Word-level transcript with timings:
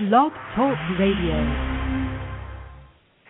Blog 0.00 0.32
Talk 0.56 0.76
Radio. 0.98 1.73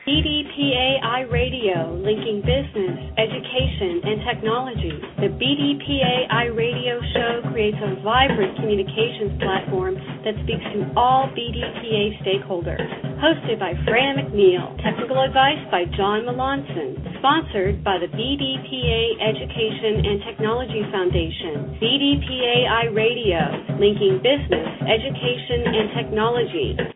BDPA 0.05 1.33
Radio, 1.33 1.97
linking 1.97 2.45
business, 2.45 2.93
education, 3.17 4.05
and 4.05 4.21
technology. 4.29 4.93
The 5.17 5.33
BDPA 5.33 6.53
Radio 6.53 7.01
show 7.17 7.41
creates 7.49 7.81
a 7.81 8.05
vibrant 8.05 8.53
communications 8.61 9.41
platform 9.41 9.97
that 10.29 10.37
speaks 10.45 10.61
to 10.77 10.93
all 10.93 11.33
BDPA 11.33 12.21
stakeholders. 12.21 12.85
Hosted 13.17 13.57
by 13.57 13.73
Fran 13.89 14.21
McNeal, 14.21 14.77
technical 14.85 15.25
advice 15.25 15.65
by 15.73 15.89
John 15.97 16.29
Malonson, 16.29 17.01
sponsored 17.17 17.81
by 17.81 17.97
the 17.97 18.13
BDPA 18.13 19.25
Education 19.25 20.05
and 20.05 20.21
Technology 20.29 20.85
Foundation. 20.93 21.81
BDPA 21.81 22.93
Radio, 22.93 23.41
linking 23.81 24.21
business, 24.21 24.69
education, 24.85 25.65
and 25.65 25.89
technology. 25.97 26.95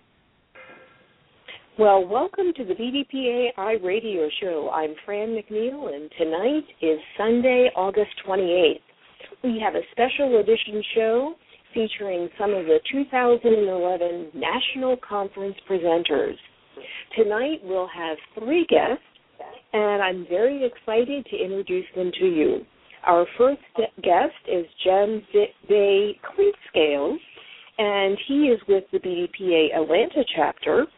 Well, 1.78 2.04
welcome 2.04 2.52
to 2.56 2.64
the 2.64 2.74
BDPA 2.74 3.80
radio 3.84 4.28
Show. 4.40 4.68
I'm 4.74 4.96
Fran 5.04 5.28
McNeal, 5.28 5.94
and 5.94 6.10
tonight 6.18 6.64
is 6.82 6.98
Sunday, 7.16 7.70
August 7.76 8.10
28th. 8.26 8.80
We 9.44 9.62
have 9.62 9.76
a 9.76 9.86
special 9.92 10.40
edition 10.40 10.82
show 10.96 11.34
featuring 11.72 12.30
some 12.36 12.50
of 12.50 12.66
the 12.66 12.80
2011 12.90 14.32
National 14.34 14.96
Conference 15.08 15.54
presenters. 15.70 16.34
Tonight 17.16 17.60
we'll 17.62 17.86
have 17.86 18.16
three 18.36 18.66
guests, 18.68 19.04
and 19.72 20.02
I'm 20.02 20.26
very 20.28 20.66
excited 20.66 21.26
to 21.26 21.36
introduce 21.36 21.86
them 21.94 22.10
to 22.18 22.26
you. 22.26 22.66
Our 23.06 23.24
first 23.38 23.62
guest 24.02 24.34
is 24.48 24.66
Jem 24.82 25.22
Bay 25.68 26.18
Cleatscales, 26.26 27.18
and 27.78 28.18
he 28.26 28.48
is 28.48 28.60
with 28.66 28.82
the 28.90 28.98
BDPA 28.98 29.80
Atlanta 29.80 30.24
chapter 30.34 30.88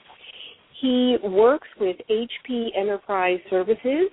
he 0.81 1.17
works 1.23 1.69
with 1.79 1.97
HP 2.11 2.69
Enterprise 2.77 3.39
Services 3.51 4.09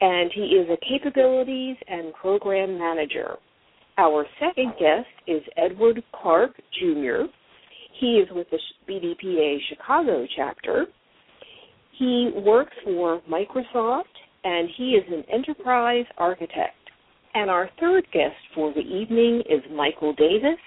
and 0.00 0.30
he 0.34 0.42
is 0.42 0.68
a 0.68 0.76
capabilities 0.86 1.76
and 1.88 2.12
program 2.14 2.78
manager. 2.78 3.36
Our 3.98 4.26
second 4.40 4.72
guest 4.78 5.06
is 5.26 5.42
Edward 5.56 6.02
Clark 6.12 6.52
Jr. 6.78 7.24
He 7.98 8.18
is 8.18 8.28
with 8.32 8.46
the 8.50 8.58
BDPA 8.88 9.58
Chicago 9.68 10.26
chapter. 10.36 10.86
He 11.98 12.30
works 12.34 12.74
for 12.84 13.22
Microsoft 13.30 14.02
and 14.44 14.68
he 14.76 14.90
is 14.92 15.04
an 15.10 15.24
enterprise 15.32 16.06
architect. 16.18 16.74
And 17.34 17.48
our 17.48 17.70
third 17.80 18.06
guest 18.12 18.36
for 18.54 18.74
the 18.74 18.80
evening 18.80 19.42
is 19.48 19.62
Michael 19.74 20.12
Davis. 20.14 20.58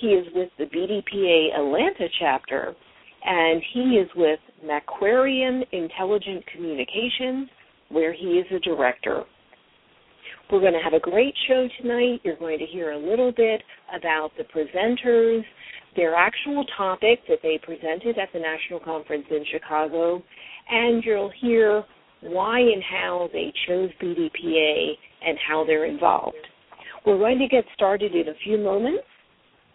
He 0.00 0.08
is 0.08 0.26
with 0.34 0.48
the 0.58 0.64
BDPA 0.64 1.56
Atlanta 1.56 2.08
chapter 2.18 2.74
and 3.24 3.62
he 3.72 3.80
is 3.96 4.08
with 4.16 4.40
Macquarium 4.64 5.62
Intelligent 5.72 6.44
Communications, 6.54 7.48
where 7.90 8.12
he 8.12 8.38
is 8.38 8.46
a 8.54 8.58
director. 8.60 9.24
We're 10.50 10.60
going 10.60 10.72
to 10.72 10.80
have 10.82 10.94
a 10.94 11.00
great 11.00 11.34
show 11.46 11.68
tonight. 11.80 12.20
You're 12.24 12.36
going 12.36 12.58
to 12.58 12.64
hear 12.64 12.92
a 12.92 12.98
little 12.98 13.32
bit 13.32 13.62
about 13.94 14.30
the 14.38 14.44
presenters, 14.44 15.42
their 15.94 16.14
actual 16.14 16.64
topic 16.76 17.20
that 17.28 17.38
they 17.42 17.58
presented 17.62 18.18
at 18.18 18.28
the 18.32 18.40
National 18.40 18.80
Conference 18.80 19.26
in 19.30 19.44
Chicago, 19.52 20.22
and 20.70 21.04
you'll 21.04 21.32
hear 21.40 21.84
why 22.22 22.60
and 22.60 22.82
how 22.82 23.28
they 23.32 23.52
chose 23.66 23.90
BDPA 24.02 24.92
and 25.26 25.38
how 25.46 25.64
they're 25.66 25.86
involved. 25.86 26.36
We're 27.04 27.18
going 27.18 27.38
to 27.38 27.48
get 27.48 27.64
started 27.74 28.14
in 28.14 28.28
a 28.28 28.34
few 28.44 28.58
moments. 28.58 29.04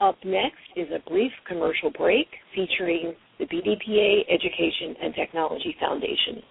Up 0.04 0.18
next 0.26 0.60
is 0.76 0.90
a 0.92 1.00
brief 1.10 1.32
commercial 1.48 1.90
break 1.90 2.28
featuring 2.54 3.16
the 3.40 3.46
BDPA 3.46 4.24
Education 4.30 4.98
and 5.02 5.16
Technology 5.16 5.78
Foundation. 5.80 6.44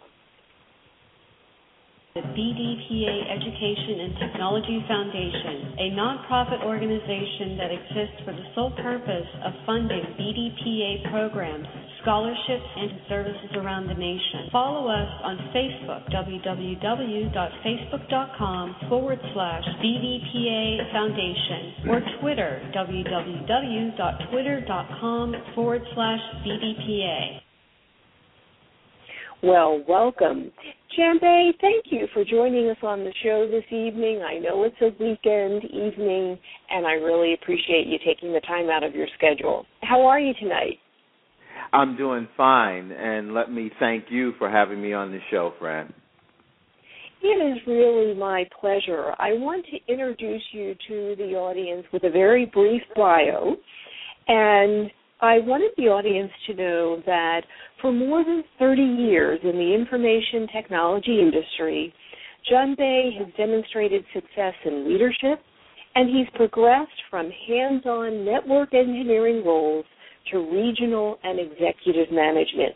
The 2.14 2.20
BDPA 2.20 3.32
Education 3.32 4.00
and 4.04 4.12
Technology 4.20 4.84
Foundation, 4.86 5.72
a 5.80 5.90
nonprofit 5.96 6.62
organization 6.62 7.56
that 7.56 7.72
exists 7.72 8.20
for 8.26 8.32
the 8.36 8.44
sole 8.54 8.70
purpose 8.76 9.24
of 9.42 9.54
funding 9.64 10.04
BDPA 10.20 11.10
programs, 11.10 11.66
scholarships, 12.02 12.68
and 12.76 12.90
services 13.08 13.56
around 13.56 13.86
the 13.88 13.94
nation. 13.94 14.50
Follow 14.52 14.88
us 14.92 15.08
on 15.24 15.38
Facebook, 15.56 16.04
www.facebook.com 16.12 18.76
forward 18.90 19.18
slash 19.32 19.64
BDPA 19.80 20.92
Foundation, 20.92 21.88
or 21.88 22.02
Twitter, 22.20 22.60
www.twitter.com 22.76 25.34
forward 25.54 25.82
slash 25.94 26.20
BDPA. 26.44 27.41
Well, 29.42 29.82
welcome. 29.88 30.52
Jambey, 30.96 31.50
thank 31.60 31.86
you 31.86 32.06
for 32.14 32.24
joining 32.24 32.68
us 32.70 32.76
on 32.84 33.00
the 33.00 33.12
show 33.24 33.48
this 33.50 33.64
evening. 33.70 34.22
I 34.22 34.38
know 34.38 34.62
it's 34.62 34.76
a 34.80 34.90
weekend 35.02 35.64
evening, 35.64 36.38
and 36.70 36.86
I 36.86 36.92
really 36.92 37.34
appreciate 37.34 37.88
you 37.88 37.98
taking 38.06 38.32
the 38.32 38.40
time 38.42 38.70
out 38.70 38.84
of 38.84 38.94
your 38.94 39.08
schedule. 39.16 39.66
How 39.82 40.06
are 40.06 40.20
you 40.20 40.32
tonight? 40.34 40.78
I'm 41.72 41.96
doing 41.96 42.28
fine, 42.36 42.92
and 42.92 43.34
let 43.34 43.50
me 43.50 43.72
thank 43.80 44.04
you 44.10 44.32
for 44.38 44.48
having 44.48 44.80
me 44.80 44.92
on 44.92 45.10
the 45.10 45.18
show, 45.32 45.54
Fran. 45.58 45.92
It 47.20 47.26
is 47.26 47.58
really 47.66 48.14
my 48.14 48.44
pleasure. 48.60 49.12
I 49.18 49.32
want 49.32 49.66
to 49.72 49.92
introduce 49.92 50.42
you 50.52 50.76
to 50.86 51.16
the 51.16 51.34
audience 51.34 51.84
with 51.92 52.04
a 52.04 52.10
very 52.10 52.46
brief 52.46 52.82
bio, 52.94 53.56
and 54.28 54.88
I 55.22 55.38
wanted 55.38 55.70
the 55.76 55.84
audience 55.84 56.32
to 56.48 56.54
know 56.54 57.00
that 57.06 57.42
for 57.82 57.92
more 57.92 58.24
than 58.24 58.44
30 58.58 58.80
years 58.80 59.40
in 59.42 59.58
the 59.58 59.74
information 59.74 60.46
technology 60.54 61.20
industry, 61.20 61.92
Jambey 62.50 63.18
has 63.18 63.26
demonstrated 63.36 64.04
success 64.14 64.54
in 64.64 64.88
leadership, 64.88 65.40
and 65.94 66.08
he's 66.08 66.28
progressed 66.34 66.90
from 67.10 67.30
hands 67.46 67.84
on 67.84 68.24
network 68.24 68.72
engineering 68.72 69.44
roles 69.44 69.84
to 70.30 70.38
regional 70.38 71.18
and 71.24 71.38
executive 71.40 72.10
management. 72.12 72.74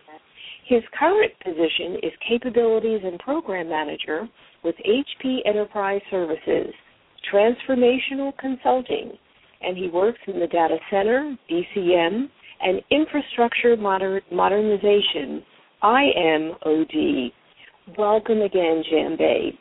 His 0.66 0.82
current 0.98 1.32
position 1.44 2.00
is 2.02 2.12
Capabilities 2.28 3.00
and 3.04 3.18
Program 3.20 3.68
Manager 3.68 4.28
with 4.64 4.74
HP 4.84 5.38
Enterprise 5.46 6.02
Services, 6.10 6.74
Transformational 7.32 8.36
Consulting, 8.38 9.12
and 9.62 9.76
he 9.76 9.88
works 9.88 10.18
in 10.26 10.40
the 10.40 10.48
data 10.48 10.76
center, 10.90 11.36
DCM, 11.48 12.28
and 12.60 12.80
infrastructure 12.90 13.76
moder- 13.76 14.22
modernization, 14.32 15.42
IMOD. 15.82 17.32
Welcome 17.98 18.42
again, 18.42 18.82
Jambey. 18.90 19.58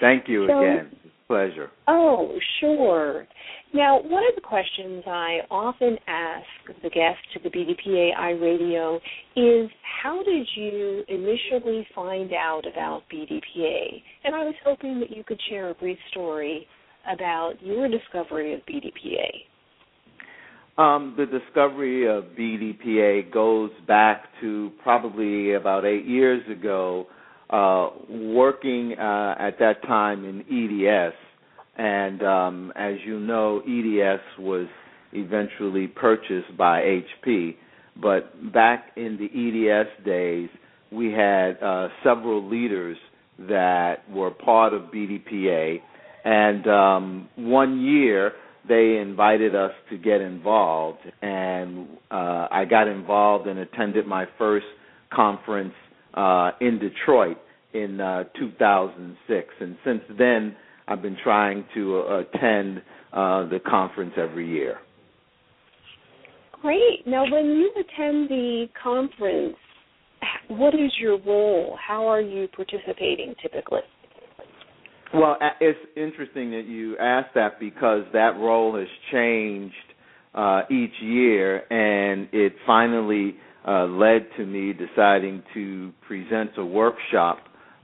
Thank 0.00 0.28
you 0.28 0.46
so, 0.48 0.60
again. 0.60 0.90
Pleasure. 1.28 1.70
Oh, 1.88 2.38
sure. 2.60 3.26
Now, 3.72 4.02
one 4.02 4.22
of 4.28 4.34
the 4.34 4.42
questions 4.42 5.02
I 5.06 5.38
often 5.50 5.96
ask 6.06 6.44
the 6.82 6.90
guests 6.90 7.22
to 7.32 7.40
the 7.42 7.48
BDPA 7.48 8.10
iRadio 8.18 8.96
is 9.34 9.70
how 10.02 10.22
did 10.22 10.46
you 10.54 11.02
initially 11.08 11.86
find 11.94 12.32
out 12.34 12.64
about 12.70 13.04
BDPA? 13.10 14.02
And 14.24 14.34
I 14.34 14.44
was 14.44 14.54
hoping 14.62 15.00
that 15.00 15.16
you 15.16 15.24
could 15.24 15.40
share 15.48 15.70
a 15.70 15.74
brief 15.74 15.96
story 16.10 16.66
about 17.10 17.54
your 17.62 17.88
discovery 17.88 18.52
of 18.52 18.60
BDPA. 18.66 19.30
Um, 20.78 21.14
the 21.18 21.26
discovery 21.26 22.08
of 22.08 22.24
BDPA 22.38 23.30
goes 23.32 23.70
back 23.86 24.24
to 24.40 24.72
probably 24.82 25.52
about 25.52 25.84
eight 25.84 26.06
years 26.06 26.42
ago, 26.50 27.06
uh, 27.50 27.90
working 28.08 28.94
uh, 28.98 29.34
at 29.38 29.58
that 29.58 29.82
time 29.82 30.24
in 30.24 30.40
EDS. 30.40 31.14
And 31.76 32.22
um, 32.22 32.72
as 32.74 32.94
you 33.04 33.20
know, 33.20 33.60
EDS 33.60 34.22
was 34.38 34.66
eventually 35.12 35.88
purchased 35.88 36.56
by 36.56 36.80
HP. 37.26 37.56
But 38.00 38.52
back 38.52 38.92
in 38.96 39.18
the 39.18 39.26
EDS 39.26 40.06
days, 40.06 40.48
we 40.90 41.12
had 41.12 41.62
uh, 41.62 41.88
several 42.02 42.48
leaders 42.48 42.96
that 43.38 44.08
were 44.10 44.30
part 44.30 44.72
of 44.72 44.84
BDPA. 44.84 45.80
And 46.24 46.66
um, 46.66 47.28
one 47.36 47.80
year, 47.82 48.32
they 48.68 48.98
invited 48.98 49.54
us 49.54 49.72
to 49.90 49.98
get 49.98 50.20
involved, 50.20 51.00
and 51.20 51.88
uh, 52.10 52.48
I 52.50 52.64
got 52.68 52.86
involved 52.86 53.48
and 53.48 53.58
attended 53.58 54.06
my 54.06 54.26
first 54.38 54.66
conference 55.12 55.74
uh, 56.14 56.52
in 56.60 56.78
Detroit 56.78 57.38
in 57.74 58.00
uh, 58.00 58.24
2006. 58.38 59.48
And 59.60 59.76
since 59.84 60.02
then, 60.18 60.56
I've 60.86 61.02
been 61.02 61.16
trying 61.22 61.64
to 61.74 61.98
uh, 61.98 62.20
attend 62.20 62.82
uh, 63.12 63.48
the 63.48 63.58
conference 63.66 64.12
every 64.16 64.48
year. 64.48 64.78
Great. 66.60 67.06
Now, 67.06 67.24
when 67.24 67.46
you 67.46 67.70
attend 67.72 68.28
the 68.28 68.66
conference, 68.80 69.56
what 70.48 70.74
is 70.74 70.92
your 71.00 71.18
role? 71.26 71.76
How 71.84 72.06
are 72.06 72.20
you 72.20 72.46
participating 72.54 73.34
typically? 73.42 73.80
Well, 75.14 75.36
it's 75.60 75.78
interesting 75.94 76.52
that 76.52 76.64
you 76.66 76.96
asked 76.96 77.34
that 77.34 77.60
because 77.60 78.04
that 78.14 78.38
role 78.38 78.78
has 78.78 78.88
changed 79.12 79.74
uh, 80.34 80.62
each 80.70 80.94
year, 81.02 81.58
and 81.70 82.28
it 82.32 82.54
finally 82.66 83.36
uh, 83.68 83.84
led 83.84 84.26
to 84.38 84.46
me 84.46 84.72
deciding 84.72 85.42
to 85.52 85.92
present 86.08 86.52
a 86.56 86.64
workshop, 86.64 87.40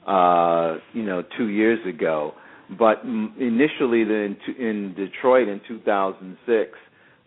uh, 0.07 0.79
you 0.95 1.03
know, 1.03 1.23
two 1.37 1.49
years 1.49 1.79
ago. 1.87 2.33
But 2.79 3.03
initially, 3.05 4.03
in, 4.03 4.37
in 4.59 4.95
Detroit 4.97 5.49
in 5.49 5.61
2006, 5.69 6.71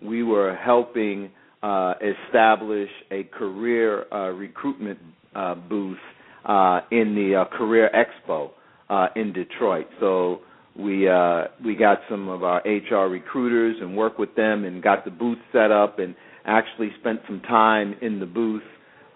we 0.01 0.23
were 0.23 0.55
helping 0.55 1.29
uh, 1.61 1.93
establish 2.01 2.89
a 3.11 3.23
career 3.25 4.11
uh, 4.11 4.29
recruitment 4.31 4.97
uh, 5.35 5.53
booth 5.53 5.99
uh, 6.45 6.79
in 6.89 7.13
the 7.13 7.45
uh, 7.45 7.55
Career 7.55 7.91
Expo 7.93 8.51
uh, 8.91 9.07
in 9.15 9.31
Detroit. 9.33 9.87
So 9.99 10.41
we 10.77 11.09
uh, 11.09 11.45
we 11.65 11.75
got 11.75 11.99
some 12.09 12.27
of 12.27 12.43
our 12.43 12.61
HR 12.65 13.09
recruiters 13.09 13.77
and 13.81 13.95
worked 13.95 14.19
with 14.19 14.35
them 14.35 14.65
and 14.65 14.83
got 14.83 15.05
the 15.05 15.11
booth 15.11 15.37
set 15.51 15.71
up 15.71 15.97
and 15.97 16.13
actually 16.45 16.89
spent 16.99 17.21
some 17.25 17.39
time 17.41 17.95
in 18.01 18.19
the 18.19 18.25
booth 18.25 18.61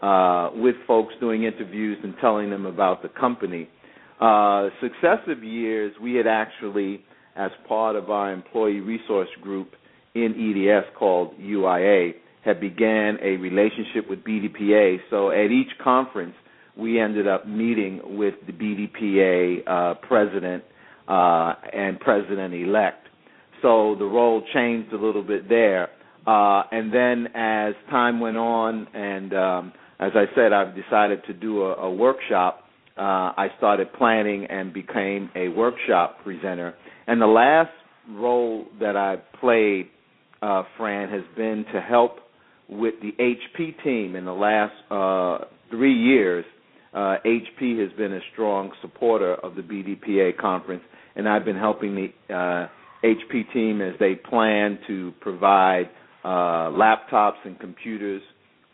uh, 0.02 0.50
with 0.56 0.76
folks 0.88 1.14
doing 1.20 1.44
interviews 1.44 1.98
and 2.04 2.16
telling 2.22 2.50
them 2.50 2.66
about 2.66 3.02
the 3.04 3.10
company. 3.10 3.70
Uh, 4.20 4.70
successive 4.82 5.44
years, 5.44 5.94
we 6.02 6.16
had 6.16 6.26
actually, 6.28 7.04
as 7.36 7.52
part 7.68 7.98
of 7.98 8.10
our 8.10 8.32
employee 8.32 8.80
resource 8.80 9.28
group 9.42 9.74
in 10.14 10.32
EDS 10.34 10.86
called 10.98 11.38
UIA, 11.38 12.14
had 12.46 12.62
began 12.62 13.18
a 13.22 13.36
relationship 13.38 14.10
with 14.10 14.20
BDPA. 14.24 14.98
So 15.10 15.32
at 15.32 15.52
each 15.52 15.72
conference, 15.84 16.36
we 16.78 17.00
ended 17.00 17.28
up 17.28 17.48
meeting 17.48 18.02
with 18.18 18.36
the 18.48 18.54
BDPA 18.54 19.68
uh, 19.68 19.94
president 20.08 20.64
uh, 21.08 21.54
and 21.74 22.00
president 22.00 22.54
elect. 22.54 23.08
So 23.62 23.96
the 23.98 24.06
role 24.06 24.44
changed 24.54 24.94
a 24.94 24.98
little 24.98 25.24
bit 25.24 25.48
there. 25.50 25.90
Uh, 26.28 26.64
and 26.72 26.94
then 26.94 27.28
as 27.36 27.76
time 27.90 28.20
went 28.20 28.38
on, 28.38 28.88
and 28.94 29.34
um, 29.34 29.74
as 30.00 30.12
I 30.16 30.26
said, 30.36 30.54
I've 30.54 30.76
decided 30.76 31.24
to 31.28 31.34
do 31.34 31.64
a, 31.64 31.76
a 31.76 31.92
workshop. 31.92 32.64
Uh, 32.98 33.02
I 33.38 33.48
started 33.58 33.94
planning 33.94 34.46
and 34.46 34.74
became 34.74 35.30
a 35.36 35.50
workshop 35.50 36.18
presenter. 36.24 36.74
And 37.08 37.22
the 37.22 37.28
last 37.28 37.72
role 38.10 38.66
that 38.80 38.98
I 38.98 39.18
played, 39.40 39.90
uh, 40.42 40.64
Fran, 40.78 41.10
has 41.10 41.24
been 41.38 41.66
to 41.74 41.82
help 41.82 42.20
with 42.68 42.96
the 43.02 43.12
HP 43.20 43.84
team 43.84 44.16
in 44.16 44.26
the 44.26 44.34
last 44.34 44.74
uh, 44.90 45.46
three 45.70 45.94
years. 45.94 46.46
Uh, 46.96 47.18
HP 47.26 47.78
has 47.82 47.92
been 47.98 48.14
a 48.14 48.22
strong 48.32 48.72
supporter 48.82 49.36
of 49.36 49.56
the 49.56 49.62
BDPA 49.62 50.38
conference, 50.38 50.84
and 51.18 51.28
I've 51.28 51.44
been 51.44 51.58
helping 51.58 51.94
the 51.94 52.34
uh, 52.34 52.70
HP 53.06 53.52
team 53.52 53.82
as 53.82 53.94
they 54.00 54.16
plan 54.16 54.80
to 54.88 55.12
provide 55.20 55.90
uh, 56.24 56.72
laptops 56.72 57.44
and 57.44 57.60
computers 57.60 58.22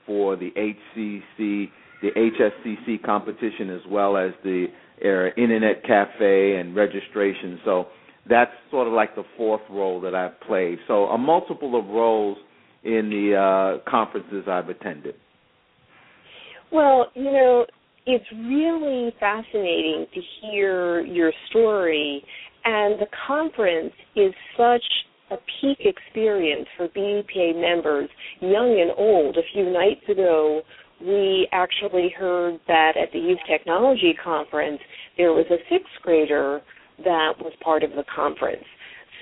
for 0.06 0.36
the 0.36 0.52
HCC, 0.52 1.70
the 2.04 2.10
HSCC 2.16 3.04
competition, 3.04 3.72
as 3.72 3.82
well 3.90 4.16
as 4.16 4.34
the 4.44 4.68
uh, 5.04 5.42
Internet 5.42 5.84
Cafe 5.84 6.58
and 6.58 6.76
registration. 6.76 7.60
So 7.66 7.88
that's 8.30 8.52
sort 8.70 8.88
of 8.88 8.94
like 8.94 9.16
the 9.16 9.26
fourth 9.36 9.62
role 9.68 10.00
that 10.02 10.14
I've 10.14 10.40
played. 10.42 10.78
So 10.88 11.06
a 11.06 11.18
multiple 11.18 11.78
of 11.78 11.88
roles 11.88 12.38
in 12.84 13.10
the 13.10 13.80
uh, 13.82 13.90
conferences 13.90 14.46
I've 14.48 14.70
attended. 14.70 15.16
Well, 16.72 17.08
you 17.16 17.32
know, 17.32 17.66
it's 18.06 18.25
really 18.31 19.13
fascinating 19.19 20.07
to 20.13 20.21
hear 20.42 21.01
your 21.01 21.31
story, 21.50 22.24
and 22.65 23.00
the 23.00 23.07
conference 23.27 23.94
is 24.15 24.33
such 24.57 24.83
a 25.31 25.36
peak 25.62 25.77
experience 25.81 26.68
for 26.75 26.88
BDPA 26.89 27.59
members, 27.59 28.09
young 28.42 28.80
and 28.81 28.92
old. 28.98 29.38
A 29.38 29.42
few 29.53 29.71
nights 29.71 30.01
ago, 30.09 30.62
we 31.00 31.48
actually 31.51 32.13
heard 32.18 32.59
that 32.68 32.94
at 33.01 33.12
the 33.13 33.19
Youth 33.19 33.39
Technology 33.50 34.15
Conference, 34.24 34.80
there 35.18 35.31
was 35.31 35.45
a 35.50 35.57
sixth 35.69 35.94
grader 36.01 36.62
that 37.03 37.33
was 37.39 37.53
part 37.63 37.83
of 37.83 37.92
the 37.92 38.03
conference. 38.13 38.63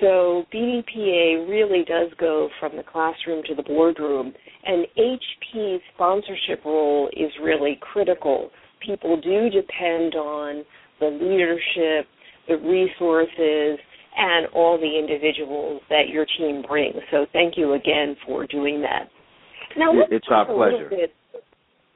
So 0.01 0.45
BDPA 0.53 1.49
really 1.49 1.83
does 1.85 2.11
go 2.19 2.49
from 2.59 2.77
the 2.77 2.83
classroom 2.83 3.43
to 3.47 3.55
the 3.55 3.63
boardroom, 3.63 4.33
and 4.65 4.87
HP's 4.97 5.81
sponsorship 5.93 6.63
role 6.65 7.09
is 7.13 7.31
really 7.41 7.77
critical. 7.81 8.49
People 8.85 9.19
do 9.19 9.49
depend 9.49 10.15
on 10.15 10.63
the 10.99 11.07
leadership, 11.07 12.07
the 12.47 12.57
resources, 12.57 13.79
and 14.17 14.47
all 14.53 14.77
the 14.77 14.99
individuals 14.99 15.81
that 15.89 16.09
your 16.09 16.25
team 16.37 16.63
brings. 16.67 16.97
So 17.11 17.25
thank 17.31 17.55
you 17.57 17.73
again 17.73 18.15
for 18.25 18.45
doing 18.47 18.81
that. 18.81 19.09
Now 19.77 19.93
let's 19.93 20.11
it's 20.11 20.27
our 20.29 20.45
pleasure. 20.45 20.89
Bit, 20.89 21.13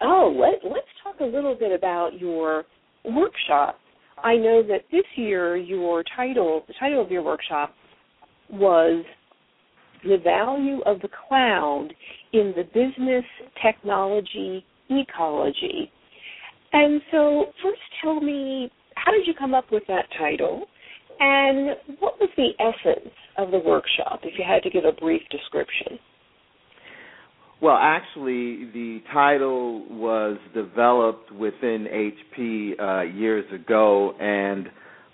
oh, 0.01 0.33
let, 0.37 0.69
let's 0.69 0.87
talk 1.03 1.19
a 1.19 1.25
little 1.25 1.55
bit 1.55 1.71
about 1.71 2.19
your 2.19 2.65
workshop. 3.03 3.79
I 4.23 4.35
know 4.35 4.63
that 4.63 4.81
this 4.91 5.03
year 5.15 5.57
your 5.57 6.03
title, 6.15 6.63
the 6.67 6.73
title 6.79 7.01
of 7.01 7.11
your 7.11 7.23
workshop 7.23 7.73
was 8.49 9.03
the 10.03 10.17
value 10.23 10.81
of 10.85 11.01
the 11.01 11.09
cloud 11.27 11.89
in 12.31 12.53
the 12.55 12.63
business 12.63 13.25
technology 13.65 14.65
ecology. 14.89 15.91
And 16.73 17.01
so, 17.11 17.45
first 17.61 17.81
tell 18.01 18.19
me, 18.19 18.71
how 18.95 19.11
did 19.11 19.27
you 19.27 19.33
come 19.37 19.53
up 19.53 19.65
with 19.71 19.83
that 19.87 20.05
title? 20.17 20.65
And 21.19 21.77
what 21.99 22.19
was 22.19 22.29
the 22.35 22.49
essence 22.59 23.13
of 23.37 23.51
the 23.51 23.59
workshop, 23.59 24.21
if 24.23 24.33
you 24.37 24.43
had 24.47 24.63
to 24.63 24.69
give 24.69 24.83
a 24.83 24.91
brief 24.91 25.21
description? 25.29 25.99
Well, 27.61 27.77
actually, 27.79 28.65
the 28.73 29.01
title 29.13 29.85
was 29.87 30.37
developed 30.53 31.31
within 31.31 31.87
HP 32.35 32.71
uh, 32.79 33.01
years 33.03 33.45
ago, 33.53 34.15
and 34.19 34.67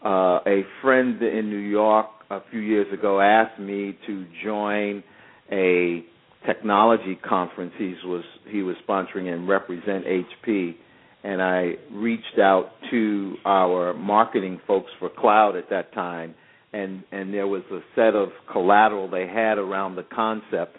uh, 0.04 0.40
a 0.48 0.64
friend 0.82 1.22
in 1.22 1.50
New 1.50 1.58
York 1.58 2.08
a 2.32 2.40
few 2.50 2.62
years 2.62 2.88
ago 2.94 3.20
asked 3.20 3.60
me 3.60 3.98
to 4.08 4.26
join 4.44 5.04
a 5.52 6.06
technology 6.46 7.20
conference 7.28 7.74
he 7.78 7.96
was 8.06 8.24
he 8.50 8.62
was 8.62 8.76
sponsoring 8.88 9.32
and 9.32 9.48
represent 9.48 10.06
HP 10.06 10.76
and 11.24 11.42
I 11.42 11.74
reached 11.92 12.40
out 12.42 12.72
to 12.92 13.36
our 13.46 13.94
marketing 13.94 14.62
folks 14.66 14.92
for 15.00 15.10
cloud 15.10 15.56
at 15.56 15.70
that 15.70 15.94
time 15.94 16.36
and 16.74 17.04
and 17.12 17.34
there 17.34 17.48
was 17.48 17.64
a 17.72 17.80
set 17.96 18.16
of 18.16 18.30
collateral 18.52 19.10
they 19.10 19.28
had 19.28 19.58
around 19.58 19.96
the 19.96 20.06
concept 20.14 20.76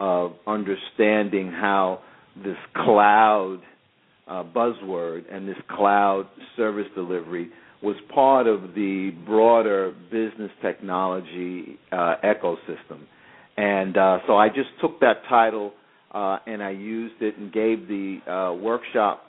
of 0.00 0.32
understanding 0.46 1.50
how 1.50 2.00
this 2.36 2.56
cloud 2.74 3.60
uh, 4.26 4.42
buzzword 4.42 5.24
and 5.30 5.48
this 5.48 5.56
cloud 5.70 6.26
service 6.56 6.86
delivery 6.94 7.50
was 7.82 7.96
part 8.14 8.46
of 8.46 8.74
the 8.74 9.10
broader 9.26 9.94
business 10.10 10.50
technology 10.62 11.78
uh, 11.92 12.14
ecosystem. 12.24 13.00
And 13.56 13.96
uh, 13.96 14.18
so 14.26 14.36
I 14.36 14.48
just 14.48 14.70
took 14.80 15.00
that 15.00 15.22
title 15.28 15.72
uh, 16.12 16.38
and 16.46 16.62
I 16.62 16.70
used 16.70 17.20
it 17.20 17.36
and 17.36 17.52
gave 17.52 17.86
the 17.86 18.18
uh, 18.26 18.54
workshop 18.54 19.23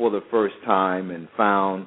for 0.00 0.08
the 0.10 0.22
first 0.30 0.54
time 0.64 1.10
and 1.10 1.28
found 1.36 1.86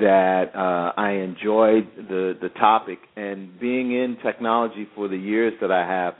that 0.00 0.44
uh, 0.54 0.98
I 0.98 1.10
enjoyed 1.10 1.86
the 2.08 2.32
the 2.40 2.48
topic 2.58 2.98
and 3.14 3.60
being 3.60 3.92
in 3.92 4.16
technology 4.24 4.88
for 4.94 5.06
the 5.06 5.18
years 5.18 5.52
that 5.60 5.70
I 5.70 5.86
have, 5.86 6.14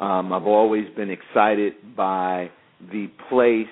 um, 0.00 0.32
I've 0.32 0.46
always 0.46 0.86
been 0.96 1.10
excited 1.10 1.74
by 1.94 2.50
the 2.90 3.08
place 3.28 3.66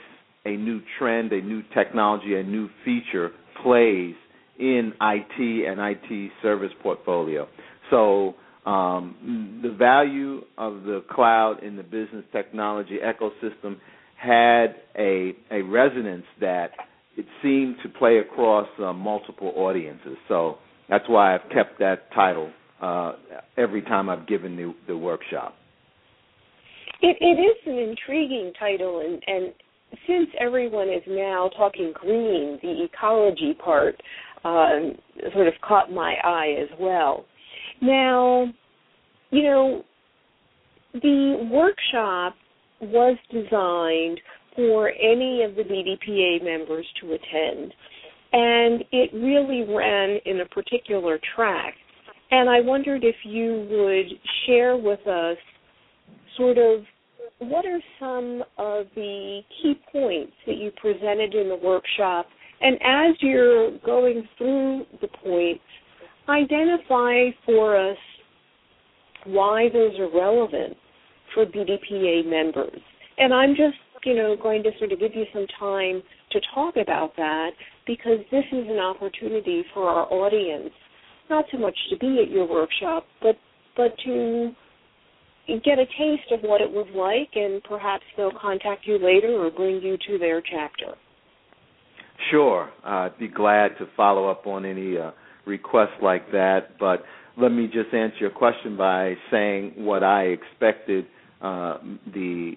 a 0.45 0.51
new 0.59 0.83
trend, 0.99 1.33
a 1.33 1.41
new 1.41 1.63
technology, 1.75 2.35
a 2.35 2.43
new 2.43 2.69
feature 2.85 3.31
plays 3.63 4.15
in 4.59 4.93
IT 5.01 5.69
and 5.71 5.81
IT 5.81 6.33
service 6.43 6.73
portfolio. 6.83 7.49
So 7.89 8.35
um, 8.67 9.61
the 9.63 9.71
value 9.71 10.43
of 10.59 10.83
the 10.83 11.03
cloud 11.11 11.63
in 11.65 11.77
the 11.77 11.83
business 11.83 12.27
technology 12.31 12.99
ecosystem 13.03 13.79
had 14.19 14.77
a 14.99 15.35
a 15.51 15.63
resonance 15.63 16.27
that 16.43 16.73
it 17.17 17.27
seemed 17.43 17.77
to 17.83 17.89
play 17.89 18.19
across 18.19 18.69
uh, 18.79 18.93
multiple 18.93 19.53
audiences. 19.57 20.17
So 20.29 20.59
that's 20.89 21.09
why 21.09 21.35
I've 21.35 21.49
kept 21.53 21.79
that 21.79 22.13
title 22.15 22.51
uh, 22.81 23.13
every 23.57 23.83
time 23.83 24.09
I've 24.09 24.27
given 24.27 24.57
the, 24.57 24.75
the 24.87 24.97
workshop. 24.97 25.55
It, 27.03 27.17
it 27.21 27.41
is 27.41 27.57
an 27.67 27.79
intriguing 27.79 28.53
title, 28.59 29.01
and, 29.01 29.23
and 29.27 29.53
since 30.07 30.29
everyone 30.41 30.89
is 30.89 31.03
now 31.07 31.51
talking 31.57 31.93
green, 31.95 32.59
the 32.63 32.85
ecology 32.85 33.55
part 33.63 33.97
um, 34.45 34.95
sort 35.35 35.49
of 35.49 35.55
caught 35.67 35.91
my 35.93 36.15
eye 36.23 36.57
as 36.63 36.69
well. 36.79 37.25
Now, 37.83 38.47
you 39.31 39.43
know, 39.43 39.83
the 40.95 41.49
workshop 41.51 42.35
was 42.81 43.19
designed 43.31 44.21
for 44.57 44.91
any 44.91 45.43
of 45.45 45.55
the 45.55 45.63
BDPA 45.63 46.43
members 46.43 46.87
to 47.01 47.13
attend, 47.13 47.73
and 48.33 48.85
it 48.91 49.11
really 49.15 49.65
ran 49.73 50.19
in 50.25 50.41
a 50.41 50.47
particular 50.47 51.19
track. 51.37 51.75
And 52.31 52.51
I 52.51 52.61
wondered 52.61 53.05
if 53.05 53.17
you 53.25 53.69
would 53.71 54.19
share 54.47 54.77
with 54.77 55.07
us 55.07 55.37
sort 56.37 56.59
of 56.59 56.81
what 57.39 57.67
are 57.67 57.81
some 58.01 58.43
of 58.59 58.87
the 58.95 59.41
key 59.63 59.75
points 59.93 60.33
that 60.47 60.57
you 60.57 60.71
presented 60.81 61.35
in 61.35 61.49
the 61.49 61.57
workshop? 61.63 62.27
And 62.61 62.77
as 62.77 63.17
you're 63.21 63.79
going 63.85 64.27
through 64.39 64.87
the 65.01 65.09
points, 65.09 65.63
identify 66.29 67.29
for 67.45 67.77
us 67.91 67.99
why 69.27 69.69
those 69.73 69.99
are 69.99 70.11
relevant 70.15 70.77
for 71.35 71.45
BDPA 71.45 72.25
members. 72.27 72.81
And 73.19 73.35
I'm 73.35 73.51
just, 73.51 73.77
you 74.05 74.15
know, 74.15 74.37
going 74.41 74.63
to 74.63 74.71
sort 74.79 74.93
of 74.93 75.01
give 75.01 75.15
you 75.15 75.25
some 75.33 75.47
time 75.59 76.03
to 76.33 76.41
talk 76.55 76.77
about 76.77 77.17
that 77.17 77.51
because 77.87 78.19
this 78.31 78.45
is 78.53 78.67
an 78.69 78.79
opportunity 78.79 79.65
for 79.73 79.89
our 79.89 80.13
audience 80.13 80.73
not 81.29 81.45
so 81.51 81.59
much 81.59 81.77
to 81.91 81.97
be 81.99 82.21
at 82.23 82.31
your 82.31 82.49
workshop, 82.49 83.07
but 83.21 83.37
but 83.77 83.93
to 84.05 84.51
get 85.65 85.79
a 85.79 85.87
taste 85.87 86.33
of 86.33 86.41
what 86.41 86.61
it 86.61 86.71
was 86.71 86.87
like, 86.95 87.31
and 87.35 87.63
perhaps 87.65 88.05
they'll 88.17 88.33
contact 88.41 88.87
you 88.87 88.95
later 88.95 89.33
or 89.33 89.51
bring 89.51 89.81
you 89.83 89.97
to 90.09 90.19
their 90.19 90.41
chapter. 90.41 90.97
Sure, 92.31 92.71
I'd 92.85 93.19
be 93.19 93.29
glad 93.29 93.77
to 93.79 93.87
follow 93.97 94.31
up 94.31 94.47
on 94.47 94.65
any 94.65 94.97
uh, 94.97 95.11
requests 95.45 96.01
like 96.03 96.31
that. 96.33 96.79
But 96.81 97.05
let 97.37 97.51
me 97.51 97.67
just 97.67 97.95
answer 97.95 98.17
your 98.19 98.31
question 98.31 98.77
by 98.77 99.15
saying 99.31 99.75
what 99.77 100.03
I 100.03 100.23
expected 100.25 101.07
uh, 101.43 101.79
the 102.13 102.55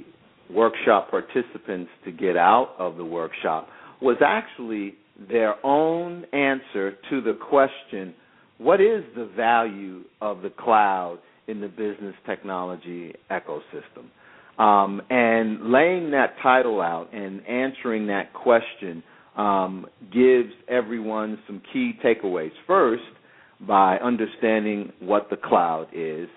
workshop 0.53 1.09
participants 1.09 1.91
to 2.05 2.11
get 2.11 2.35
out 2.37 2.75
of 2.79 2.97
the 2.97 3.05
workshop 3.05 3.67
was 4.01 4.17
actually 4.25 4.95
their 5.29 5.55
own 5.65 6.25
answer 6.33 6.93
to 7.09 7.21
the 7.21 7.37
question 7.49 8.13
what 8.59 8.81
is 8.81 9.03
the 9.15 9.25
value 9.37 10.03
of 10.21 10.41
the 10.41 10.49
cloud 10.49 11.19
in 11.47 11.61
the 11.61 11.67
business 11.69 12.13
technology 12.25 13.13
ecosystem? 13.31 14.09
Um, 14.61 15.01
and 15.09 15.71
laying 15.71 16.11
that 16.11 16.35
title 16.43 16.81
out 16.81 17.13
and 17.13 17.45
answering 17.47 18.07
that 18.07 18.33
question 18.33 19.01
um, 19.37 19.85
gives 20.11 20.49
everyone 20.67 21.39
some 21.47 21.61
key 21.71 21.93
takeaways. 22.03 22.51
First, 22.67 23.03
by 23.65 23.95
understanding 23.97 24.91
what 24.99 25.29
the 25.29 25.37
cloud 25.37 25.87
is, 25.93 26.27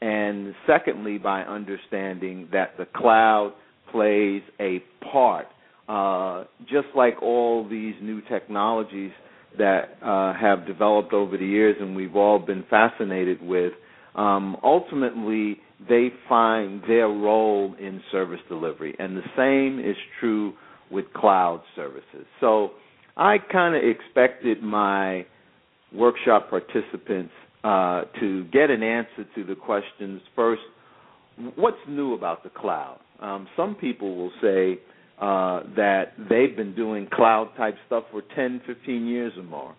and 0.00 0.54
secondly, 0.66 1.18
by 1.18 1.42
understanding 1.42 2.48
that 2.52 2.76
the 2.78 2.86
cloud 2.94 3.52
plays 3.90 4.42
a 4.60 4.82
part, 5.12 5.46
uh, 5.88 6.44
just 6.62 6.88
like 6.94 7.20
all 7.22 7.68
these 7.68 7.94
new 8.02 8.20
technologies 8.22 9.10
that 9.56 9.96
uh, 10.02 10.34
have 10.38 10.66
developed 10.66 11.12
over 11.12 11.36
the 11.36 11.46
years 11.46 11.76
and 11.80 11.96
we've 11.96 12.14
all 12.14 12.38
been 12.38 12.64
fascinated 12.70 13.42
with, 13.42 13.72
um, 14.14 14.56
ultimately 14.62 15.58
they 15.88 16.08
find 16.28 16.82
their 16.82 17.08
role 17.08 17.74
in 17.80 18.00
service 18.12 18.40
delivery. 18.48 18.94
And 18.98 19.16
the 19.16 19.22
same 19.36 19.80
is 19.80 19.96
true 20.20 20.52
with 20.90 21.12
cloud 21.14 21.62
services. 21.74 22.26
So 22.40 22.72
I 23.16 23.38
kind 23.38 23.74
of 23.74 23.82
expected 23.82 24.62
my 24.62 25.26
workshop 25.92 26.50
participants 26.50 27.32
uh, 27.64 28.02
to 28.20 28.44
get 28.52 28.70
an 28.70 28.82
answer 28.82 29.26
to 29.34 29.44
the 29.44 29.54
questions 29.54 30.20
first 30.36 30.62
what's 31.56 31.76
new 31.88 32.14
about 32.14 32.42
the 32.42 32.50
cloud? 32.50 32.98
Um, 33.20 33.48
some 33.56 33.74
people 33.74 34.16
will 34.16 34.32
say, 34.42 34.78
uh, 35.20 35.62
that 35.74 36.12
they've 36.30 36.56
been 36.56 36.74
doing 36.76 37.08
cloud 37.12 37.50
type 37.56 37.74
stuff 37.86 38.04
for 38.12 38.22
10, 38.36 38.62
15 38.66 39.06
years 39.06 39.32
or 39.36 39.42
more. 39.42 39.74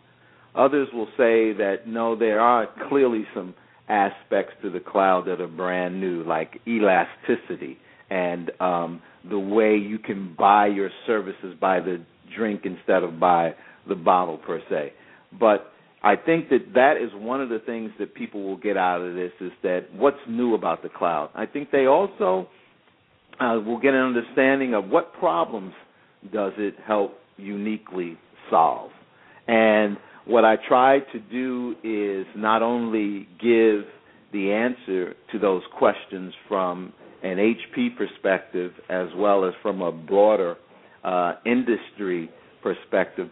Others 0.53 0.89
will 0.93 1.07
say 1.17 1.53
that 1.53 1.83
no, 1.87 2.15
there 2.15 2.41
are 2.41 2.67
clearly 2.89 3.23
some 3.33 3.53
aspects 3.87 4.53
to 4.61 4.69
the 4.69 4.81
cloud 4.81 5.25
that 5.27 5.39
are 5.39 5.47
brand 5.47 6.01
new, 6.01 6.23
like 6.23 6.59
elasticity 6.67 7.77
and 8.09 8.51
um, 8.59 9.01
the 9.29 9.39
way 9.39 9.75
you 9.77 9.97
can 9.99 10.35
buy 10.37 10.67
your 10.67 10.89
services 11.05 11.55
by 11.61 11.79
the 11.79 12.03
drink 12.35 12.61
instead 12.65 13.03
of 13.03 13.19
by 13.19 13.53
the 13.87 13.95
bottle 13.95 14.37
per 14.37 14.61
se. 14.69 14.91
But 15.39 15.71
I 16.01 16.15
think 16.15 16.49
that 16.49 16.73
that 16.75 16.95
is 16.97 17.09
one 17.13 17.41
of 17.41 17.49
the 17.49 17.59
things 17.59 17.91
that 17.99 18.15
people 18.15 18.43
will 18.43 18.57
get 18.57 18.77
out 18.77 19.01
of 19.01 19.15
this 19.15 19.31
is 19.41 19.51
that 19.63 19.87
what's 19.93 20.17
new 20.27 20.53
about 20.53 20.81
the 20.81 20.89
cloud. 20.89 21.29
I 21.35 21.45
think 21.45 21.71
they 21.71 21.87
also 21.87 22.47
uh, 23.39 23.59
we'll 23.65 23.79
get 23.79 23.93
an 23.93 24.01
understanding 24.01 24.73
of 24.73 24.89
what 24.89 25.13
problems 25.13 25.73
does 26.33 26.53
it 26.57 26.75
help 26.85 27.13
uniquely 27.37 28.17
solve. 28.49 28.91
And 29.47 29.97
what 30.25 30.45
I 30.45 30.57
try 30.67 30.99
to 30.99 31.19
do 31.19 31.75
is 31.83 32.27
not 32.35 32.61
only 32.61 33.27
give 33.41 33.85
the 34.31 34.51
answer 34.51 35.15
to 35.31 35.39
those 35.39 35.63
questions 35.77 36.33
from 36.47 36.93
an 37.23 37.37
HP 37.37 37.97
perspective 37.97 38.71
as 38.89 39.07
well 39.15 39.45
as 39.45 39.53
from 39.61 39.81
a 39.81 39.91
broader 39.91 40.55
uh, 41.03 41.33
industry 41.45 42.29
perspective, 42.61 43.29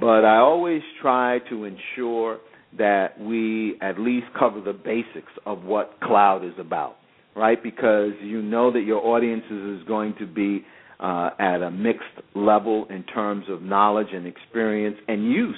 but 0.00 0.24
I 0.24 0.38
always 0.38 0.82
try 1.00 1.38
to 1.50 1.64
ensure 1.64 2.38
that 2.78 3.18
we 3.20 3.78
at 3.80 3.98
least 3.98 4.26
cover 4.38 4.60
the 4.60 4.72
basics 4.72 5.32
of 5.46 5.64
what 5.64 5.98
cloud 6.00 6.44
is 6.44 6.54
about 6.58 6.96
right? 7.36 7.62
Because 7.62 8.12
you 8.22 8.42
know 8.42 8.72
that 8.72 8.80
your 8.80 9.04
audience 9.06 9.44
is 9.50 9.86
going 9.86 10.14
to 10.18 10.26
be 10.26 10.64
uh, 10.98 11.30
at 11.38 11.60
a 11.60 11.70
mixed 11.70 12.04
level 12.34 12.86
in 12.88 13.04
terms 13.04 13.44
of 13.48 13.62
knowledge 13.62 14.08
and 14.12 14.26
experience 14.26 14.96
and 15.06 15.30
use 15.30 15.54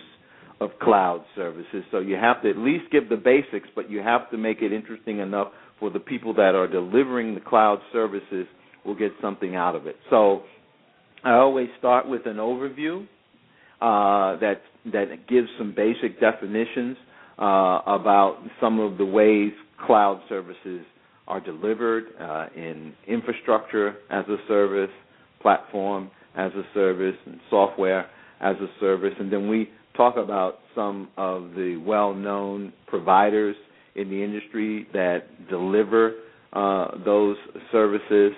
of 0.61 0.71
cloud 0.83 1.25
services. 1.37 1.85
So 1.93 2.01
you 2.01 2.17
have 2.17 2.43
to 2.43 2.51
at 2.51 2.59
least 2.59 2.91
give 2.91 3.09
the 3.09 3.17
basics, 3.17 3.69
but 3.77 3.89
you 3.89 4.01
have 4.01 4.29
to 4.33 4.37
make 4.37 4.61
it 4.61 4.73
interesting 4.73 5.21
enough 5.21 5.53
for 5.79 5.89
the 5.89 6.01
people 6.01 6.35
that 6.35 6.57
are 6.57 6.67
delivering 6.67 7.37
the 7.37 7.41
cloud 7.41 7.79
services 7.93 8.47
will 8.85 8.97
get 8.97 9.13
something 9.23 9.55
out 9.55 9.77
of 9.77 9.87
it. 9.87 9.95
So 10.11 10.43
I 11.23 11.35
always 11.35 11.69
start 11.79 12.09
with 12.09 12.27
an 12.27 12.37
overview 12.37 13.07
uh, 13.81 14.37
that 14.39 14.63
that 14.93 15.29
gives 15.29 15.49
some 15.59 15.75
basic 15.75 16.21
definitions 16.21 16.97
uh, 17.39 17.81
about 17.87 18.39
some 18.61 18.81
of 18.81 18.99
the 18.99 19.05
ways 19.05 19.53
cloud 19.87 20.21
services 20.29 20.85
are 21.27 21.41
delivered 21.41 22.05
uh, 22.21 22.47
in 22.57 22.93
infrastructure 23.07 23.97
as 24.11 24.25
a 24.29 24.37
service, 24.49 24.91
platform 25.43 26.11
as 26.37 26.51
a 26.53 26.63
service, 26.75 27.17
and 27.27 27.39
software 27.51 28.07
as 28.41 28.57
a 28.57 28.69
service. 28.81 29.13
And 29.19 29.33
then 29.33 29.49
we 29.49 29.69
talk 29.97 30.17
about 30.17 30.61
some 30.75 31.09
of 31.17 31.51
the 31.55 31.77
well 31.85 32.15
known 32.15 32.73
providers 32.87 33.57
in 33.95 34.09
the 34.09 34.23
industry 34.23 34.87
that 34.93 35.49
deliver 35.49 36.15
uh, 36.53 36.97
those 37.05 37.37
services. 37.71 38.33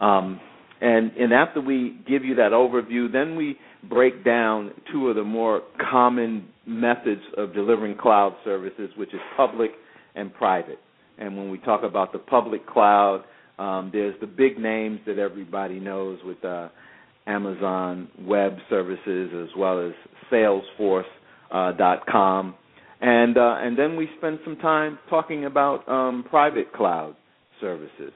Um, 0.00 0.40
and, 0.80 1.12
and 1.12 1.32
after 1.32 1.60
we 1.60 1.98
give 2.06 2.24
you 2.24 2.34
that 2.36 2.52
overview, 2.52 3.10
then 3.10 3.36
we 3.36 3.56
break 3.88 4.24
down 4.24 4.72
two 4.92 5.08
of 5.08 5.16
the 5.16 5.24
more 5.24 5.62
common 5.90 6.46
methods 6.66 7.22
of 7.36 7.54
delivering 7.54 7.96
cloud 7.96 8.34
services, 8.44 8.90
which 8.96 9.12
is 9.14 9.20
public 9.36 9.70
and 10.14 10.32
private. 10.34 10.78
And 11.18 11.36
when 11.36 11.50
we 11.50 11.58
talk 11.58 11.82
about 11.82 12.12
the 12.12 12.18
public 12.18 12.66
cloud, 12.66 13.24
um, 13.58 13.90
there's 13.92 14.18
the 14.20 14.26
big 14.26 14.58
names 14.58 15.00
that 15.06 15.18
everybody 15.18 15.80
knows 15.80 16.18
with 16.24 16.44
uh, 16.44 16.68
Amazon 17.26 18.08
Web 18.20 18.56
Services 18.68 19.30
as 19.34 19.48
well 19.56 19.86
as 19.86 19.92
Salesforce.com. 20.30 22.50
Uh, 22.50 22.52
and 22.98 23.36
uh, 23.36 23.56
and 23.58 23.78
then 23.78 23.94
we 23.96 24.08
spend 24.16 24.38
some 24.44 24.56
time 24.56 24.98
talking 25.10 25.44
about 25.44 25.86
um, 25.88 26.24
private 26.30 26.72
cloud 26.72 27.14
services 27.60 28.12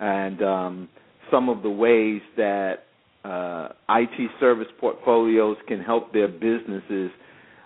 and 0.00 0.42
um, 0.42 0.88
some 1.30 1.48
of 1.48 1.62
the 1.62 1.70
ways 1.70 2.20
that 2.36 2.84
uh, 3.24 3.68
IT 3.90 4.30
service 4.38 4.68
portfolios 4.80 5.56
can 5.66 5.80
help 5.80 6.12
their 6.12 6.28
businesses 6.28 7.10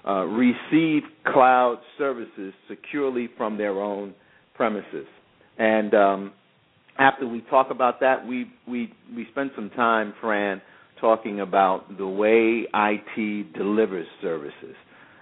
uh, 0.07 0.25
receive 0.25 1.03
cloud 1.27 1.79
services 1.99 2.55
securely 2.69 3.29
from 3.37 3.59
their 3.59 3.81
own 3.81 4.15
premises. 4.55 5.07
And 5.59 5.95
um, 5.95 6.33
after 6.99 7.27
we 7.27 7.43
talk 7.51 7.71
about 7.71 8.01
that, 8.01 8.27
we 8.27 8.51
we 8.67 8.93
we 9.15 9.27
spend 9.33 9.51
some 9.55 9.71
time, 9.71 10.15
Fran, 10.21 10.63
talking 11.01 11.41
about 11.41 11.97
the 11.99 12.07
way 12.07 12.67
IT 12.73 13.53
delivers 13.55 14.07
services, 14.23 14.75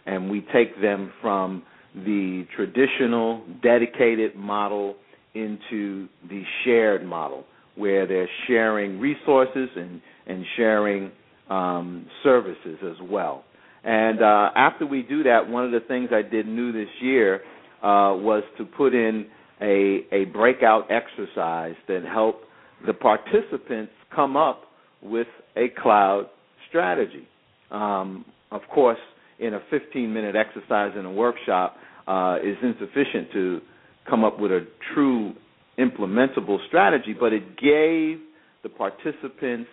and 0.07 0.31
we 0.31 0.47
take 0.53 0.81
them 0.81 1.13
from 1.21 1.63
the 1.95 2.47
traditional 2.55 3.43
dedicated 3.63 4.37
model 4.37 4.97
into 5.35 6.09
the 6.29 6.43
shared 6.65 7.05
model, 7.05 7.45
where 7.79 8.07
they're 8.07 8.29
sharing 8.47 8.99
resources 9.01 9.69
and 9.77 10.01
and 10.27 10.45
sharing 10.57 11.11
um, 11.49 12.07
services 12.23 12.79
as 12.83 12.97
well. 13.11 13.45
And 13.85 14.21
uh, 14.23 14.51
after 14.55 14.85
we 14.87 15.03
do 15.03 15.23
that, 15.23 15.49
one 15.49 15.65
of 15.65 15.71
the 15.71 15.81
things 15.81 16.11
I 16.13 16.23
did 16.23 16.47
new 16.47 16.73
this 16.73 16.89
year 17.01 17.37
uh, 17.83 18.13
was 18.13 18.43
to 18.59 18.65
put 18.65 18.95
in 18.95 19.27
a, 19.61 20.05
a 20.13 20.25
breakout 20.27 20.91
exercise 20.91 21.75
that 21.87 22.03
helped 22.05 22.45
the 22.87 22.93
participants 22.93 23.93
come 24.15 24.37
up 24.37 24.63
with 25.03 25.27
a 25.57 25.69
cloud 25.81 26.27
strategy. 26.69 27.27
Um, 27.71 28.25
of 28.51 28.63
course, 28.73 28.99
in 29.39 29.55
a 29.55 29.61
15 29.71 30.13
minute 30.13 30.37
exercise 30.37 30.93
in 30.99 31.05
a 31.05 31.13
workshop 31.13 31.77
uh, 32.07 32.37
is 32.43 32.57
insufficient 32.63 33.33
to 33.33 33.61
come 34.09 34.25
up 34.25 34.39
with 34.41 34.51
a 34.51 34.67
true 34.95 35.33
implementable 35.79 36.59
strategy, 36.67 37.15
but 37.19 37.33
it 37.33 37.57
gave 37.57 38.21
the 38.63 38.69
participants 38.69 39.69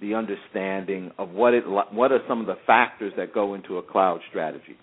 the 0.00 0.14
understanding 0.14 1.10
of 1.18 1.30
what 1.30 1.54
it 1.54 1.64
what 1.66 2.12
are 2.12 2.20
some 2.28 2.40
of 2.40 2.46
the 2.46 2.56
factors 2.66 3.12
that 3.16 3.34
go 3.34 3.54
into 3.54 3.78
a 3.78 3.82
cloud 3.82 4.20
strategy. 4.30 4.76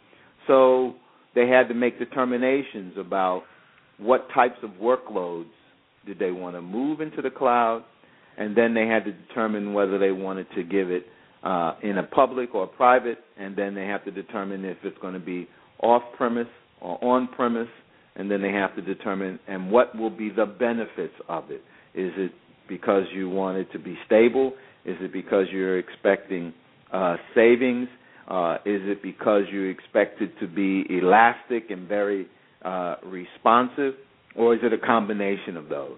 So 0.47 0.95
they 1.33 1.47
had 1.47 1.67
to 1.69 1.73
make 1.73 1.97
determinations 1.97 2.93
about 2.97 3.43
what 3.97 4.27
types 4.33 4.57
of 4.61 4.71
workloads 4.71 5.45
did 6.05 6.19
they 6.19 6.31
want 6.31 6.55
to 6.55 6.61
move 6.61 7.01
into 7.01 7.21
the 7.21 7.29
cloud, 7.29 7.83
and 8.37 8.55
then 8.55 8.73
they 8.73 8.87
had 8.87 9.05
to 9.05 9.11
determine 9.11 9.73
whether 9.73 9.97
they 9.97 10.11
wanted 10.11 10.47
to 10.55 10.63
give 10.63 10.91
it 10.91 11.05
uh, 11.43 11.75
in 11.81 11.97
a 11.97 12.03
public 12.03 12.53
or 12.53 12.67
private, 12.67 13.19
and 13.37 13.55
then 13.55 13.73
they 13.73 13.85
have 13.85 14.03
to 14.05 14.11
determine 14.11 14.65
if 14.65 14.77
it's 14.83 14.97
going 14.99 15.13
to 15.13 15.19
be 15.19 15.47
off 15.81 16.03
premise 16.17 16.47
or 16.81 17.01
on 17.03 17.27
premise, 17.29 17.69
and 18.15 18.29
then 18.29 18.41
they 18.41 18.51
have 18.51 18.75
to 18.75 18.81
determine 18.81 19.39
and 19.47 19.71
what 19.71 19.95
will 19.97 20.09
be 20.09 20.29
the 20.29 20.45
benefits 20.45 21.13
of 21.27 21.51
it. 21.51 21.61
Is 21.93 22.11
it 22.17 22.31
because 22.67 23.03
you 23.13 23.29
want 23.29 23.57
it 23.57 23.71
to 23.73 23.79
be 23.79 23.97
stable? 24.05 24.53
Is 24.85 24.97
it 25.01 25.11
because 25.13 25.45
you're 25.51 25.77
expecting 25.79 26.53
uh, 26.91 27.17
savings? 27.33 27.87
Uh, 28.27 28.55
is 28.65 28.81
it 28.83 29.03
because 29.03 29.43
you 29.51 29.65
expect 29.65 30.21
it 30.21 30.31
to 30.39 30.47
be 30.47 30.85
elastic 30.89 31.69
and 31.69 31.87
very 31.87 32.27
uh, 32.63 32.95
responsive? 33.03 33.93
Or 34.35 34.53
is 34.53 34.59
it 34.63 34.73
a 34.73 34.77
combination 34.77 35.57
of 35.57 35.69
those? 35.69 35.97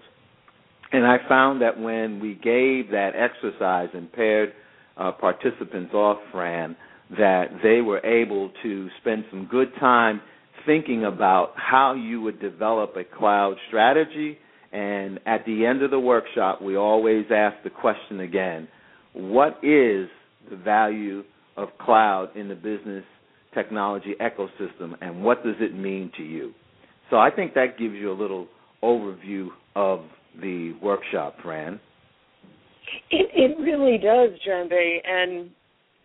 And 0.92 1.06
I 1.06 1.18
found 1.28 1.60
that 1.62 1.78
when 1.78 2.20
we 2.20 2.34
gave 2.34 2.90
that 2.92 3.10
exercise 3.14 3.88
and 3.92 4.10
paired 4.12 4.52
uh, 4.96 5.12
participants 5.12 5.92
off, 5.92 6.18
Fran, 6.32 6.76
that 7.10 7.46
they 7.62 7.80
were 7.80 8.04
able 8.04 8.50
to 8.62 8.88
spend 9.00 9.24
some 9.30 9.46
good 9.50 9.70
time 9.80 10.20
thinking 10.66 11.04
about 11.04 11.52
how 11.56 11.94
you 11.94 12.20
would 12.20 12.40
develop 12.40 12.94
a 12.96 13.04
cloud 13.04 13.56
strategy. 13.68 14.38
And 14.72 15.18
at 15.26 15.44
the 15.46 15.64
end 15.64 15.82
of 15.82 15.90
the 15.90 16.00
workshop, 16.00 16.60
we 16.60 16.76
always 16.76 17.24
ask 17.34 17.56
the 17.64 17.70
question 17.70 18.20
again 18.20 18.68
what 19.14 19.58
is 19.62 20.08
the 20.50 20.56
value 20.56 21.24
of 21.56 21.68
cloud 21.80 22.36
in 22.36 22.48
the 22.48 22.54
business 22.54 23.04
technology 23.54 24.14
ecosystem, 24.20 24.94
and 25.00 25.22
what 25.22 25.42
does 25.42 25.56
it 25.60 25.74
mean 25.74 26.12
to 26.16 26.22
you? 26.22 26.52
So 27.10 27.16
I 27.16 27.30
think 27.30 27.54
that 27.54 27.78
gives 27.78 27.94
you 27.94 28.12
a 28.12 28.14
little 28.14 28.46
overview 28.82 29.48
of 29.74 30.00
the 30.40 30.74
workshop, 30.82 31.36
Fran. 31.42 31.80
It, 33.10 33.30
it 33.34 33.58
really 33.60 33.98
does, 33.98 34.38
Jambey. 34.46 34.98
And, 35.04 35.50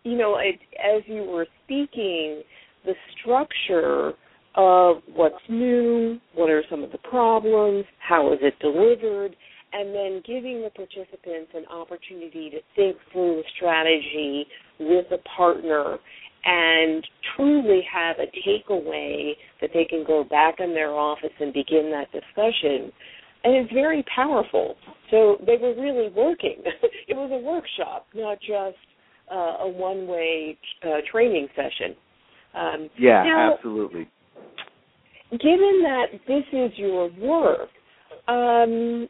you 0.02 0.16
know, 0.16 0.38
it, 0.38 0.58
as 0.82 1.02
you 1.06 1.22
were 1.22 1.46
speaking, 1.64 2.42
the 2.84 2.94
structure 3.20 4.14
of 4.56 4.98
what's 5.12 5.34
new, 5.48 6.18
what 6.34 6.50
are 6.50 6.62
some 6.70 6.84
of 6.84 6.92
the 6.92 6.98
problems, 6.98 7.84
how 7.98 8.32
is 8.32 8.38
it 8.42 8.58
delivered, 8.60 9.34
and 9.72 9.94
then 9.94 10.22
giving 10.24 10.62
the 10.62 10.70
participants 10.70 11.50
an 11.54 11.66
opportunity 11.70 12.50
to 12.50 12.58
think 12.76 12.96
through 13.12 13.40
a 13.40 13.42
strategy 13.56 14.46
with 14.78 15.06
a 15.10 15.18
partner 15.36 15.98
and 16.44 17.06
truly 17.36 17.82
have 17.92 18.16
a 18.18 18.26
takeaway 18.46 19.32
that 19.60 19.70
they 19.72 19.84
can 19.84 20.04
go 20.06 20.24
back 20.24 20.56
in 20.60 20.74
their 20.74 20.92
office 20.92 21.32
and 21.40 21.52
begin 21.52 21.90
that 21.90 22.12
discussion. 22.12 22.92
And 23.42 23.56
it's 23.56 23.72
very 23.72 24.04
powerful. 24.14 24.76
So 25.10 25.36
they 25.44 25.56
were 25.56 25.74
really 25.74 26.10
working. 26.10 26.62
it 27.08 27.16
was 27.16 27.30
a 27.32 27.44
workshop, 27.44 28.06
not 28.14 28.38
just 28.40 28.78
uh, 29.30 29.64
a 29.64 29.68
one 29.68 30.06
way 30.06 30.56
uh, 30.84 31.00
training 31.10 31.48
session. 31.56 31.96
Um, 32.54 32.90
yeah, 32.98 33.24
now, 33.24 33.54
absolutely. 33.54 34.08
Given 35.40 35.82
that 35.82 36.06
this 36.28 36.44
is 36.52 36.70
your 36.76 37.10
work, 37.18 37.68
um, 38.28 39.08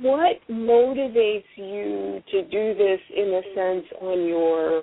what 0.00 0.36
motivates 0.50 1.44
you 1.54 2.20
to 2.32 2.42
do 2.44 2.74
this 2.74 3.00
in 3.14 3.28
a 3.28 3.42
sense 3.54 3.84
on 4.00 4.26
your 4.26 4.82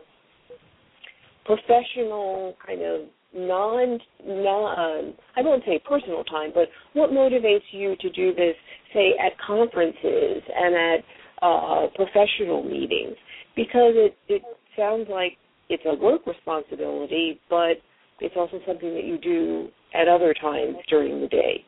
professional 1.46 2.56
kind 2.66 2.82
of 2.82 3.02
non 3.36 4.00
non 4.26 5.14
I 5.36 5.42
won't 5.42 5.64
say 5.66 5.82
personal 5.86 6.24
time, 6.24 6.52
but 6.54 6.70
what 6.94 7.10
motivates 7.10 7.64
you 7.72 7.98
to 8.00 8.10
do 8.12 8.34
this, 8.34 8.56
say 8.94 9.16
at 9.20 9.34
conferences 9.46 10.44
and 10.56 10.76
at 10.76 11.04
uh, 11.42 11.88
professional 11.96 12.64
meetings? 12.64 13.18
Because 13.56 13.94
it 13.96 14.16
it 14.30 14.44
sounds 14.78 15.08
like 15.10 15.34
it's 15.68 15.84
a 15.86 15.96
work 15.96 16.26
responsibility, 16.26 17.42
but 17.50 17.82
it's 18.22 18.36
also 18.38 18.60
something 18.66 18.94
that 18.94 19.04
you 19.04 19.18
do 19.18 19.68
at 19.94 20.08
other 20.08 20.34
times 20.34 20.76
during 20.90 21.22
the 21.22 21.28
day. 21.28 21.66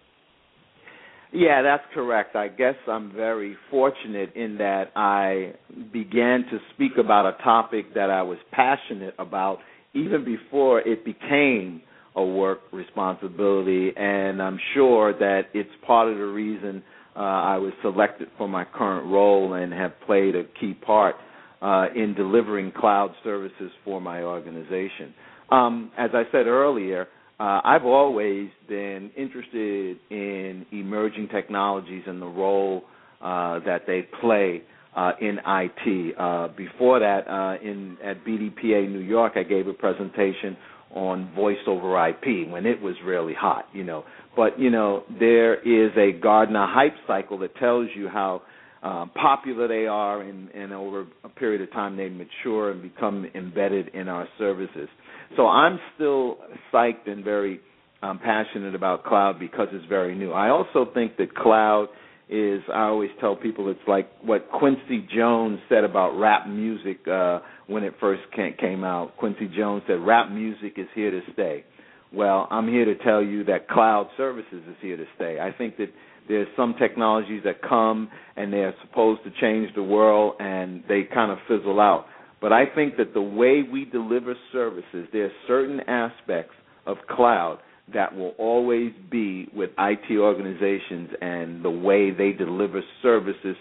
Yeah, 1.31 1.61
that's 1.61 1.83
correct. 1.93 2.35
I 2.35 2.47
guess 2.47 2.75
I'm 2.87 3.11
very 3.11 3.57
fortunate 3.69 4.33
in 4.35 4.57
that 4.57 4.91
I 4.95 5.53
began 5.91 6.45
to 6.49 6.59
speak 6.73 6.93
about 6.97 7.25
a 7.25 7.43
topic 7.43 7.93
that 7.93 8.09
I 8.09 8.21
was 8.21 8.37
passionate 8.51 9.15
about 9.19 9.59
even 9.93 10.23
before 10.23 10.79
it 10.81 11.03
became 11.03 11.81
a 12.15 12.23
work 12.23 12.59
responsibility, 12.71 13.91
and 13.95 14.41
I'm 14.41 14.57
sure 14.73 15.11
that 15.11 15.43
it's 15.53 15.69
part 15.85 16.09
of 16.09 16.17
the 16.17 16.25
reason 16.25 16.81
uh, 17.15 17.19
I 17.19 17.57
was 17.57 17.73
selected 17.81 18.29
for 18.37 18.47
my 18.47 18.63
current 18.63 19.07
role 19.07 19.53
and 19.53 19.73
have 19.73 19.91
played 20.05 20.35
a 20.35 20.43
key 20.59 20.73
part 20.73 21.15
uh, 21.61 21.87
in 21.95 22.13
delivering 22.13 22.71
cloud 22.71 23.11
services 23.23 23.71
for 23.83 23.99
my 23.99 24.21
organization. 24.21 25.13
Um, 25.51 25.91
as 25.97 26.11
I 26.13 26.23
said 26.31 26.47
earlier, 26.47 27.07
uh, 27.39 27.61
I've 27.63 27.85
always 27.85 28.49
been 28.67 29.11
interested 29.17 29.97
in 30.09 30.65
emerging 30.71 31.29
technologies 31.29 32.03
and 32.07 32.21
the 32.21 32.27
role 32.27 32.83
uh, 33.21 33.59
that 33.65 33.81
they 33.87 34.07
play 34.21 34.63
uh, 34.95 35.11
in 35.19 35.39
IT. 35.45 36.15
Uh, 36.17 36.47
before 36.55 36.99
that, 36.99 37.27
uh, 37.27 37.61
in 37.61 37.97
at 38.03 38.23
BDPA 38.23 38.89
New 38.89 38.99
York, 38.99 39.33
I 39.35 39.43
gave 39.43 39.67
a 39.67 39.73
presentation 39.73 40.55
on 40.93 41.33
voice 41.35 41.57
over 41.67 42.07
IP 42.07 42.49
when 42.49 42.65
it 42.65 42.81
was 42.81 42.95
really 43.03 43.33
hot, 43.33 43.67
you 43.73 43.83
know. 43.83 44.05
But 44.35 44.57
you 44.59 44.69
know, 44.69 45.03
there 45.19 45.55
is 45.55 45.91
a 45.97 46.17
Gartner 46.17 46.67
hype 46.69 46.95
cycle 47.05 47.37
that 47.39 47.55
tells 47.57 47.89
you 47.95 48.07
how 48.07 48.43
um, 48.81 49.09
popular 49.09 49.67
they 49.67 49.87
are, 49.87 50.21
and, 50.21 50.49
and 50.51 50.71
over 50.71 51.07
a 51.23 51.29
period 51.29 51.61
of 51.61 51.71
time 51.71 51.97
they 51.97 52.07
mature 52.07 52.71
and 52.71 52.81
become 52.81 53.25
embedded 53.33 53.89
in 53.89 54.07
our 54.07 54.27
services. 54.37 54.87
So 55.35 55.47
I'm 55.47 55.79
still 55.95 56.37
psyched 56.73 57.07
and 57.07 57.23
very 57.23 57.59
um, 58.01 58.19
passionate 58.19 58.75
about 58.75 59.03
cloud 59.03 59.39
because 59.39 59.67
it's 59.71 59.85
very 59.87 60.15
new. 60.15 60.31
I 60.31 60.49
also 60.49 60.87
think 60.93 61.17
that 61.17 61.35
cloud 61.35 61.87
is 62.29 62.61
I 62.73 62.83
always 62.83 63.11
tell 63.19 63.35
people 63.35 63.69
it's 63.69 63.79
like 63.87 64.09
what 64.23 64.49
Quincy 64.51 65.07
Jones 65.15 65.59
said 65.69 65.83
about 65.83 66.17
rap 66.17 66.47
music 66.47 67.07
uh 67.07 67.39
when 67.67 67.83
it 67.83 67.93
first 67.99 68.23
came 68.35 68.83
out. 68.83 69.15
Quincy 69.17 69.49
Jones 69.55 69.83
said 69.87 69.99
rap 69.99 70.31
music 70.31 70.73
is 70.77 70.87
here 70.95 71.11
to 71.11 71.21
stay. 71.33 71.63
Well, 72.11 72.47
I'm 72.49 72.67
here 72.67 72.85
to 72.85 72.95
tell 73.03 73.21
you 73.21 73.43
that 73.45 73.67
cloud 73.67 74.07
services 74.17 74.63
is 74.67 74.75
here 74.81 74.97
to 74.97 75.05
stay. 75.15 75.39
I 75.39 75.51
think 75.55 75.77
that 75.77 75.89
there's 76.27 76.47
some 76.55 76.75
technologies 76.79 77.41
that 77.43 77.61
come 77.61 78.09
and 78.35 78.51
they're 78.51 78.73
supposed 78.87 79.23
to 79.23 79.31
change 79.41 79.73
the 79.75 79.83
world 79.83 80.35
and 80.39 80.83
they 80.87 81.03
kind 81.13 81.31
of 81.31 81.37
fizzle 81.47 81.79
out. 81.79 82.05
But 82.45 82.53
I 82.53 82.67
think 82.67 82.97
that 82.97 83.15
the 83.15 83.23
way 83.23 83.63
we 83.63 83.85
deliver 83.85 84.35
services, 84.53 85.07
there 85.11 85.25
are 85.25 85.31
certain 85.47 85.79
aspects 85.87 86.53
of 86.85 86.97
cloud 87.09 87.57
that 87.91 88.15
will 88.15 88.35
always 88.37 88.91
be 89.09 89.49
with 89.51 89.71
IT 89.79 90.15
organizations 90.15 91.09
and 91.21 91.65
the 91.65 91.71
way 91.71 92.11
they 92.11 92.33
deliver 92.33 92.83
services 93.01 93.55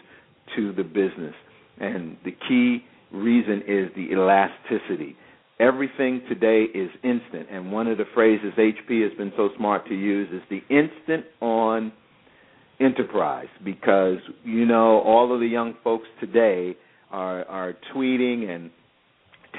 to 0.56 0.74
the 0.74 0.82
business. 0.82 1.32
And 1.80 2.18
the 2.26 2.36
key 2.46 2.84
reason 3.10 3.62
is 3.66 3.88
the 3.96 4.12
elasticity. 4.12 5.16
Everything 5.58 6.20
today 6.28 6.64
is 6.64 6.90
instant, 7.02 7.48
and 7.50 7.72
one 7.72 7.86
of 7.86 7.96
the 7.96 8.04
phrases 8.12 8.52
HP 8.58 9.02
has 9.02 9.16
been 9.16 9.32
so 9.34 9.48
smart 9.56 9.88
to 9.88 9.94
use 9.94 10.28
is 10.30 10.42
the 10.50 10.60
instant 10.68 11.24
on 11.40 11.90
enterprise 12.80 13.48
because 13.64 14.18
you 14.44 14.66
know 14.66 15.00
all 15.00 15.32
of 15.32 15.40
the 15.40 15.46
young 15.46 15.72
folks 15.82 16.06
today 16.20 16.76
are 17.10 17.44
are 17.44 17.74
tweeting 17.94 18.48
and 18.48 18.70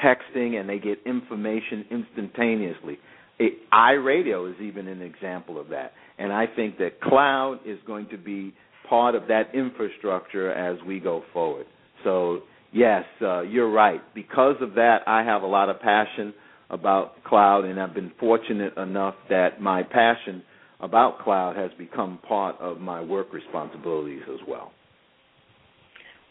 texting 0.03 0.59
and 0.59 0.67
they 0.69 0.79
get 0.79 0.99
information 1.05 1.85
instantaneously. 1.91 2.97
It, 3.39 3.69
iRadio 3.71 4.49
is 4.49 4.61
even 4.61 4.87
an 4.87 5.01
example 5.01 5.59
of 5.59 5.69
that. 5.69 5.93
And 6.17 6.31
I 6.31 6.45
think 6.53 6.77
that 6.77 7.01
cloud 7.01 7.59
is 7.65 7.77
going 7.85 8.07
to 8.09 8.17
be 8.17 8.53
part 8.89 9.15
of 9.15 9.27
that 9.27 9.53
infrastructure 9.53 10.51
as 10.51 10.77
we 10.85 10.99
go 10.99 11.23
forward. 11.33 11.65
So, 12.03 12.41
yes, 12.71 13.03
uh, 13.21 13.41
you're 13.41 13.71
right. 13.71 14.01
Because 14.13 14.55
of 14.61 14.75
that, 14.75 14.99
I 15.07 15.23
have 15.23 15.41
a 15.41 15.47
lot 15.47 15.69
of 15.69 15.79
passion 15.81 16.33
about 16.69 17.23
cloud, 17.23 17.65
and 17.65 17.79
I've 17.79 17.93
been 17.93 18.11
fortunate 18.19 18.77
enough 18.77 19.15
that 19.29 19.61
my 19.61 19.83
passion 19.83 20.43
about 20.79 21.19
cloud 21.19 21.55
has 21.55 21.71
become 21.77 22.19
part 22.27 22.55
of 22.59 22.79
my 22.79 23.01
work 23.01 23.33
responsibilities 23.33 24.21
as 24.31 24.39
well. 24.47 24.71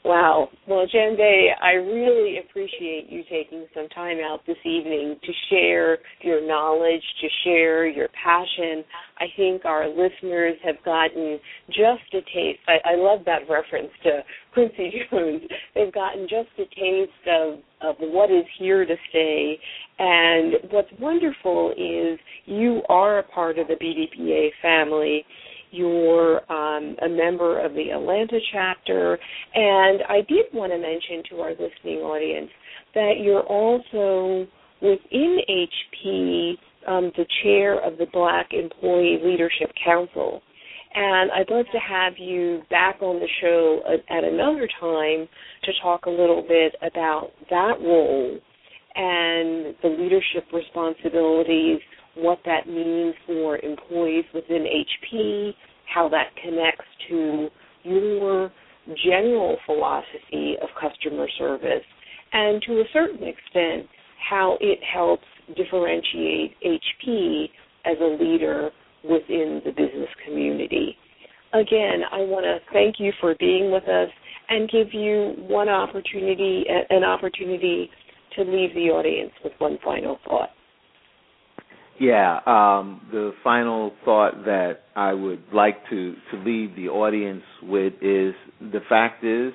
Wow. 0.05 0.51
Well, 0.69 0.87
Jambey, 0.87 1.49
I 1.63 1.73
really 1.73 2.39
appreciate 2.39 3.07
you 3.09 3.23
taking 3.31 3.67
some 3.75 3.89
time 3.89 4.19
out 4.19 4.41
this 4.47 4.59
evening 4.63 5.17
to 5.25 5.33
share 5.49 5.99
your 6.21 6.47
knowledge, 6.47 7.03
to 7.23 7.29
share 7.43 7.89
your 7.89 8.09
passion. 8.23 8.85
I 9.19 9.27
think 9.35 9.65
our 9.65 9.89
listeners 9.89 10.57
have 10.63 10.77
gotten 10.85 11.41
just 11.69 12.13
a 12.13 12.21
taste. 12.21 12.61
I, 12.69 12.91
I 12.93 12.95
love 12.97 13.21
that 13.25 13.49
reference 13.49 13.89
to 14.03 14.21
Quincy 14.53 14.93
Jones. 15.11 15.41
They've 15.75 15.93
gotten 15.93 16.29
just 16.29 16.51
a 16.59 16.67
taste 16.79 17.11
of, 17.27 17.61
of 17.81 17.97
what 18.01 18.31
is 18.31 18.45
here 18.59 18.85
to 18.85 18.97
stay. 19.09 19.59
And 19.99 20.55
what's 20.71 20.91
wonderful 21.01 21.73
is 21.79 22.19
you 22.45 22.83
are 22.91 23.21
a 23.21 23.23
part 23.23 23.59
of 23.59 23.69
the 23.69 23.75
BDPA 23.75 24.51
family 24.61 25.25
you're 25.75 26.41
um, 26.53 26.97
a 27.03 27.09
member 27.09 27.65
of 27.65 27.75
the 27.75 27.91
Atlanta 27.91 28.39
chapter, 28.53 29.19
and 29.55 30.01
I 30.09 30.21
did 30.29 30.47
want 30.53 30.73
to 30.73 30.79
mention 30.79 31.23
to 31.31 31.43
our 31.43 31.51
listening 31.51 31.99
audience 31.99 32.51
that 32.95 33.15
you're 33.21 33.43
also 33.43 34.47
within 34.81 35.39
HP 35.49 36.55
um, 36.87 37.11
the 37.17 37.27
chair 37.43 37.81
of 37.85 37.99
the 37.99 38.07
Black 38.13 38.49
Employee 38.53 39.19
Leadership 39.25 39.71
Council. 39.85 40.43
And 40.95 41.31
I'd 41.33 41.51
love 41.51 41.67
to 41.73 41.79
have 41.79 42.13
you 42.19 42.63
back 42.71 43.03
on 43.03 43.19
the 43.19 43.29
show 43.41 43.81
at, 43.93 44.17
at 44.17 44.25
another 44.25 44.69
time 44.79 45.29
to 45.65 45.73
talk 45.83 46.07
a 46.07 46.11
little 46.11 46.45
bit 46.47 46.77
about 46.83 47.31
that 47.51 47.81
role 47.81 48.39
and 48.95 49.75
the 49.83 49.89
leadership 49.89 50.45
responsibilities 50.53 51.81
what 52.17 52.39
that 52.45 52.67
means 52.69 53.15
for 53.27 53.59
employees 53.59 54.25
within 54.33 54.67
HP, 54.67 55.53
how 55.93 56.09
that 56.09 56.29
connects 56.43 56.85
to 57.09 57.49
your 57.83 58.53
general 59.05 59.57
philosophy 59.67 60.57
of 60.63 60.69
customer 60.81 61.27
service, 61.39 61.85
and 62.33 62.63
to 62.63 62.81
a 62.81 62.85
certain 62.93 63.27
extent, 63.27 63.89
how 64.29 64.57
it 64.61 64.79
helps 64.93 65.25
differentiate 65.57 66.55
HP 66.65 67.49
as 67.85 67.97
a 68.01 68.23
leader 68.23 68.71
within 69.03 69.61
the 69.65 69.71
business 69.71 70.09
community. 70.25 70.97
Again, 71.53 72.03
I 72.11 72.19
want 72.19 72.45
to 72.45 72.59
thank 72.73 72.97
you 72.99 73.13
for 73.21 73.35
being 73.39 73.71
with 73.71 73.85
us 73.85 74.09
and 74.49 74.69
give 74.71 74.93
you 74.93 75.35
one 75.47 75.69
opportunity, 75.69 76.65
an 76.91 77.05
opportunity 77.05 77.91
to 78.37 78.43
leave 78.43 78.75
the 78.75 78.91
audience 78.91 79.33
with 79.43 79.53
one 79.59 79.79
final 79.85 80.19
thought. 80.27 80.51
Yeah, 82.01 82.41
um, 82.47 83.01
the 83.13 83.33
final 83.45 83.93
thought 84.05 84.45
that 84.47 84.79
I 84.97 85.13
would 85.13 85.43
like 85.53 85.77
to, 85.91 86.15
to 86.33 86.37
leave 86.45 86.75
the 86.75 86.89
audience 86.89 87.43
with 87.63 87.93
is 88.03 88.35
the 88.61 88.81
fact 88.89 89.25
is 89.25 89.53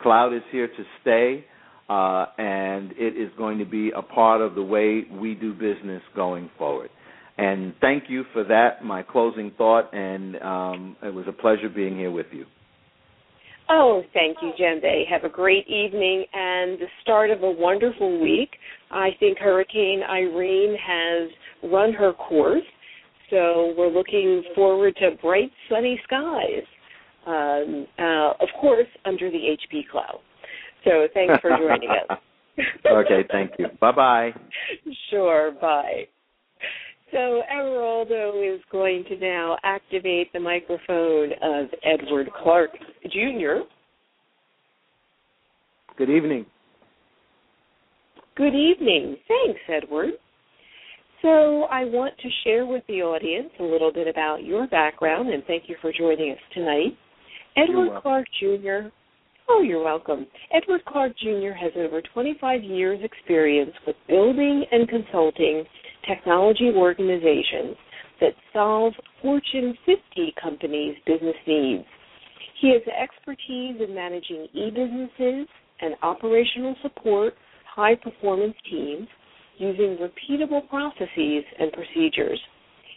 cloud 0.00 0.34
is 0.34 0.42
here 0.50 0.66
to 0.68 0.84
stay, 1.00 1.44
uh, 1.88 2.26
and 2.38 2.92
it 2.92 3.16
is 3.16 3.30
going 3.38 3.58
to 3.58 3.64
be 3.64 3.90
a 3.96 4.02
part 4.02 4.40
of 4.40 4.54
the 4.54 4.62
way 4.62 5.04
we 5.10 5.34
do 5.34 5.52
business 5.52 6.02
going 6.14 6.50
forward. 6.58 6.90
And 7.38 7.74
thank 7.80 8.04
you 8.08 8.24
for 8.34 8.44
that, 8.44 8.84
my 8.84 9.02
closing 9.02 9.50
thought, 9.56 9.92
and 9.94 10.36
um, 10.42 10.96
it 11.02 11.12
was 11.14 11.24
a 11.28 11.32
pleasure 11.32 11.68
being 11.70 11.96
here 11.96 12.10
with 12.10 12.26
you. 12.32 12.44
Oh, 13.72 14.02
thank 14.12 14.38
you, 14.42 14.52
Jambey. 14.58 15.04
Have 15.08 15.22
a 15.22 15.28
great 15.28 15.66
evening 15.68 16.24
and 16.32 16.76
the 16.80 16.86
start 17.02 17.30
of 17.30 17.44
a 17.44 17.50
wonderful 17.50 18.20
week. 18.20 18.50
I 18.90 19.10
think 19.20 19.38
Hurricane 19.38 20.02
Irene 20.02 20.76
has 20.84 21.30
run 21.70 21.92
her 21.92 22.12
course, 22.12 22.64
so 23.30 23.72
we're 23.78 23.88
looking 23.88 24.42
forward 24.56 24.96
to 24.96 25.12
bright, 25.22 25.52
sunny 25.68 26.00
skies. 26.02 26.64
Um, 27.26 27.86
uh, 27.96 28.32
of 28.40 28.48
course, 28.60 28.88
under 29.04 29.30
the 29.30 29.38
HP 29.38 29.88
cloud. 29.88 30.18
So 30.84 31.06
thanks 31.14 31.34
for 31.40 31.56
joining 31.56 31.90
us. 31.90 32.18
okay, 32.90 33.24
thank 33.30 33.52
you. 33.58 33.66
Bye 33.80 33.92
bye. 33.92 34.30
Sure, 35.10 35.52
bye. 35.60 36.06
So 37.12 37.42
Everaldo 37.52 38.54
is 38.54 38.60
going 38.70 39.04
to 39.08 39.16
now 39.16 39.56
activate 39.64 40.32
the 40.32 40.40
microphone 40.40 41.32
of 41.42 41.68
Edward 41.84 42.28
Clark 42.42 42.70
Jr. 43.04 43.64
Good 45.98 46.10
evening. 46.10 46.46
Good 48.36 48.54
evening. 48.54 49.16
Thanks, 49.26 49.60
Edward. 49.68 50.10
So 51.22 51.64
I 51.64 51.84
want 51.84 52.14
to 52.18 52.28
share 52.44 52.64
with 52.64 52.84
the 52.86 53.02
audience 53.02 53.50
a 53.58 53.64
little 53.64 53.92
bit 53.92 54.06
about 54.06 54.44
your 54.44 54.66
background, 54.68 55.30
and 55.30 55.42
thank 55.46 55.64
you 55.66 55.76
for 55.82 55.92
joining 55.92 56.32
us 56.32 56.38
tonight. 56.54 56.96
Edward 57.56 58.00
Clark 58.00 58.26
Jr. 58.38 58.88
Oh, 59.48 59.62
you're 59.62 59.82
welcome. 59.82 60.26
Edward 60.54 60.84
Clark 60.86 61.12
Jr. 61.18 61.50
has 61.60 61.72
over 61.76 62.00
25 62.14 62.62
years' 62.62 63.00
experience 63.02 63.72
with 63.84 63.96
building 64.08 64.64
and 64.70 64.88
consulting 64.88 65.64
technology 66.08 66.70
organizations 66.74 67.76
that 68.20 68.34
solve 68.52 68.92
Fortune 69.22 69.76
50 69.86 70.34
companies' 70.40 70.96
business 71.06 71.36
needs. 71.46 71.84
He 72.60 72.72
has 72.72 72.82
expertise 72.88 73.80
in 73.80 73.94
managing 73.94 74.48
e-businesses 74.52 75.48
and 75.80 75.94
operational 76.02 76.76
support 76.82 77.34
high 77.74 77.94
performance 77.94 78.54
teams 78.70 79.08
using 79.56 79.96
repeatable 79.98 80.68
processes 80.68 81.44
and 81.58 81.72
procedures. 81.72 82.40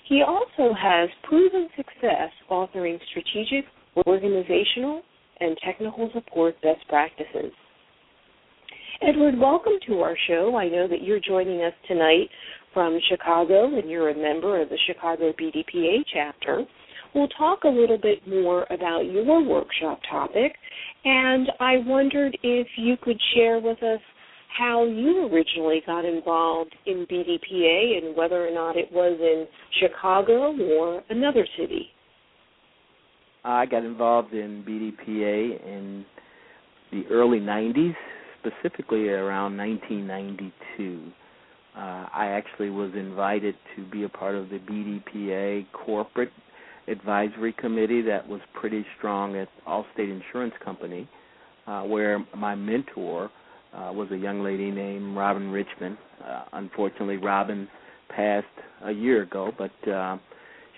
He 0.08 0.22
also 0.22 0.74
has 0.74 1.10
proven 1.24 1.70
success 1.78 2.32
authoring 2.50 3.00
strategic, 3.10 3.66
organizational, 4.06 5.02
and 5.40 5.58
technical 5.64 6.10
support 6.14 6.62
best 6.62 6.88
practices. 6.90 7.52
Edward, 9.02 9.38
welcome 9.38 9.74
to 9.88 10.00
our 10.00 10.16
show. 10.28 10.56
I 10.56 10.70
know 10.70 10.88
that 10.88 11.04
you're 11.04 11.20
joining 11.20 11.62
us 11.62 11.74
tonight 11.88 12.30
from 12.74 13.00
Chicago 13.10 13.78
and 13.78 13.90
you're 13.90 14.10
a 14.10 14.16
member 14.16 14.62
of 14.62 14.70
the 14.70 14.78
Chicago 14.88 15.34
BDPA 15.40 16.04
chapter. 16.14 16.64
We'll 17.14 17.28
talk 17.30 17.64
a 17.64 17.70
little 17.70 17.98
bit 17.98 18.28
more 18.28 18.66
about 18.72 19.02
your 19.02 19.44
workshop 19.44 20.00
topic, 20.10 20.56
and 21.06 21.48
I 21.60 21.78
wondered 21.86 22.38
if 22.42 22.68
you 22.76 22.98
could 23.02 23.20
share 23.36 23.60
with 23.60 23.82
us 23.84 24.00
how 24.58 24.86
you 24.86 25.30
originally 25.32 25.82
got 25.86 26.06
involved 26.06 26.76
in 26.86 27.06
BDPA 27.10 27.98
and 28.04 28.16
whether 28.16 28.48
or 28.48 28.52
not 28.52 28.78
it 28.78 28.92
was 28.92 29.18
in 29.20 29.48
Chicago 29.80 30.56
or 30.78 31.04
another 31.10 31.46
city. 31.58 31.88
I 33.44 33.66
got 33.66 33.84
involved 33.84 34.34
in 34.34 34.64
BDPA 34.64 35.68
in 35.68 36.06
the 36.92 37.04
early 37.12 37.40
90s, 37.40 37.96
specifically 38.40 39.10
around 39.10 39.58
1992. 39.58 41.12
Uh, 41.76 42.06
I 42.14 42.28
actually 42.28 42.70
was 42.70 42.92
invited 42.94 43.56
to 43.76 43.84
be 43.90 44.04
a 44.04 44.10
part 44.10 44.36
of 44.36 44.50
the 44.50 44.60
BDPA 44.60 45.66
corporate 45.74 46.32
advisory 46.88 47.54
committee 47.54 48.02
that 48.02 48.28
was 48.28 48.42
pretty 48.54 48.86
strong 48.98 49.36
at 49.36 49.48
Allstate 49.68 50.12
Insurance 50.12 50.54
Company, 50.64 51.08
uh, 51.66 51.82
where 51.84 52.24
my 52.36 52.56
mentor 52.56 53.32
uh, 53.74 53.92
was 53.92 54.08
a 54.12 54.18
young 54.18 54.44
lady 54.44 54.70
named 54.70 55.18
Robin 55.18 55.50
Richmond. 55.50 55.98
Uh, 56.24 56.44
unfortunately, 56.54 57.18
Robin 57.18 57.68
passed 58.10 58.46
a 58.86 58.92
year 58.92 59.24
ago, 59.24 59.52
but 59.58 59.92
uh, 59.92 60.18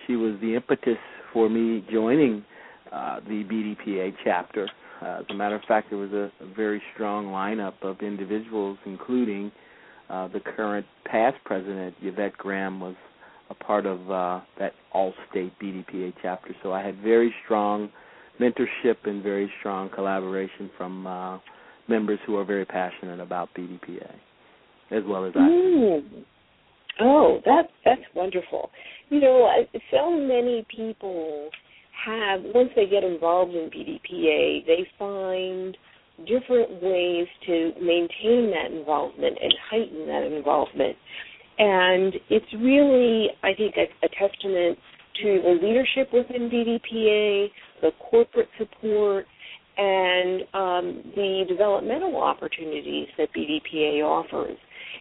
she 0.05 0.15
was 0.15 0.39
the 0.41 0.55
impetus 0.55 0.97
for 1.33 1.49
me 1.49 1.85
joining 1.91 2.45
uh, 2.91 3.19
the 3.27 3.43
BDPA 3.43 4.13
chapter. 4.23 4.69
Uh, 5.01 5.19
as 5.19 5.25
a 5.29 5.33
matter 5.33 5.55
of 5.55 5.61
fact, 5.67 5.89
there 5.89 5.99
was 5.99 6.11
a, 6.13 6.31
a 6.41 6.47
very 6.55 6.81
strong 6.93 7.25
lineup 7.25 7.73
of 7.81 7.99
individuals, 8.01 8.77
including 8.85 9.51
the 10.09 10.39
current 10.55 10.85
past 11.05 11.37
president, 11.45 11.95
Yvette 12.01 12.37
Graham, 12.37 12.79
was 12.79 12.95
a 13.49 13.53
part 13.53 13.85
of 13.85 13.99
uh, 14.09 14.41
that 14.59 14.73
Allstate 14.93 15.51
BDPA 15.61 16.13
chapter. 16.21 16.55
So 16.63 16.73
I 16.73 16.83
had 16.83 16.99
very 17.01 17.33
strong 17.43 17.89
mentorship 18.39 18.97
and 19.05 19.23
very 19.23 19.51
strong 19.59 19.89
collaboration 19.89 20.69
from 20.77 21.07
uh, 21.07 21.39
members 21.87 22.19
who 22.25 22.35
are 22.37 22.45
very 22.45 22.65
passionate 22.65 23.19
about 23.19 23.49
BDPA, 23.57 24.11
as 24.91 25.03
well 25.07 25.25
as 25.25 25.33
I. 25.35 25.39
Mm. 25.39 26.23
Oh, 27.01 27.39
that 27.45 27.69
that's 27.83 28.01
wonderful. 28.15 28.71
You 29.09 29.19
know, 29.19 29.65
so 29.91 30.11
many 30.11 30.65
people 30.75 31.49
have 32.05 32.41
once 32.53 32.69
they 32.75 32.87
get 32.87 33.03
involved 33.03 33.53
in 33.53 33.69
BDPA, 33.69 34.65
they 34.65 34.87
find 34.97 35.77
different 36.27 36.81
ways 36.81 37.27
to 37.45 37.71
maintain 37.81 38.51
that 38.51 38.71
involvement 38.71 39.37
and 39.41 39.53
heighten 39.69 40.07
that 40.07 40.23
involvement. 40.23 40.95
And 41.57 42.13
it's 42.29 42.53
really, 42.53 43.29
I 43.43 43.53
think, 43.53 43.75
a, 43.77 44.05
a 44.05 44.09
testament 44.09 44.77
to 45.23 45.41
the 45.43 45.65
leadership 45.65 46.11
within 46.13 46.49
BDPA, 46.49 47.47
the 47.81 47.91
corporate 48.09 48.49
support, 48.57 49.25
and 49.77 50.41
um, 50.53 51.11
the 51.15 51.45
developmental 51.47 52.15
opportunities 52.21 53.07
that 53.17 53.29
BDPA 53.33 54.03
offers. 54.03 54.57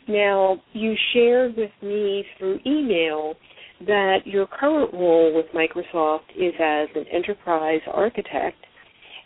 Now, 0.09 0.61
you 0.72 0.94
shared 1.12 1.57
with 1.57 1.70
me 1.83 2.24
through 2.38 2.61
email 2.66 3.35
that 3.87 4.18
your 4.24 4.46
current 4.46 4.92
role 4.92 5.35
with 5.35 5.46
Microsoft 5.55 6.31
is 6.37 6.55
as 6.61 6.88
an 6.94 7.05
enterprise 7.12 7.81
architect, 7.92 8.57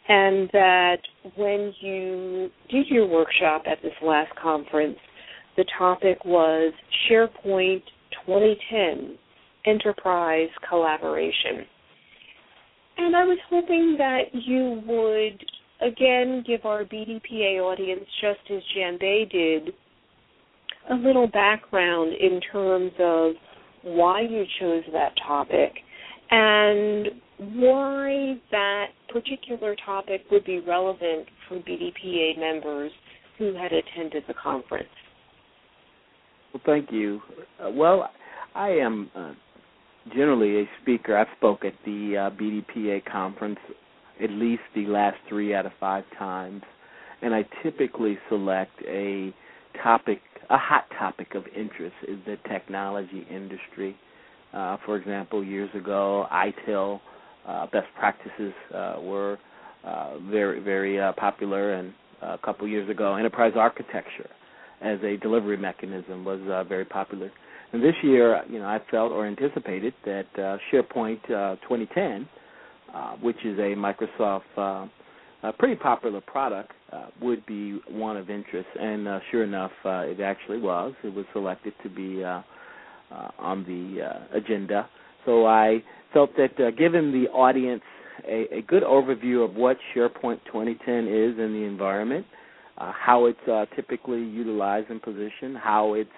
and 0.09 0.49
that 0.53 0.99
when 1.37 1.73
you 1.81 2.51
did 2.71 2.87
your 2.89 3.07
workshop 3.07 3.65
at 3.71 3.83
this 3.83 3.93
last 4.03 4.35
conference, 4.41 4.97
the 5.57 5.65
topic 5.79 6.25
was 6.25 6.73
SharePoint 7.11 7.83
2010 8.27 9.19
Enterprise 9.67 10.49
Collaboration. 10.69 11.67
And 12.97 13.15
I 13.15 13.25
was 13.25 13.39
hoping 13.51 13.97
that 13.99 14.23
you 14.33 14.83
would 14.87 15.45
again 15.87 16.43
give 16.47 16.65
our 16.65 16.85
BDPA 16.85 17.61
audience, 17.61 18.05
just 18.21 18.41
as 18.51 18.63
Jambey 18.77 19.31
did, 19.31 19.75
a 20.91 20.95
little 20.95 21.29
background 21.29 22.15
in 22.19 22.41
terms 22.51 22.93
of 22.99 23.33
why 23.83 24.23
you 24.23 24.45
chose 24.59 24.83
that 24.93 25.13
topic 25.27 25.73
and 26.31 27.09
why 27.39 28.35
that 28.51 28.87
particular 29.13 29.77
topic 29.85 30.23
would 30.31 30.45
be 30.45 30.61
relevant 30.61 31.27
for 31.49 31.59
BDPA 31.59 32.39
members 32.39 32.91
who 33.39 33.55
had 33.55 33.73
attended 33.73 34.25
the 34.27 34.35
conference. 34.35 34.89
Well, 36.53 36.63
thank 36.67 36.91
you. 36.91 37.21
Uh, 37.63 37.71
well, 37.71 38.11
I 38.55 38.71
am 38.71 39.11
uh, 39.15 39.33
generally 40.15 40.63
a 40.63 40.65
speaker. 40.83 41.17
I've 41.17 41.29
spoke 41.37 41.65
at 41.65 41.75
the 41.85 42.31
uh, 42.33 42.37
BDPA 42.37 43.05
conference 43.11 43.59
at 44.23 44.31
least 44.31 44.63
the 44.75 44.87
last 44.87 45.17
three 45.29 45.55
out 45.55 45.67
of 45.67 45.73
five 45.79 46.05
times, 46.19 46.63
and 47.23 47.35
I 47.35 47.45
typically 47.63 48.19
select 48.29 48.73
a 48.87 49.33
topic, 49.83 50.21
a 50.51 50.59
hot 50.59 50.87
topic 50.99 51.35
of 51.35 51.45
interest 51.57 51.95
in 52.07 52.21
the 52.27 52.37
technology 52.49 53.27
industry. 53.31 53.97
Uh, 54.53 54.79
for 54.85 54.97
example, 54.97 55.45
years 55.45 55.71
ago, 55.75 56.27
ITIL 56.33 57.01
best 57.73 57.87
practices 57.99 58.53
uh, 58.75 58.97
were 59.01 59.39
uh, 59.85 60.19
very, 60.31 60.61
very 60.61 61.01
uh, 61.01 61.13
popular, 61.13 61.75
and 61.75 61.93
a 62.23 62.39
couple 62.39 62.67
years 62.67 62.89
ago, 62.91 63.15
enterprise 63.17 63.53
architecture 63.57 64.29
as 64.81 64.99
a 65.03 65.17
delivery 65.17 65.57
mechanism 65.57 66.25
was 66.25 66.41
uh, 66.51 66.65
very 66.65 66.85
popular. 66.85 67.31
And 67.73 67.83
this 67.83 67.95
year, 68.03 68.43
you 68.49 68.59
know, 68.59 68.67
I 68.67 68.79
felt 68.91 69.13
or 69.13 69.27
anticipated 69.27 69.93
that 70.05 70.27
uh, 70.37 70.57
SharePoint 70.73 71.25
uh, 71.25 71.57
2010, 71.69 72.29
uh, 72.95 73.13
which 73.17 73.37
is 73.45 73.59
a 73.59 73.75
Microsoft 73.75 74.43
uh, 74.57 74.87
a 75.43 75.53
pretty 75.53 75.77
popular 75.77 76.21
product, 76.21 76.73
uh, 76.93 77.07
would 77.23 77.45
be 77.47 77.79
one 77.89 78.17
of 78.17 78.31
interest. 78.31 78.69
And 78.81 79.07
uh, 79.07 79.21
sure 79.31 79.45
enough, 79.45 79.71
uh, 79.85 80.01
it 80.07 80.21
actually 80.21 80.59
was. 80.59 80.95
It 81.05 81.15
was 81.15 81.27
selected 81.33 81.75
to 81.83 81.89
be 81.89 82.25
uh, 82.25 82.43
uh, 83.13 83.31
on 83.39 83.65
the 83.65 84.05
uh, 84.05 84.37
agenda. 84.37 84.89
So 85.29 85.47
I 85.47 85.85
felt 86.15 86.31
that 86.39 86.59
uh, 86.59 86.71
given 86.71 87.13
the 87.13 87.29
audience 87.29 87.83
a, 88.27 88.61
a, 88.61 88.63
good 88.63 88.83
overview 88.83 89.45
of 89.45 89.57
what 89.57 89.77
SharePoint 89.95 90.41
2010 90.47 91.07
is 91.07 91.39
in 91.39 91.53
the 91.53 91.67
environment, 91.67 92.25
uh, 92.79 92.93
how 92.99 93.27
it's 93.27 93.47
uh, 93.47 93.67
typically 93.77 94.23
utilized 94.23 94.89
and 94.89 95.03
positioned, 95.03 95.59
how 95.63 95.93
it's 95.93 96.09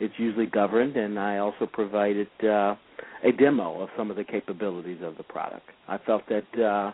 it's 0.00 0.14
usually 0.16 0.46
governed, 0.46 0.96
and 0.96 1.20
I 1.20 1.38
also 1.38 1.66
provided 1.72 2.26
uh, 2.42 2.74
a 3.24 3.30
demo 3.38 3.80
of 3.80 3.90
some 3.96 4.10
of 4.10 4.16
the 4.16 4.24
capabilities 4.24 4.98
of 5.04 5.16
the 5.16 5.22
product. 5.22 5.68
I 5.86 5.98
felt 5.98 6.22
that 6.28 6.60
uh, 6.60 6.90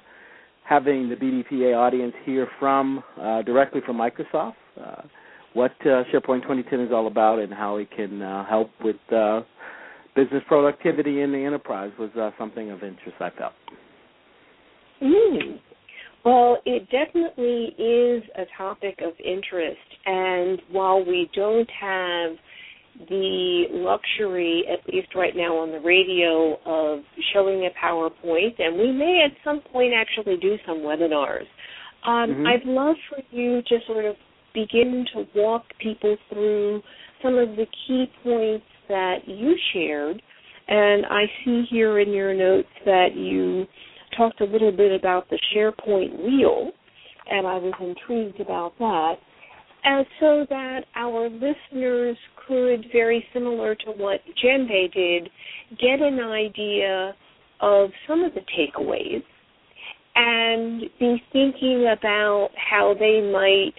having 0.65 1.09
the 1.09 1.17
BDPA 1.17 1.75
audience 1.75 2.13
hear 2.27 2.47
from 2.61 3.03
uh, 3.19 3.41
directly 3.41 3.81
from 3.87 3.97
Microsoft 3.97 4.55
uh, 4.79 5.03
what 5.55 5.73
SharePoint 5.83 6.43
2010 6.43 6.81
is 6.81 6.93
all 6.93 7.07
about 7.07 7.39
and 7.39 7.55
how 7.55 7.77
it 7.77 7.91
can 7.91 8.21
help 8.51 8.71
with 8.83 8.97
business 10.15 10.43
productivity 10.47 11.23
in 11.23 11.33
the 11.33 11.39
enterprise 11.39 11.93
was 11.99 12.11
something 12.39 12.71
of 12.71 12.83
interest. 12.83 13.17
I 13.21 13.31
felt. 13.31 13.53
Mm. 15.03 15.59
Well, 16.25 16.59
it 16.65 16.89
definitely 16.91 17.75
is 17.79 18.23
a 18.37 18.45
topic 18.57 19.01
of 19.05 19.13
interest, 19.23 19.77
and 20.07 20.59
while 20.71 21.05
we 21.05 21.29
don't 21.35 21.69
have 21.79 22.37
the 23.11 23.65
luxury, 23.71 24.65
at 24.73 24.89
least 24.93 25.09
right 25.15 25.37
now 25.37 25.57
on 25.59 25.71
the 25.71 25.81
radio, 25.81 26.57
of 26.65 27.05
showing 27.35 27.67
a 27.67 27.71
PowerPoint, 27.85 28.55
and 28.59 28.79
we 28.79 28.93
may 28.93 29.27
at 29.27 29.37
some 29.45 29.61
point 29.73 29.93
actually 29.95 30.37
do 30.39 30.57
some 30.67 30.79
webinars. 30.79 31.47
Um, 32.07 32.31
mm-hmm. 32.31 32.47
I'd 32.47 32.65
love 32.65 32.97
for 33.11 33.19
you 33.31 33.63
to 33.63 33.79
sort 33.87 34.05
of 34.05 34.15
begin 34.55 35.05
to 35.15 35.27
walk 35.35 35.65
people 35.81 36.17
through 36.31 36.81
some 37.23 37.37
of 37.37 37.57
the 37.57 37.67
key 37.87 38.07
points 38.23 38.65
that 38.95 39.27
you 39.27 39.57
shared. 39.73 40.23
And 40.69 41.05
I 41.07 41.25
see 41.45 41.65
here 41.69 41.99
in 41.99 42.13
your 42.13 42.33
notes 42.33 42.69
that 42.85 43.17
you 43.17 43.67
talked 44.17 44.41
a 44.41 44.45
little 44.45 44.71
bit 44.71 44.93
about 44.99 45.29
the 45.29 45.39
SharePoint 45.55 46.17
wheel, 46.25 46.71
and 47.29 47.45
I 47.45 47.57
was 47.59 47.75
intrigued 47.81 48.41
about 48.41 48.79
that. 48.79 49.15
And 49.83 50.07
so 50.21 50.47
that 50.49 50.85
our 50.95 51.29
listeners 51.29 52.17
could, 52.47 52.87
very 52.93 53.27
similar 53.35 53.75
to 53.75 53.91
what 53.97 54.21
Jambey 54.43 54.93
did, 54.95 55.29
get 55.79 56.01
an 56.01 56.21
idea 56.21 57.15
of 57.61 57.91
some 58.07 58.23
of 58.23 58.33
the 58.35 58.41
takeaways 58.57 59.25
and 60.15 60.83
be 61.01 61.21
thinking 61.33 61.93
about 61.99 62.51
how 62.57 62.95
they 62.99 63.21
might 63.33 63.75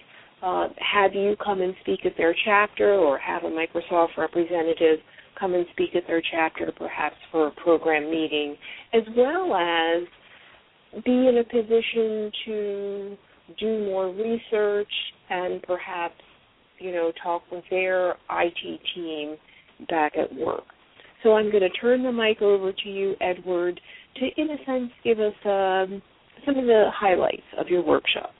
uh, 0.46 0.68
have 0.78 1.12
you 1.12 1.34
come 1.44 1.60
and 1.60 1.74
speak 1.80 2.06
at 2.06 2.12
their 2.16 2.34
chapter 2.44 2.92
or 2.94 3.18
have 3.18 3.42
a 3.42 3.48
Microsoft 3.48 4.16
representative 4.16 5.00
come 5.38 5.54
and 5.54 5.66
speak 5.72 5.90
at 5.96 6.06
their 6.06 6.22
chapter, 6.30 6.72
perhaps 6.78 7.16
for 7.32 7.48
a 7.48 7.50
program 7.50 8.04
meeting, 8.04 8.56
as 8.94 9.02
well 9.16 9.54
as 9.54 11.02
be 11.04 11.10
in 11.10 11.38
a 11.38 11.44
position 11.44 12.30
to 12.46 13.16
do 13.58 13.86
more 13.86 14.12
research 14.14 14.88
and 15.30 15.62
perhaps, 15.64 16.14
you 16.78 16.92
know, 16.92 17.10
talk 17.22 17.42
with 17.50 17.64
their 17.68 18.12
IT 18.30 18.80
team 18.94 19.36
back 19.90 20.12
at 20.16 20.32
work. 20.32 20.64
So 21.24 21.34
I'm 21.34 21.50
going 21.50 21.64
to 21.64 21.70
turn 21.70 22.04
the 22.04 22.12
mic 22.12 22.40
over 22.40 22.72
to 22.72 22.88
you, 22.88 23.14
Edward, 23.20 23.80
to, 24.16 24.40
in 24.40 24.50
a 24.50 24.64
sense, 24.64 24.92
give 25.02 25.18
us 25.18 25.34
um, 25.44 26.00
some 26.46 26.56
of 26.56 26.66
the 26.66 26.84
highlights 26.94 27.42
of 27.58 27.66
your 27.66 27.84
workshop. 27.84 28.30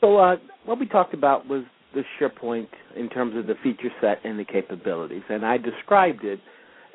So 0.00 0.18
uh, 0.18 0.36
what 0.64 0.78
we 0.78 0.86
talked 0.86 1.14
about 1.14 1.46
was 1.46 1.64
the 1.94 2.02
SharePoint 2.18 2.68
in 2.96 3.08
terms 3.08 3.36
of 3.36 3.46
the 3.46 3.54
feature 3.62 3.90
set 4.00 4.18
and 4.24 4.36
the 4.38 4.44
capabilities, 4.44 5.22
and 5.28 5.44
I 5.44 5.58
described 5.58 6.24
it 6.24 6.40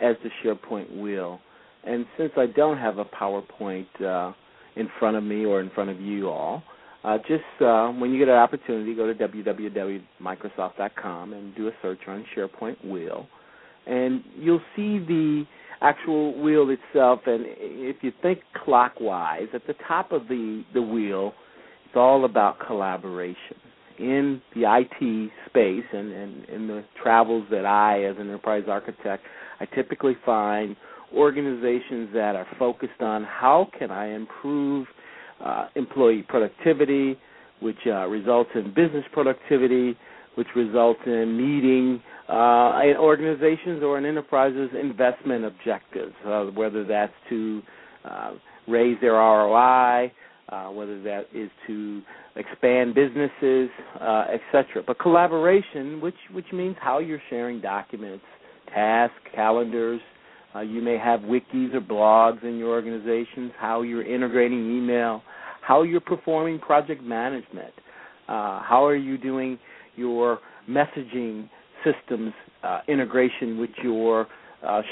as 0.01 0.15
the 0.23 0.29
SharePoint 0.43 0.97
wheel. 0.97 1.39
And 1.83 2.05
since 2.17 2.31
I 2.37 2.45
don't 2.47 2.77
have 2.77 2.97
a 2.97 3.05
PowerPoint 3.05 4.01
uh, 4.01 4.33
in 4.75 4.89
front 4.99 5.15
of 5.17 5.23
me 5.23 5.45
or 5.45 5.61
in 5.61 5.69
front 5.69 5.91
of 5.91 6.01
you 6.01 6.29
all, 6.29 6.63
uh, 7.03 7.19
just 7.19 7.43
uh, 7.61 7.89
when 7.89 8.11
you 8.11 8.17
get 8.17 8.29
an 8.29 8.35
opportunity, 8.35 8.95
go 8.95 9.05
to 9.05 9.13
www.microsoft.com 9.13 11.33
and 11.33 11.55
do 11.55 11.67
a 11.67 11.71
search 11.81 11.99
on 12.07 12.25
SharePoint 12.35 12.83
wheel, 12.89 13.27
and 13.85 14.23
you'll 14.35 14.63
see 14.75 14.97
the 14.97 15.45
actual 15.81 16.41
wheel 16.41 16.71
itself. 16.71 17.19
And 17.27 17.45
if 17.45 17.97
you 18.01 18.11
think 18.23 18.39
clockwise, 18.63 19.49
at 19.53 19.67
the 19.67 19.75
top 19.87 20.11
of 20.11 20.27
the 20.27 20.63
the 20.73 20.81
wheel 20.81 21.35
it's 21.95 21.99
all 22.01 22.25
about 22.25 22.57
collaboration. 22.59 23.55
In 23.97 24.41
the 24.53 24.63
IT 24.65 25.31
space 25.45 25.85
and, 25.93 26.11
and 26.11 26.49
in 26.49 26.67
the 26.67 26.83
travels 27.01 27.45
that 27.51 27.65
I, 27.65 28.03
as 28.03 28.17
an 28.17 28.27
enterprise 28.27 28.65
architect, 28.67 29.23
I 29.61 29.65
typically 29.73 30.17
find 30.25 30.75
organizations 31.15 32.09
that 32.13 32.35
are 32.35 32.45
focused 32.59 32.99
on 32.99 33.23
how 33.23 33.69
can 33.79 33.91
I 33.91 34.07
improve 34.07 34.87
uh, 35.41 35.67
employee 35.75 36.25
productivity, 36.27 37.17
which 37.61 37.77
uh, 37.87 38.07
results 38.07 38.49
in 38.55 38.73
business 38.73 39.05
productivity, 39.13 39.97
which 40.35 40.47
results 40.53 40.99
in 41.05 41.37
meeting 41.37 42.03
uh, 42.27 42.97
organizations 42.99 43.81
or 43.81 43.97
an 43.97 44.05
enterprise's 44.05 44.71
investment 44.77 45.45
objectives, 45.45 46.13
uh, 46.25 46.43
whether 46.47 46.83
that's 46.83 47.13
to 47.29 47.61
uh, 48.03 48.31
raise 48.67 48.97
their 48.99 49.13
ROI, 49.13 50.11
uh, 50.55 50.71
whether 50.71 51.01
that 51.03 51.27
is 51.33 51.49
to 51.67 52.01
expand 52.35 52.95
businesses, 52.95 53.69
uh, 53.99 54.25
etc. 54.33 54.83
But 54.85 54.99
collaboration, 54.99 55.99
which 55.99 56.15
which 56.31 56.45
means 56.53 56.77
how 56.79 56.99
you're 56.99 57.21
sharing 57.29 57.59
documents, 57.59 58.23
tasks, 58.73 59.15
calendars. 59.33 60.01
Uh, 60.55 60.61
you 60.61 60.81
may 60.81 60.97
have 60.97 61.19
wikis 61.21 61.73
or 61.73 61.81
blogs 61.81 62.41
in 62.43 62.57
your 62.57 62.69
organizations. 62.69 63.51
How 63.59 63.81
you're 63.81 64.05
integrating 64.05 64.77
email, 64.77 65.21
how 65.61 65.83
you're 65.83 65.99
performing 65.99 66.59
project 66.59 67.03
management, 67.03 67.73
uh, 68.29 68.61
how 68.61 68.85
are 68.85 68.95
you 68.95 69.17
doing 69.17 69.59
your 69.97 70.39
messaging 70.69 71.49
systems 71.83 72.33
uh, 72.63 72.79
integration 72.87 73.59
with 73.59 73.71
your 73.83 74.27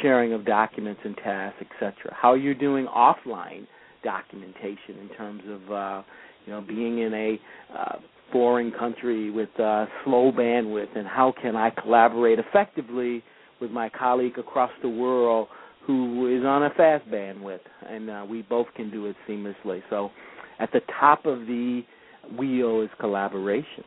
sharing 0.01 0.33
of 0.33 0.45
documents 0.45 1.01
and 1.03 1.15
tasks, 1.17 1.59
etc. 1.61 1.93
How 2.11 2.33
you're 2.35 2.53
doing 2.53 2.85
offline 2.85 3.65
documentation 4.03 4.99
in 5.01 5.09
terms 5.17 5.43
of 5.47 5.71
uh, 5.71 6.03
you 6.45 6.53
know 6.53 6.61
being 6.61 6.99
in 6.99 7.13
a 7.13 7.39
uh, 7.77 7.95
foreign 8.31 8.71
country 8.71 9.29
with 9.29 9.49
uh, 9.59 9.85
slow 10.03 10.31
bandwidth, 10.31 10.95
and 10.95 11.07
how 11.07 11.33
can 11.41 11.55
I 11.55 11.69
collaborate 11.69 12.39
effectively 12.39 13.23
with 13.61 13.71
my 13.71 13.89
colleague 13.89 14.37
across 14.37 14.71
the 14.81 14.89
world 14.89 15.47
who 15.85 16.27
is 16.35 16.45
on 16.45 16.63
a 16.63 16.69
fast 16.71 17.05
bandwidth, 17.09 17.59
and 17.89 18.09
uh, 18.09 18.25
we 18.27 18.41
both 18.43 18.67
can 18.75 18.89
do 18.89 19.05
it 19.07 19.15
seamlessly. 19.27 19.81
So 19.89 20.11
at 20.59 20.71
the 20.71 20.81
top 20.99 21.25
of 21.25 21.39
the 21.39 21.83
wheel 22.37 22.81
is 22.81 22.89
collaboration. 22.99 23.83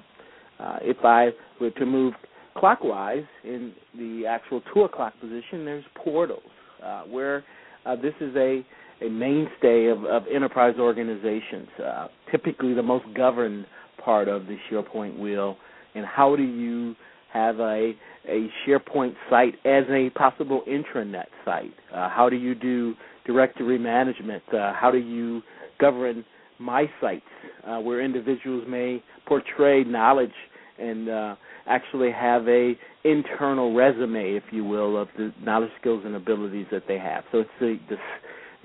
Uh, 0.58 0.78
if 0.82 0.98
I 1.04 1.30
were 1.60 1.70
to 1.70 1.86
move 1.86 2.14
clockwise 2.56 3.24
in 3.44 3.72
the 3.96 4.24
actual 4.26 4.62
two 4.72 4.82
o'clock 4.82 5.14
position, 5.20 5.64
there's 5.64 5.84
portals 5.94 6.42
uh, 6.82 7.02
where 7.02 7.44
uh, 7.84 7.96
this 7.96 8.14
is 8.20 8.34
a, 8.36 8.64
a 9.00 9.08
mainstay 9.08 9.86
of, 9.86 10.04
of 10.04 10.22
enterprise 10.32 10.74
organizations, 10.78 11.68
uh, 11.84 12.08
typically 12.30 12.74
the 12.74 12.82
most 12.82 13.04
governed 13.14 13.66
part 14.02 14.28
of 14.28 14.46
the 14.46 14.56
SharePoint 14.70 15.18
wheel. 15.18 15.56
And 15.94 16.04
how 16.04 16.36
do 16.36 16.42
you 16.42 16.94
have 17.32 17.60
a 17.60 17.92
a 18.28 18.48
SharePoint 18.66 19.14
site 19.30 19.54
as 19.64 19.84
a 19.88 20.10
possible 20.16 20.62
intranet 20.68 21.26
site? 21.44 21.72
Uh, 21.94 22.08
how 22.08 22.28
do 22.28 22.36
you 22.36 22.54
do 22.54 22.94
directory 23.24 23.78
management? 23.78 24.42
Uh, 24.52 24.72
how 24.72 24.90
do 24.90 24.98
you 24.98 25.42
govern 25.80 26.24
my 26.58 26.90
sites 27.00 27.24
uh, 27.66 27.78
where 27.78 28.00
individuals 28.00 28.64
may 28.68 29.02
portray 29.26 29.84
knowledge 29.84 30.32
and 30.78 31.08
uh, 31.08 31.36
actually 31.66 32.10
have 32.10 32.46
a 32.48 32.74
internal 33.04 33.74
resume, 33.74 34.34
if 34.34 34.44
you 34.50 34.64
will, 34.64 35.00
of 35.00 35.08
the 35.16 35.32
knowledge, 35.42 35.70
skills, 35.80 36.02
and 36.04 36.14
abilities 36.14 36.66
that 36.70 36.82
they 36.88 36.98
have. 36.98 37.24
So 37.32 37.40
it's 37.40 37.50
the, 37.60 37.78
the 37.88 37.96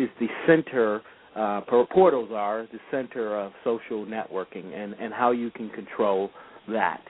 is 0.02 0.10
the 0.20 0.28
center. 0.48 1.02
Uh, 1.36 1.62
portals 1.62 2.30
are 2.34 2.68
the 2.74 2.80
center 2.90 3.40
of 3.40 3.54
social 3.64 4.06
networking 4.06 4.74
and, 4.76 4.94
and 4.96 5.14
how 5.14 5.32
you 5.32 5.50
can 5.52 5.70
control 5.70 6.30
that. 6.70 7.02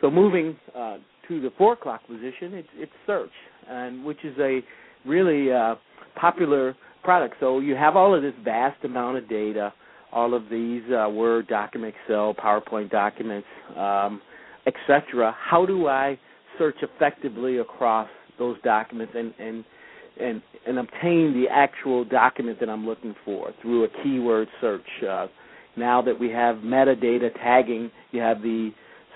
So 0.00 0.10
moving 0.10 0.56
uh, 0.74 0.98
to 1.28 1.40
the 1.40 1.50
four 1.58 1.72
o'clock 1.72 2.06
position, 2.06 2.54
it's, 2.54 2.68
it's 2.74 2.92
search, 3.06 3.30
and 3.68 4.04
which 4.04 4.24
is 4.24 4.36
a 4.38 4.60
really 5.04 5.52
uh, 5.52 5.74
popular 6.14 6.76
product. 7.02 7.36
So 7.40 7.60
you 7.60 7.74
have 7.74 7.96
all 7.96 8.14
of 8.14 8.22
this 8.22 8.34
vast 8.44 8.84
amount 8.84 9.18
of 9.18 9.28
data, 9.28 9.72
all 10.12 10.34
of 10.34 10.44
these 10.50 10.82
uh, 10.92 11.08
Word 11.08 11.48
document, 11.48 11.94
Excel, 12.04 12.34
PowerPoint 12.34 12.90
documents, 12.90 13.48
um, 13.76 14.20
etc. 14.66 15.34
How 15.38 15.66
do 15.66 15.88
I 15.88 16.18
search 16.58 16.76
effectively 16.82 17.58
across 17.58 18.08
those 18.38 18.56
documents 18.62 19.14
and 19.16 19.32
and 19.38 19.64
and 20.20 20.42
and 20.66 20.78
obtain 20.78 21.32
the 21.32 21.46
actual 21.50 22.04
document 22.04 22.58
that 22.60 22.68
I'm 22.68 22.86
looking 22.86 23.14
for 23.24 23.52
through 23.62 23.84
a 23.84 23.88
keyword 24.02 24.48
search? 24.60 24.86
Uh, 25.08 25.26
now 25.76 26.00
that 26.02 26.18
we 26.18 26.30
have 26.30 26.56
metadata 26.56 27.32
tagging, 27.34 27.90
you 28.10 28.20
have 28.20 28.40
the 28.42 28.70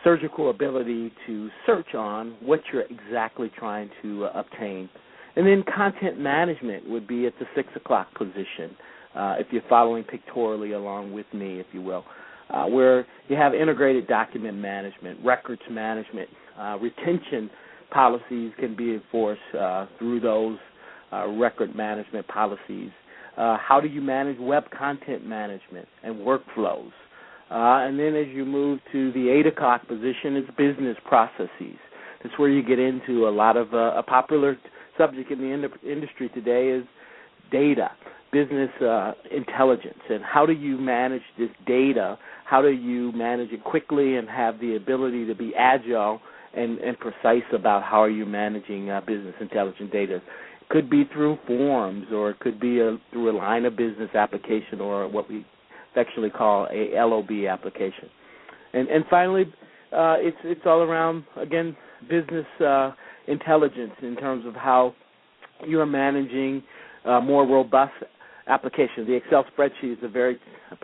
surgical 0.04 0.50
ability 0.50 1.12
to 1.26 1.50
search 1.66 1.94
on 1.94 2.36
what 2.40 2.60
you're 2.72 2.82
exactly 2.82 3.50
trying 3.58 3.90
to 4.02 4.26
uh, 4.26 4.32
obtain. 4.34 4.88
And 5.36 5.46
then 5.46 5.64
content 5.74 6.18
management 6.18 6.88
would 6.88 7.06
be 7.06 7.26
at 7.26 7.32
the 7.38 7.46
six 7.54 7.68
o'clock 7.76 8.12
position, 8.14 8.76
uh, 9.14 9.36
if 9.38 9.46
you're 9.50 9.62
following 9.68 10.04
pictorially 10.04 10.72
along 10.72 11.12
with 11.12 11.26
me, 11.32 11.60
if 11.60 11.66
you 11.72 11.82
will, 11.82 12.04
uh, 12.50 12.66
where 12.66 13.06
you 13.28 13.36
have 13.36 13.54
integrated 13.54 14.06
document 14.06 14.56
management, 14.56 15.18
records 15.24 15.62
management, 15.70 16.28
uh, 16.58 16.78
retention 16.80 17.50
policies 17.90 18.52
can 18.58 18.76
be 18.76 18.94
enforced 18.94 19.40
uh, 19.58 19.86
through 19.98 20.20
those 20.20 20.58
uh, 21.12 21.28
record 21.28 21.74
management 21.74 22.26
policies. 22.28 22.90
how 23.36 23.80
do 23.82 23.88
you 23.88 24.00
manage 24.00 24.38
web 24.38 24.64
content 24.70 25.26
management 25.26 25.88
and 26.02 26.16
workflows? 26.16 26.92
Uh, 27.50 27.82
and 27.82 27.98
then 27.98 28.14
as 28.14 28.28
you 28.28 28.44
move 28.44 28.78
to 28.92 29.10
the 29.12 29.28
eight 29.28 29.46
o'clock 29.46 29.86
position, 29.88 30.36
it's 30.36 30.48
business 30.56 30.96
processes. 31.04 31.76
That's 32.22 32.38
where 32.38 32.48
you 32.48 32.62
get 32.62 32.78
into 32.78 33.26
a 33.26 33.30
lot 33.30 33.56
of 33.56 33.74
uh, 33.74 33.94
a 33.96 34.04
popular 34.04 34.56
subject 34.96 35.32
in 35.32 35.38
the 35.38 35.46
ind- 35.46 35.66
industry 35.82 36.28
today 36.28 36.68
is 36.68 36.84
data, 37.50 37.90
business 38.32 38.70
uh, 38.80 39.12
intelligence, 39.34 39.98
and 40.08 40.22
how 40.22 40.46
do 40.46 40.52
you 40.52 40.78
manage 40.78 41.22
this 41.38 41.48
data? 41.66 42.18
How 42.44 42.62
do 42.62 42.68
you 42.68 43.10
manage 43.12 43.50
it 43.50 43.64
quickly 43.64 44.16
and 44.16 44.28
have 44.28 44.60
the 44.60 44.76
ability 44.76 45.26
to 45.26 45.34
be 45.34 45.52
agile 45.58 46.20
and, 46.54 46.78
and 46.78 46.96
precise 46.98 47.42
about 47.52 47.82
how 47.82 48.00
are 48.00 48.10
you 48.10 48.26
managing 48.26 48.90
uh, 48.90 49.00
business 49.00 49.34
intelligence 49.40 49.90
data? 49.92 50.20
Could 50.70 50.88
be 50.88 51.04
through 51.12 51.36
forms, 51.46 52.06
or 52.12 52.30
it 52.30 52.38
could 52.38 52.60
be 52.60 52.80
a, 52.80 52.96
through 53.10 53.30
a 53.30 53.36
line 53.36 53.64
of 53.64 53.76
business 53.76 54.10
application, 54.14 54.80
or 54.80 55.08
what 55.08 55.28
we 55.28 55.44
affectionately 55.90 56.30
call 56.30 56.68
a 56.70 56.94
LOB 56.94 57.30
application. 57.48 58.08
And 58.72 58.88
and 58.88 59.04
finally, 59.10 59.52
uh, 59.92 60.16
it's 60.18 60.36
it's 60.44 60.60
all 60.64 60.82
around 60.82 61.24
again 61.36 61.76
business 62.08 62.46
uh, 62.64 62.92
intelligence 63.26 63.92
in 64.02 64.16
terms 64.16 64.46
of 64.46 64.54
how 64.54 64.94
you 65.66 65.80
are 65.80 65.86
managing 65.86 66.62
uh, 67.04 67.20
more 67.20 67.46
robust 67.46 67.92
applications. 68.46 69.06
The 69.06 69.14
Excel 69.14 69.44
spreadsheet 69.56 69.92
is 69.92 69.98
a 70.02 70.08
very 70.08 70.38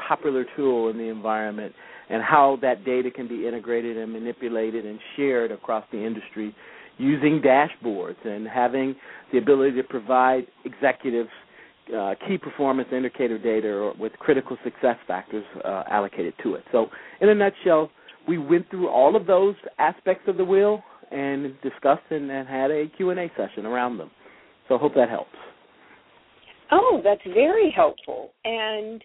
popular 0.09 0.44
tool 0.57 0.90
in 0.90 0.99
the 0.99 1.05
environment, 1.05 1.72
and 2.11 2.22
how 2.22 2.59
that 2.62 2.85
data 2.85 3.11
can 3.11 3.29
be 3.29 3.46
integrated 3.46 3.96
and 3.96 4.12
manipulated 4.12 4.85
and 4.85 4.99
shared 5.16 5.53
across 5.53 5.85
the 5.92 6.05
industry 6.05 6.55
using 6.99 7.43
dashboards 7.43 8.25
and 8.25 8.47
having 8.47 8.95
the 9.33 9.39
ability 9.39 9.77
to 9.77 9.83
provide 9.83 10.47
executives 10.65 11.31
uh, 11.97 12.15
key 12.27 12.37
performance 12.37 12.89
indicator 12.93 13.39
data 13.39 13.69
or 13.69 13.95
with 13.99 14.13
critical 14.15 14.57
success 14.65 14.97
factors 15.07 15.45
uh, 15.65 15.85
allocated 15.89 16.35
to 16.43 16.55
it. 16.55 16.65
So, 16.73 16.87
in 17.21 17.29
a 17.29 17.35
nutshell, 17.35 17.91
we 18.27 18.39
went 18.39 18.69
through 18.71 18.89
all 18.89 19.15
of 19.15 19.27
those 19.27 19.55
aspects 19.79 20.25
of 20.27 20.37
the 20.37 20.45
wheel 20.45 20.83
and 21.13 21.55
discussed 21.63 22.03
and, 22.11 22.31
and 22.31 22.49
had 22.49 22.71
a 22.73 22.87
Q&A 22.97 23.31
session 23.37 23.67
around 23.67 23.99
them. 23.99 24.11
So, 24.69 24.75
I 24.75 24.79
hope 24.79 24.95
that 24.95 25.09
helps. 25.09 25.31
Oh, 26.73 27.01
that's 27.05 27.23
very 27.33 27.73
helpful. 27.75 28.33
And 28.45 29.01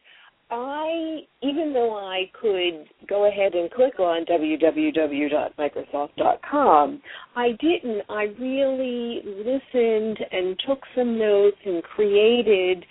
I, 0.51 1.21
even 1.41 1.71
though 1.71 1.95
I 1.95 2.29
could 2.39 2.85
go 3.07 3.25
ahead 3.25 3.55
and 3.55 3.71
click 3.71 3.97
on 3.99 4.25
www.microsoft.com, 4.25 7.01
I 7.37 7.51
didn't. 7.51 8.01
I 8.09 8.23
really 8.37 9.21
listened 9.25 10.19
and 10.29 10.61
took 10.67 10.81
some 10.93 11.17
notes 11.17 11.55
and 11.65 11.81
created 11.83 12.85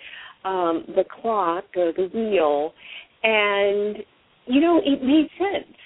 um, 0.44 0.86
the 0.96 1.04
clock 1.20 1.64
or 1.76 1.92
the 1.92 2.08
wheel, 2.14 2.72
and 3.22 3.98
you 4.46 4.62
know 4.62 4.80
it 4.82 5.02
made 5.02 5.28
sense. 5.38 5.76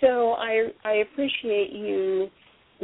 So 0.00 0.32
I 0.32 0.68
I 0.84 0.92
appreciate 1.12 1.72
you 1.72 2.30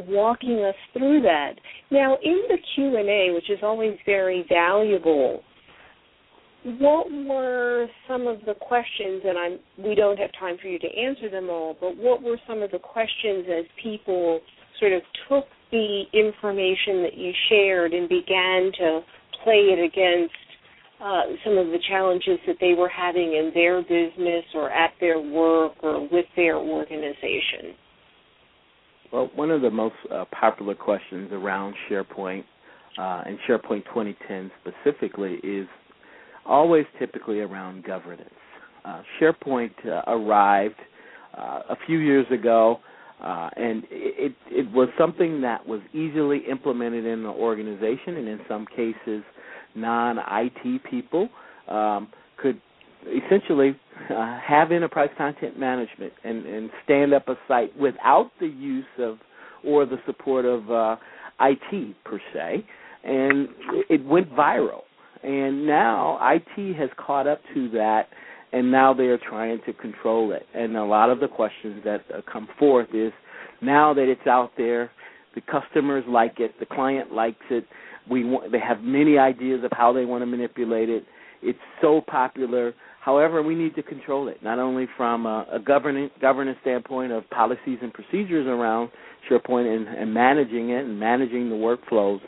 walking 0.07 0.63
us 0.65 0.75
through 0.93 1.23
that. 1.23 1.55
Now 1.91 2.19
in 2.23 2.43
the 2.49 2.59
Q 2.75 2.99
and 2.99 3.09
A, 3.09 3.31
which 3.33 3.49
is 3.49 3.61
always 3.63 3.97
very 4.05 4.45
valuable 4.51 5.43
what 6.65 7.11
were 7.11 7.87
some 8.09 8.27
of 8.27 8.39
the 8.47 8.55
questions 8.55 9.23
and 9.25 9.39
I'm 9.39 9.59
we 9.85 9.95
don't 9.95 10.19
have 10.19 10.31
time 10.39 10.57
for 10.61 10.69
you 10.69 10.79
to 10.79 10.87
answer 10.87 11.29
them 11.31 11.51
all, 11.51 11.77
but 11.79 11.97
what 11.97 12.23
were 12.23 12.39
some 12.49 12.63
of 12.63 12.71
the 12.71 12.79
questions 12.79 13.47
as 13.49 13.65
people 13.83 14.41
sort 14.81 14.93
of 14.93 15.03
took 15.29 15.45
the 15.71 16.05
information 16.13 17.03
that 17.03 17.17
you 17.17 17.33
shared 17.49 17.93
and 17.93 18.09
began 18.09 18.73
to 18.79 19.01
play 19.43 19.75
it 19.77 19.85
against 19.85 20.35
uh, 21.03 21.23
some 21.45 21.59
of 21.59 21.67
the 21.67 21.79
challenges 21.89 22.39
that 22.47 22.57
they 22.61 22.73
were 22.73 22.89
having 22.89 23.35
in 23.35 23.51
their 23.55 23.83
business 23.83 24.45
or 24.55 24.71
at 24.71 24.93
their 25.01 25.21
work 25.21 25.73
or 25.83 26.01
with 26.09 26.27
their 26.37 26.57
organization? 26.57 27.75
Well, 29.13 29.31
one 29.35 29.51
of 29.51 29.61
the 29.61 29.71
most 29.71 29.97
uh, 30.11 30.25
popular 30.39 30.75
questions 30.75 31.31
around 31.31 31.75
SharePoint 31.91 32.45
uh, 32.99 33.23
and 33.27 33.39
SharePoint 33.49 33.85
2010 33.87 34.51
specifically 34.61 35.35
is 35.43 35.69
always 36.47 36.85
typically 36.99 37.41
around 37.41 37.85
governance. 37.85 38.31
Uh, 38.85 39.03
SharePoint 39.21 39.73
uh, 39.87 40.03
arrived 40.07 40.79
uh, 41.37 41.61
a 41.71 41.77
few 41.87 41.99
years 41.99 42.27
ago, 42.31 42.81
uh, 43.23 43.49
and 43.57 43.85
it, 43.91 44.35
it 44.51 44.71
was 44.73 44.89
something 44.99 45.41
that 45.41 45.67
was 45.67 45.81
easily 45.93 46.43
implemented 46.51 47.07
in 47.07 47.23
the 47.23 47.29
organization, 47.29 48.17
and 48.17 48.29
in 48.29 48.41
some 48.49 48.67
cases, 48.67 49.23
non-IT 49.75 50.85
people 50.89 51.29
um, 51.69 52.09
could 52.37 52.61
essentially 53.25 53.79
uh, 54.11 54.39
have 54.41 54.73
enterprise 54.73 55.11
content 55.17 55.59
management 55.59 56.13
and, 56.25 56.45
and 56.47 56.71
stand 56.85 57.13
up 57.15 57.29
a 57.29 57.37
site 57.49 57.77
without 57.79 58.31
the 58.41 58.47
use 58.47 58.85
of 58.99 59.19
or 59.65 59.87
the 59.87 59.97
support 60.05 60.45
of 60.45 60.71
uh, 60.71 60.97
IT 61.41 61.97
per 62.05 62.21
se, 62.35 62.65
and 63.03 63.49
it 63.89 64.05
went 64.05 64.31
viral 64.33 64.83
and 65.25 65.67
now 65.67 66.19
IT 66.23 66.77
has 66.77 66.91
caught 66.99 67.27
up 67.27 67.41
to 67.55 67.69
that, 67.71 68.09
and 68.53 68.71
now 68.71 68.93
they 68.93 69.05
are 69.05 69.19
trying 69.19 69.61
to 69.67 69.73
control 69.73 70.33
it. 70.33 70.47
And 70.55 70.77
a 70.77 70.85
lot 70.85 71.11
of 71.11 71.21
the 71.21 71.29
questions 71.29 71.83
that 71.85 72.05
uh, 72.15 72.21
come 72.31 72.49
forth 72.59 72.89
is 72.95 73.13
now 73.61 73.95
that 73.95 74.09
it's 74.09 74.27
out 74.27 74.53
there, 74.57 74.91
the 75.35 75.41
customers 75.41 76.05
like 76.09 76.39
it, 76.39 76.59
the 76.61 76.67
client 76.67 77.13
likes 77.13 77.43
it. 77.51 77.67
We 78.09 78.25
want, 78.25 78.53
they 78.53 78.61
have 78.61 78.83
many 78.83 79.19
ideas 79.19 79.65
of 79.65 79.71
how 79.73 79.93
they 79.93 80.05
want 80.05 80.23
to 80.23 80.27
manipulate 80.27 80.89
it. 80.89 81.05
It's 81.43 81.59
so 81.81 82.03
popular. 82.07 82.75
However, 83.01 83.43
we 83.43 83.55
need 83.55 83.75
to 83.77 83.83
control 83.83 84.29
it, 84.29 84.43
not 84.43 84.59
only 84.59 84.87
from 84.97 85.27
a, 85.27 85.47
a 85.53 85.59
governance, 85.59 86.13
governance 86.21 86.59
standpoint 86.61 87.13
of 87.13 87.29
policies 87.31 87.79
and 87.83 87.93
procedures 87.93 88.47
around 88.47 88.91
SharePoint 89.31 89.75
and, 89.75 89.89
and 89.89 90.13
managing 90.13 90.71
it 90.71 90.85
and 90.85 90.99
managing 90.99 91.49
the 91.49 91.57
workflows, 91.57 92.21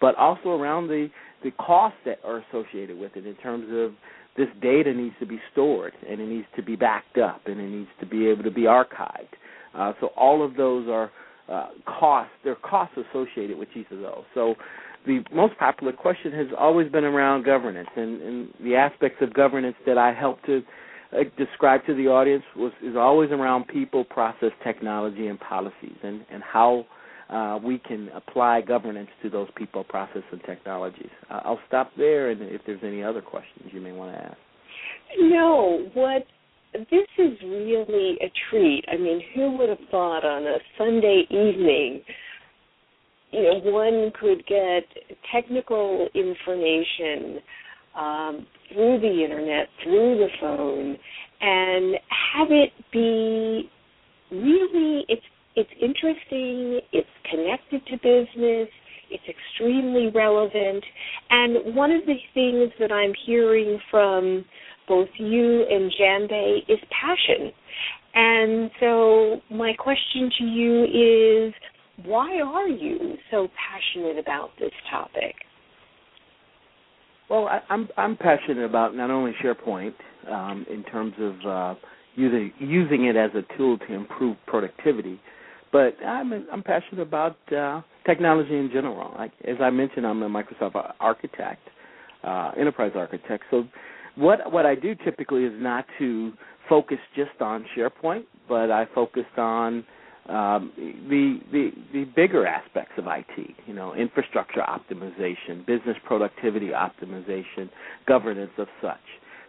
but 0.00 0.14
also 0.16 0.50
around 0.50 0.88
the 0.88 1.08
the 1.42 1.50
costs 1.52 1.98
that 2.04 2.18
are 2.24 2.42
associated 2.48 2.98
with 2.98 3.16
it 3.16 3.26
in 3.26 3.34
terms 3.36 3.66
of 3.70 3.94
this 4.36 4.48
data 4.62 4.92
needs 4.92 5.14
to 5.20 5.26
be 5.26 5.40
stored 5.52 5.92
and 6.08 6.20
it 6.20 6.26
needs 6.26 6.46
to 6.56 6.62
be 6.62 6.76
backed 6.76 7.18
up 7.18 7.42
and 7.46 7.60
it 7.60 7.68
needs 7.68 7.90
to 8.00 8.06
be 8.06 8.28
able 8.28 8.42
to 8.42 8.50
be 8.50 8.62
archived. 8.62 9.34
Uh, 9.74 9.92
so 10.00 10.08
all 10.16 10.44
of 10.44 10.56
those 10.56 10.88
are 10.88 11.10
uh, 11.48 11.68
costs. 11.84 12.32
There 12.44 12.52
are 12.52 12.68
costs 12.68 12.96
associated 12.96 13.58
with 13.58 13.68
each 13.74 13.90
of 13.90 13.98
those. 13.98 14.22
So 14.34 14.54
the 15.06 15.24
most 15.32 15.58
popular 15.58 15.92
question 15.92 16.32
has 16.32 16.46
always 16.58 16.90
been 16.90 17.04
around 17.04 17.44
governance 17.44 17.88
and, 17.96 18.22
and 18.22 18.48
the 18.62 18.76
aspects 18.76 19.18
of 19.20 19.34
governance 19.34 19.76
that 19.86 19.98
I 19.98 20.12
help 20.12 20.42
to 20.44 20.62
uh, 21.12 21.24
describe 21.36 21.84
to 21.86 21.94
the 21.94 22.06
audience 22.06 22.44
was 22.54 22.72
is 22.82 22.94
always 22.96 23.30
around 23.30 23.66
people, 23.66 24.04
process, 24.04 24.50
technology, 24.62 25.26
and 25.26 25.40
policies, 25.40 25.96
and 26.04 26.24
and 26.30 26.42
how 26.42 26.86
uh, 27.30 27.58
we 27.62 27.78
can 27.78 28.08
apply 28.14 28.60
governance 28.60 29.10
to 29.22 29.30
those 29.30 29.48
people, 29.56 29.84
process, 29.84 30.22
and 30.32 30.40
technologies. 30.44 31.10
Uh, 31.30 31.40
I'll 31.44 31.60
stop 31.68 31.92
there, 31.96 32.30
and 32.30 32.42
if 32.42 32.60
there's 32.66 32.80
any 32.82 33.02
other 33.02 33.22
questions 33.22 33.70
you 33.72 33.80
may 33.80 33.92
want 33.92 34.14
to 34.14 34.24
ask. 34.24 34.36
No, 35.18 35.88
what 35.94 36.24
this 36.72 37.08
is 37.18 37.38
really 37.42 38.16
a 38.20 38.30
treat. 38.48 38.84
I 38.90 38.96
mean, 38.96 39.20
who 39.34 39.56
would 39.58 39.68
have 39.68 39.78
thought 39.90 40.24
on 40.24 40.44
a 40.44 40.58
Sunday 40.78 41.24
evening, 41.30 42.02
you 43.32 43.42
know, 43.42 43.70
one 43.70 44.12
could 44.20 44.44
get 44.46 44.84
technical 45.32 46.08
information 46.14 47.38
um, 47.96 48.46
through 48.72 49.00
the 49.00 49.24
internet, 49.24 49.68
through 49.82 50.18
the 50.18 50.28
phone, 50.40 50.96
and 51.40 51.94
have 52.34 52.48
it 52.50 52.70
be 52.92 53.68
really 54.30 55.04
it's 55.08 55.22
it's 55.56 55.70
interesting, 55.80 56.80
it's 56.92 57.08
connected 57.30 57.84
to 57.86 57.96
business, 57.96 58.68
it's 59.10 59.24
extremely 59.28 60.08
relevant, 60.14 60.84
and 61.30 61.74
one 61.74 61.90
of 61.90 62.02
the 62.06 62.16
things 62.34 62.72
that 62.78 62.92
I'm 62.92 63.12
hearing 63.26 63.78
from 63.90 64.44
both 64.86 65.08
you 65.18 65.66
and 65.68 65.92
Jambey 66.00 66.58
is 66.68 66.78
passion. 66.90 67.52
And 68.14 68.70
so 68.80 69.40
my 69.50 69.72
question 69.74 70.30
to 70.38 70.44
you 70.44 71.48
is 71.48 71.54
why 72.04 72.40
are 72.40 72.68
you 72.68 73.16
so 73.30 73.48
passionate 73.54 74.18
about 74.18 74.50
this 74.58 74.72
topic? 74.90 75.34
Well, 77.28 77.46
I, 77.46 77.60
I'm 77.68 77.88
I'm 77.96 78.16
passionate 78.16 78.64
about 78.64 78.96
not 78.96 79.10
only 79.10 79.32
SharePoint 79.42 79.94
um, 80.28 80.66
in 80.68 80.82
terms 80.84 81.14
of 81.20 81.34
uh, 81.46 81.74
using 82.16 82.52
using 82.58 83.04
it 83.04 83.16
as 83.16 83.30
a 83.34 83.56
tool 83.56 83.78
to 83.78 83.92
improve 83.92 84.36
productivity, 84.46 85.20
but 85.72 85.96
I'm 86.04 86.32
I'm 86.52 86.62
passionate 86.62 87.02
about 87.02 87.36
uh, 87.52 87.82
technology 88.06 88.56
in 88.56 88.70
general. 88.72 89.12
Like, 89.16 89.32
as 89.46 89.56
I 89.60 89.70
mentioned, 89.70 90.06
I'm 90.06 90.22
a 90.22 90.28
Microsoft 90.28 90.94
architect, 91.00 91.62
uh, 92.24 92.52
enterprise 92.58 92.92
architect. 92.94 93.44
So, 93.50 93.64
what 94.16 94.52
what 94.52 94.66
I 94.66 94.74
do 94.74 94.94
typically 95.04 95.44
is 95.44 95.52
not 95.56 95.84
to 95.98 96.32
focus 96.68 96.98
just 97.16 97.40
on 97.40 97.64
SharePoint, 97.76 98.24
but 98.48 98.70
I 98.70 98.86
focused 98.94 99.38
on 99.38 99.84
um, 100.28 100.72
the 101.08 101.40
the 101.52 101.70
the 101.92 102.04
bigger 102.16 102.46
aspects 102.46 102.92
of 102.98 103.06
IT, 103.06 103.50
you 103.66 103.74
know, 103.74 103.94
infrastructure 103.94 104.60
optimization, 104.60 105.66
business 105.66 105.96
productivity 106.04 106.68
optimization, 106.68 107.68
governance 108.06 108.52
of 108.58 108.68
such. 108.82 108.98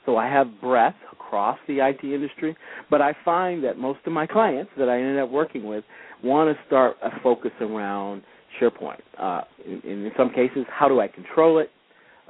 So 0.05 0.17
I 0.17 0.27
have 0.27 0.59
breadth 0.59 0.95
across 1.11 1.59
the 1.67 1.79
IT 1.79 2.03
industry, 2.03 2.55
but 2.89 3.01
I 3.01 3.15
find 3.23 3.63
that 3.63 3.77
most 3.77 3.99
of 4.05 4.13
my 4.13 4.25
clients 4.25 4.71
that 4.77 4.89
I 4.89 4.97
ended 4.97 5.19
up 5.19 5.29
working 5.29 5.65
with 5.65 5.83
want 6.23 6.55
to 6.55 6.63
start 6.65 6.97
a 7.03 7.09
focus 7.21 7.51
around 7.59 8.23
SharePoint. 8.59 9.01
Uh, 9.17 9.41
in, 9.65 9.81
in 9.83 10.11
some 10.17 10.29
cases, 10.29 10.65
how 10.69 10.87
do 10.87 10.99
I 10.99 11.07
control 11.07 11.59
it? 11.59 11.69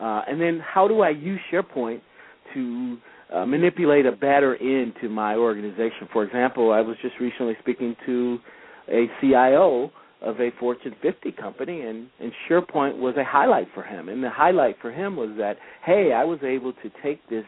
Uh, 0.02 0.22
and 0.28 0.40
then 0.42 0.62
how 0.64 0.88
do 0.88 1.02
I 1.02 1.10
use 1.10 1.40
SharePoint 1.52 2.02
to 2.54 2.98
uh, 3.34 3.46
manipulate 3.46 4.06
a 4.06 4.12
better 4.12 4.56
end 4.56 4.94
to 5.02 5.10
my 5.10 5.36
organization? 5.36 6.08
For 6.12 6.24
example, 6.24 6.72
I 6.72 6.82
was 6.82 6.98
just 7.02 7.16
recently 7.20 7.56
speaking 7.62 7.96
to 8.06 8.40
a 8.90 9.06
CIO 9.20 9.92
of 10.22 10.40
a 10.40 10.50
Fortune 10.60 10.96
50 11.02 11.32
company, 11.34 11.82
and, 11.82 12.08
and 12.20 12.32
SharePoint 12.50 12.98
was 12.98 13.16
a 13.18 13.24
highlight 13.24 13.68
for 13.74 13.84
him. 13.84 14.10
And 14.10 14.24
the 14.24 14.30
highlight 14.30 14.76
for 14.82 14.92
him 14.92 15.16
was 15.16 15.30
that, 15.38 15.58
hey, 15.84 16.14
I 16.14 16.24
was 16.24 16.40
able 16.44 16.74
to 16.74 16.92
take 17.04 17.28
this 17.30 17.46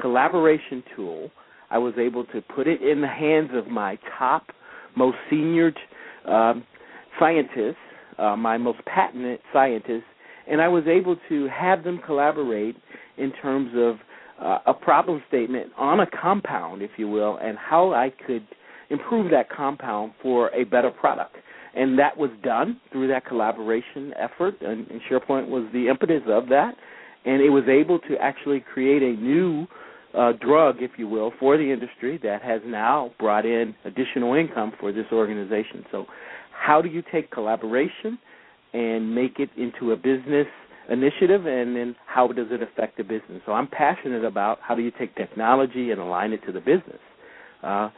collaboration 0.00 0.82
tool, 0.96 1.30
I 1.70 1.78
was 1.78 1.94
able 1.98 2.24
to 2.26 2.42
put 2.54 2.66
it 2.66 2.82
in 2.82 3.00
the 3.00 3.08
hands 3.08 3.50
of 3.54 3.68
my 3.68 3.98
top 4.18 4.48
most 4.96 5.16
senior 5.30 5.72
um, 6.28 6.64
scientists, 7.18 7.76
uh, 8.18 8.36
my 8.36 8.58
most 8.58 8.78
patented 8.84 9.40
scientists, 9.52 10.04
and 10.48 10.60
I 10.60 10.68
was 10.68 10.84
able 10.86 11.16
to 11.28 11.48
have 11.48 11.84
them 11.84 12.00
collaborate 12.04 12.76
in 13.16 13.32
terms 13.40 13.70
of 13.76 13.96
uh, 14.40 14.58
a 14.66 14.74
problem 14.74 15.22
statement 15.28 15.70
on 15.78 16.00
a 16.00 16.06
compound, 16.06 16.82
if 16.82 16.90
you 16.96 17.08
will, 17.08 17.38
and 17.40 17.56
how 17.56 17.92
I 17.92 18.12
could 18.26 18.46
improve 18.90 19.30
that 19.30 19.50
compound 19.50 20.12
for 20.22 20.48
a 20.50 20.64
better 20.64 20.90
product. 20.90 21.36
And 21.74 21.98
that 21.98 22.16
was 22.16 22.30
done 22.42 22.80
through 22.90 23.08
that 23.08 23.24
collaboration 23.24 24.12
effort, 24.18 24.54
and, 24.60 24.86
and 24.88 25.00
SharePoint 25.10 25.48
was 25.48 25.68
the 25.72 25.88
impetus 25.88 26.22
of 26.26 26.48
that. 26.48 26.74
And 27.24 27.40
it 27.40 27.50
was 27.50 27.64
able 27.68 27.98
to 28.00 28.16
actually 28.20 28.60
create 28.60 29.02
a 29.02 29.12
new 29.20 29.66
uh, 30.16 30.32
drug, 30.32 30.76
if 30.80 30.92
you 30.98 31.08
will, 31.08 31.32
for 31.38 31.56
the 31.56 31.72
industry 31.72 32.18
that 32.22 32.42
has 32.42 32.60
now 32.64 33.12
brought 33.18 33.46
in 33.46 33.74
additional 33.84 34.34
income 34.34 34.72
for 34.78 34.92
this 34.92 35.06
organization. 35.12 35.84
So, 35.90 36.06
how 36.52 36.82
do 36.82 36.88
you 36.88 37.02
take 37.10 37.30
collaboration 37.30 38.18
and 38.72 39.14
make 39.14 39.38
it 39.38 39.50
into 39.56 39.92
a 39.92 39.96
business 39.96 40.46
initiative, 40.90 41.46
and 41.46 41.76
then 41.76 41.96
how 42.06 42.28
does 42.28 42.48
it 42.50 42.62
affect 42.62 42.98
the 42.98 43.04
business? 43.04 43.42
So, 43.46 43.52
I'm 43.52 43.68
passionate 43.68 44.24
about 44.24 44.58
how 44.60 44.74
do 44.74 44.82
you 44.82 44.92
take 44.98 45.14
technology 45.16 45.90
and 45.90 46.00
align 46.00 46.32
it 46.32 46.40
to 46.46 46.52
the 46.52 46.60
business. 46.60 47.00
Uh, 47.62 47.90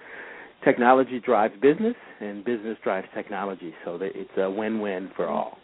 technology 0.65 1.21
drives 1.21 1.55
business, 1.61 1.97
and 2.21 2.45
business 2.45 2.79
drives 2.85 3.09
technology, 3.15 3.75
so 3.85 3.99
that 3.99 4.11
it's 4.15 4.31
a 4.37 4.51
win-win 4.51 5.11
for 5.17 5.27
all. 5.27 5.59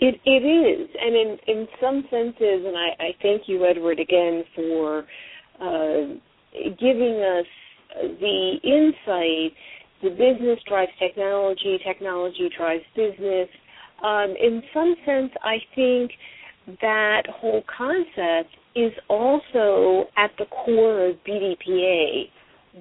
It 0.00 0.20
it 0.24 0.30
is, 0.44 0.90
and 1.00 1.14
in 1.14 1.38
in 1.46 1.68
some 1.80 2.04
senses, 2.10 2.66
and 2.66 2.76
I, 2.76 3.04
I 3.04 3.10
thank 3.22 3.42
you, 3.46 3.64
Edward, 3.64 4.00
again 4.00 4.44
for 4.54 5.04
uh, 5.60 6.14
giving 6.78 7.22
us 7.22 7.46
the 8.20 8.56
insight. 8.62 9.56
The 10.02 10.10
business 10.10 10.58
drives 10.68 10.90
technology, 10.98 11.78
technology 11.86 12.50
drives 12.56 12.84
business. 12.94 13.48
Um, 14.02 14.34
in 14.38 14.62
some 14.74 14.94
sense, 15.06 15.30
I 15.42 15.56
think 15.74 16.10
that 16.80 17.22
whole 17.28 17.62
concept 17.76 18.50
is 18.74 18.92
also 19.08 20.06
at 20.16 20.30
the 20.38 20.46
core 20.46 21.08
of 21.08 21.16
BDPA 21.26 22.24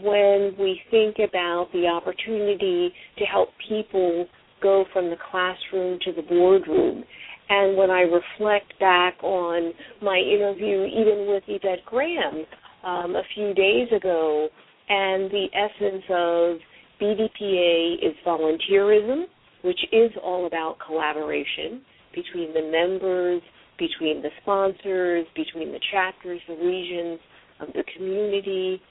when 0.02 0.56
we 0.58 0.82
think 0.90 1.18
about 1.20 1.70
the 1.72 1.88
opportunity 1.88 2.92
to 3.20 3.26
help 3.26 3.50
people 3.70 4.26
go 4.64 4.86
from 4.94 5.10
the 5.10 5.18
classroom 5.30 6.00
to 6.06 6.14
the 6.14 6.24
boardroom. 6.24 7.04
And 7.50 7.78
when 7.78 7.92
I 7.92 8.02
reflect 8.02 8.80
back 8.80 9.22
on 9.22 9.74
my 10.02 10.18
interview, 10.18 10.86
even 10.86 11.28
with 11.28 11.44
Yvette 11.48 11.86
Graham 11.86 12.46
um, 12.84 13.16
a 13.16 13.24
few 13.36 13.54
days 13.54 13.90
ago, 13.96 14.48
and 14.90 15.30
the 15.30 15.48
essence 15.54 16.04
of 16.10 16.58
BDPA 17.02 17.96
is 17.96 18.16
volunteerism, 18.26 19.26
which 19.64 19.80
is 19.92 20.12
all 20.24 20.48
about 20.48 20.78
collaboration 20.86 21.82
between 22.16 22.54
the 22.54 22.62
members, 22.72 23.42
between 23.78 24.22
the 24.22 24.30
sponsors, 24.42 25.26
between 25.36 25.72
the 25.72 25.80
chapters, 25.92 26.40
the 26.48 26.56
regions, 26.56 27.20
of 27.60 27.68
the 27.74 27.84
community, 27.96 28.82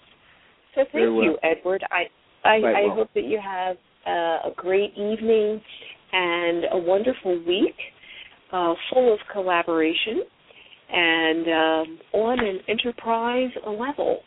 So 0.74 0.86
thank 0.91 0.93
well. 0.93 1.24
you, 1.24 1.38
Edward. 1.43 1.84
I 1.91 2.06
I, 2.43 2.56
I 2.58 2.82
well. 2.88 2.96
hope 2.96 3.10
that 3.16 3.24
you 3.24 3.39
have 3.43 3.78
uh, 4.06 4.49
a 4.49 4.51
great 4.56 4.91
evening 4.93 5.62
and 6.12 6.66
a 6.72 6.78
wonderful 6.78 7.43
week 7.45 7.76
uh, 8.51 8.74
full 8.91 9.14
of 9.14 9.20
collaboration 9.32 10.22
and 10.91 11.47
um, 11.47 11.99
on 12.14 12.39
an 12.39 12.60
enterprise 12.68 13.49
level, 13.66 14.20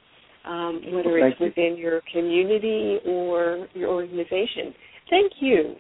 um, 0.45 0.81
whether 0.93 1.11
Well, 1.11 1.29
it's 1.29 1.39
thank 1.39 1.41
you. 1.41 1.47
within 1.47 1.79
your 1.79 2.01
community 2.13 2.99
or 3.07 3.69
your 3.75 3.91
organization. 3.91 4.75
Thank 5.09 5.33
you. 5.41 5.77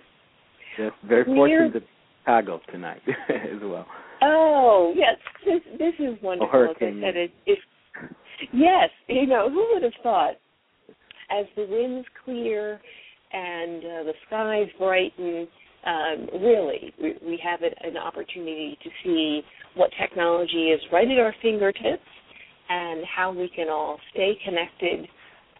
Yes, 0.78 0.92
very 1.07 1.24
fortunate 1.24 1.72
to 1.72 1.80
Chicago 2.22 2.61
tonight 2.70 3.01
as 3.28 3.61
well. 3.62 3.86
Oh 4.22 4.94
yes, 4.96 5.16
this 5.44 5.61
this 5.78 5.94
is 5.99 6.16
wonderful. 6.22 6.51
Oh, 6.55 6.70
As 6.70 6.76
I 6.76 7.01
said, 7.01 7.16
it, 7.16 7.32
it, 7.46 7.59
yes, 8.53 8.90
you 9.09 9.26
know 9.26 9.51
who 9.51 9.66
would 9.74 9.82
have 9.82 9.92
thought? 10.03 10.34
As 11.30 11.44
the 11.57 11.66
winds 11.68 12.07
clear 12.24 12.80
and 13.33 13.79
uh, 13.79 14.03
the 14.05 14.12
skies 14.26 14.68
brighten, 14.79 15.47
um, 15.87 16.29
really, 16.41 16.93
we, 17.01 17.14
we 17.24 17.41
have 17.43 17.62
it, 17.62 17.76
an 17.83 17.97
opportunity 17.97 18.79
to 18.83 18.91
see 19.05 19.43
what 19.74 19.91
technology 20.01 20.70
is 20.70 20.81
right 20.93 21.09
at 21.09 21.18
our 21.18 21.35
fingertips 21.41 22.03
and 22.68 23.05
how 23.05 23.33
we 23.33 23.51
can 23.55 23.68
all 23.68 23.99
stay 24.12 24.39
connected. 24.45 25.09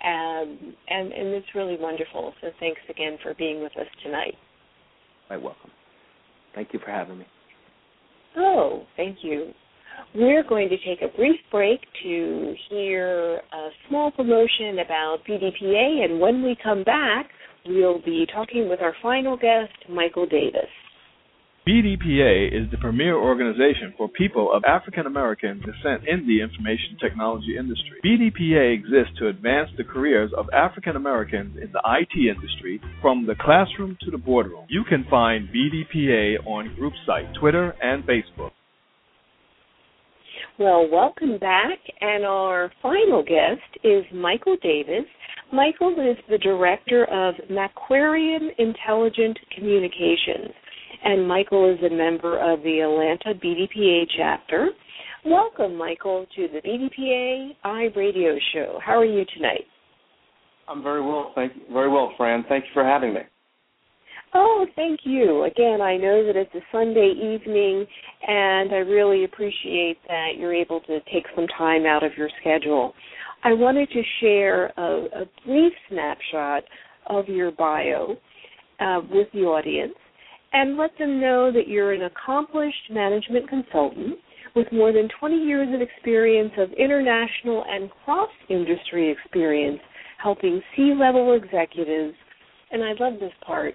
Um, 0.05 0.75
and, 0.89 1.13
and 1.13 1.29
it's 1.35 1.47
really 1.55 1.77
wonderful. 1.79 2.33
So 2.41 2.49
thanks 2.61 2.81
again 2.89 3.19
for 3.23 3.35
being 3.35 3.63
with 3.63 3.73
us 3.77 3.87
tonight. 4.03 4.35
Quite 5.27 5.43
welcome. 5.43 5.71
Thank 6.55 6.73
you 6.73 6.81
for 6.85 6.91
having 6.91 7.19
me. 7.19 7.27
Oh, 8.37 8.85
thank 8.97 9.19
you. 9.23 9.53
We're 10.15 10.45
going 10.45 10.69
to 10.69 10.77
take 10.79 11.03
a 11.03 11.15
brief 11.17 11.41
break 11.51 11.81
to 12.03 12.55
hear 12.71 13.37
a 13.37 13.69
small 13.89 14.11
promotion 14.11 14.79
about 14.85 15.19
BDPA, 15.29 16.05
and 16.05 16.21
when 16.21 16.43
we 16.43 16.57
come 16.63 16.85
back, 16.85 17.29
we'll 17.67 18.01
be 18.03 18.27
talking 18.33 18.69
with 18.69 18.81
our 18.81 18.95
final 19.03 19.37
guest, 19.37 19.73
Michael 19.89 20.27
Davis. 20.27 20.71
BDPA 21.69 22.49
is 22.49 22.71
the 22.71 22.79
premier 22.79 23.15
organization 23.15 23.93
for 23.99 24.09
people 24.09 24.51
of 24.55 24.65
African 24.65 25.05
American 25.05 25.61
descent 25.61 26.09
in 26.09 26.27
the 26.27 26.41
information 26.41 26.97
technology 26.99 27.59
industry. 27.59 28.01
BDPA 28.03 28.73
exists 28.73 29.19
to 29.19 29.29
advance 29.29 29.69
the 29.77 29.85
careers 29.85 30.31
of 30.35 30.47
African 30.55 30.97
Americans 30.97 31.59
in 31.61 31.71
the 31.73 31.83
IT 31.85 32.17
industry 32.17 32.81
from 33.03 33.27
the 33.27 33.35
classroom 33.39 33.99
to 34.01 34.11
the 34.11 34.17
boardroom. 34.17 34.65
You 34.71 34.83
can 34.89 35.05
find 35.11 35.51
BDPA 35.51 36.47
on 36.47 36.75
group 36.75 36.95
site, 37.05 37.27
Twitter, 37.39 37.75
and 37.83 38.03
Facebook. 38.05 38.53
Well, 40.59 40.89
welcome 40.91 41.39
back, 41.39 41.79
and 42.01 42.25
our 42.25 42.73
final 42.81 43.23
guest 43.23 43.85
is 43.85 44.05
Michael 44.13 44.57
Davis. 44.63 45.05
Michael 45.53 45.93
is 45.93 46.19
the 46.29 46.37
director 46.39 47.05
of 47.07 47.35
Macquarium 47.49 48.51
Intelligent 48.59 49.39
Communications, 49.57 50.53
and 51.03 51.27
Michael 51.27 51.73
is 51.73 51.79
a 51.83 51.95
member 51.95 52.39
of 52.39 52.63
the 52.63 52.81
Atlanta 52.81 53.33
BDPA 53.41 54.03
chapter. 54.15 54.69
Welcome, 55.25 55.75
Michael, 55.75 56.27
to 56.37 56.49
the 56.49 56.61
BDPA 56.61 57.57
iRadio 57.65 58.37
show. 58.53 58.79
How 58.85 58.99
are 58.99 59.07
you 59.07 59.25
tonight? 59.35 59.65
I'm 60.69 60.83
very 60.83 61.01
well, 61.01 61.33
thank 61.35 61.55
you. 61.57 61.63
Very 61.73 61.89
well, 61.89 62.13
Franne. 62.19 62.47
Thank 62.47 62.65
you 62.65 62.71
for 62.75 62.85
having 62.85 63.15
me. 63.15 63.21
Oh, 64.35 64.67
thank 64.77 65.01
you. 65.05 65.45
Again, 65.45 65.81
I 65.81 65.97
know 65.97 66.27
that 66.27 66.37
it's 66.37 66.55
a 66.55 66.61
Sunday 66.71 67.15
evening, 67.17 67.87
and 68.27 68.75
I 68.75 68.79
really 68.79 69.25
appreciate 69.25 69.97
that 70.09 70.33
you're 70.37 70.55
able 70.55 70.81
to 70.81 71.01
take 71.11 71.25
some 71.35 71.47
time 71.57 71.87
out 71.87 72.05
of 72.05 72.13
your 72.19 72.29
schedule. 72.39 72.93
I 73.45 73.53
wanted 73.53 73.89
to 73.91 74.03
share 74.21 74.67
a, 74.77 75.23
a 75.23 75.25
brief 75.47 75.73
snapshot 75.89 76.65
of 77.07 77.29
your 77.29 77.51
bio 77.53 78.17
uh, 78.81 79.01
with 79.11 79.29
the 79.33 79.41
audience 79.41 79.95
and 80.53 80.77
let 80.77 80.91
them 80.99 81.21
know 81.21 81.53
that 81.53 81.69
you're 81.69 81.93
an 81.93 82.03
accomplished 82.03 82.91
management 82.91 83.49
consultant 83.49 84.17
with 84.57 84.67
more 84.73 84.93
than 84.93 85.09
20 85.21 85.37
years 85.37 85.69
of 85.75 85.81
experience 85.81 86.53
of 86.59 86.71
international 86.73 87.65
and 87.69 87.91
cross 88.05 88.31
industry 88.49 89.11
experience 89.11 89.81
helping 90.23 90.61
C 90.75 90.95
level 90.99 91.35
executives, 91.35 92.15
and 92.71 92.83
I 92.83 92.93
love 92.99 93.21
this 93.21 93.33
part, 93.47 93.75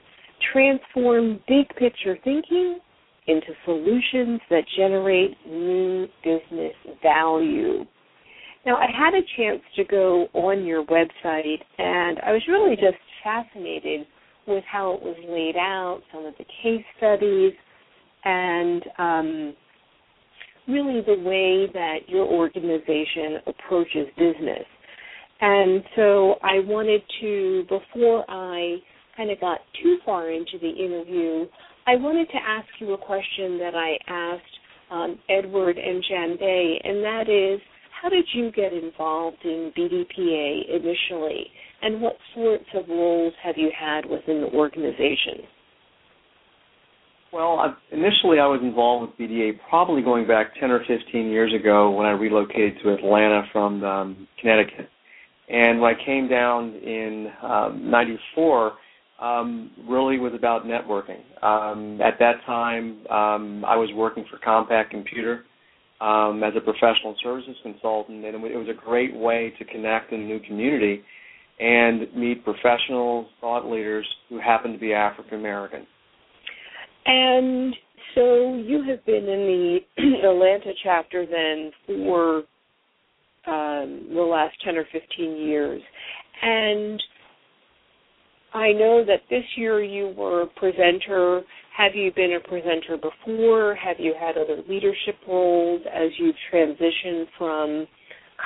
transform 0.51 1.39
big 1.47 1.67
picture 1.77 2.17
thinking 2.23 2.79
into 3.27 3.47
solutions 3.63 4.41
that 4.49 4.63
generate 4.75 5.37
new 5.47 6.07
business 6.23 6.73
value. 7.01 7.85
Now, 8.65 8.77
I 8.77 8.87
had 8.97 9.13
a 9.13 9.21
chance 9.37 9.61
to 9.75 9.83
go 9.83 10.27
on 10.33 10.65
your 10.65 10.85
website, 10.85 11.61
and 11.77 12.19
I 12.25 12.31
was 12.31 12.41
really 12.47 12.75
just 12.75 12.97
fascinated 13.23 14.07
with 14.47 14.63
how 14.69 14.93
it 14.93 15.01
was 15.01 15.17
laid 15.27 15.57
out, 15.57 16.01
some 16.13 16.25
of 16.25 16.33
the 16.37 16.45
case 16.61 16.83
studies, 16.97 17.53
and 18.23 18.83
um, 18.97 19.55
really 20.67 21.01
the 21.01 21.21
way 21.23 21.69
that 21.73 22.07
your 22.07 22.25
organization 22.25 23.39
approaches 23.47 24.07
business. 24.17 24.65
And 25.41 25.83
so 25.95 26.35
I 26.41 26.59
wanted 26.59 27.01
to, 27.21 27.63
before 27.63 28.23
I 28.29 28.77
kind 29.17 29.29
of 29.29 29.41
got 29.41 29.59
too 29.81 29.97
far 30.05 30.31
into 30.31 30.57
the 30.61 30.69
interview, 30.69 31.47
I 31.85 31.95
wanted 31.97 32.29
to 32.29 32.37
ask 32.37 32.67
you 32.79 32.93
a 32.93 32.97
question 32.97 33.57
that 33.59 33.75
I 33.75 33.97
asked 34.07 34.43
um, 34.89 35.19
Edward 35.29 35.77
and 35.77 36.03
Jambey, 36.09 36.77
and 36.83 37.03
that 37.03 37.27
is, 37.27 37.59
how 38.03 38.09
did 38.09 38.25
you 38.33 38.51
get 38.51 38.73
involved 38.73 39.37
in 39.45 39.71
BDPA 39.77 40.75
initially, 40.75 41.47
and 41.81 42.01
what 42.01 42.17
sorts 42.35 42.65
of 42.75 42.89
roles 42.89 43.33
have 43.41 43.57
you 43.57 43.71
had 43.77 44.05
within 44.05 44.41
the 44.41 44.47
organization? 44.47 45.47
Well, 47.31 47.77
initially 47.91 48.39
I 48.39 48.45
was 48.45 48.59
involved 48.61 49.09
with 49.09 49.29
BDA 49.29 49.53
probably 49.69 50.01
going 50.01 50.27
back 50.27 50.53
10 50.59 50.69
or 50.69 50.83
15 50.85 51.29
years 51.29 51.53
ago 51.53 51.91
when 51.91 52.05
I 52.05 52.11
relocated 52.11 52.75
to 52.83 52.93
Atlanta 52.93 53.43
from 53.53 53.83
um, 53.85 54.27
Connecticut. 54.39 54.89
And 55.47 55.79
when 55.79 55.95
I 55.95 56.05
came 56.05 56.27
down 56.27 56.75
in 56.75 57.31
um, 57.41 57.89
94, 57.89 58.73
um, 59.21 59.71
really 59.87 60.19
was 60.19 60.33
about 60.35 60.65
networking. 60.65 61.21
Um, 61.41 62.01
at 62.01 62.19
that 62.19 62.43
time, 62.45 63.07
um, 63.09 63.63
I 63.65 63.77
was 63.77 63.89
working 63.95 64.25
for 64.29 64.37
Compaq 64.39 64.89
Computer 64.89 65.45
um, 66.03 66.43
as 66.43 66.53
a 66.57 66.59
professional 66.59 67.15
services 67.23 67.55
consultant, 67.63 68.25
and 68.25 68.35
it 68.35 68.57
was 68.57 68.67
a 68.69 68.85
great 68.85 69.15
way 69.15 69.53
to 69.57 69.63
connect 69.63 70.11
in 70.11 70.21
a 70.21 70.25
new 70.25 70.39
community 70.41 71.01
and 71.59 72.13
meet 72.13 72.43
professionals, 72.43 73.27
thought 73.39 73.69
leaders 73.69 74.05
who 74.27 74.37
happen 74.39 74.73
to 74.73 74.77
be 74.77 74.91
African 74.91 75.39
American. 75.39 75.87
And 77.05 77.73
so 78.15 78.55
you 78.55 78.83
have 78.89 79.05
been 79.05 79.29
in 79.29 79.79
the 79.97 80.03
Atlanta 80.27 80.73
chapter 80.83 81.25
then 81.25 81.71
for 81.87 82.37
um, 83.47 84.09
the 84.13 84.21
last 84.21 84.55
10 84.65 84.75
or 84.75 84.85
15 84.91 85.37
years. 85.37 85.81
And 86.41 87.01
I 88.53 88.71
know 88.71 89.03
that 89.05 89.21
this 89.29 89.43
year 89.55 89.83
you 89.83 90.13
were 90.15 90.43
a 90.43 90.47
presenter. 90.47 91.41
Have 91.75 91.95
you 91.95 92.11
been 92.15 92.33
a 92.33 92.47
presenter 92.47 92.97
before? 92.97 93.75
Have 93.75 93.97
you 93.99 94.13
had 94.19 94.37
other 94.37 94.61
leadership 94.69 95.15
roles 95.27 95.81
as 95.91 96.09
you've 96.19 96.35
transitioned 96.53 97.25
from 97.37 97.87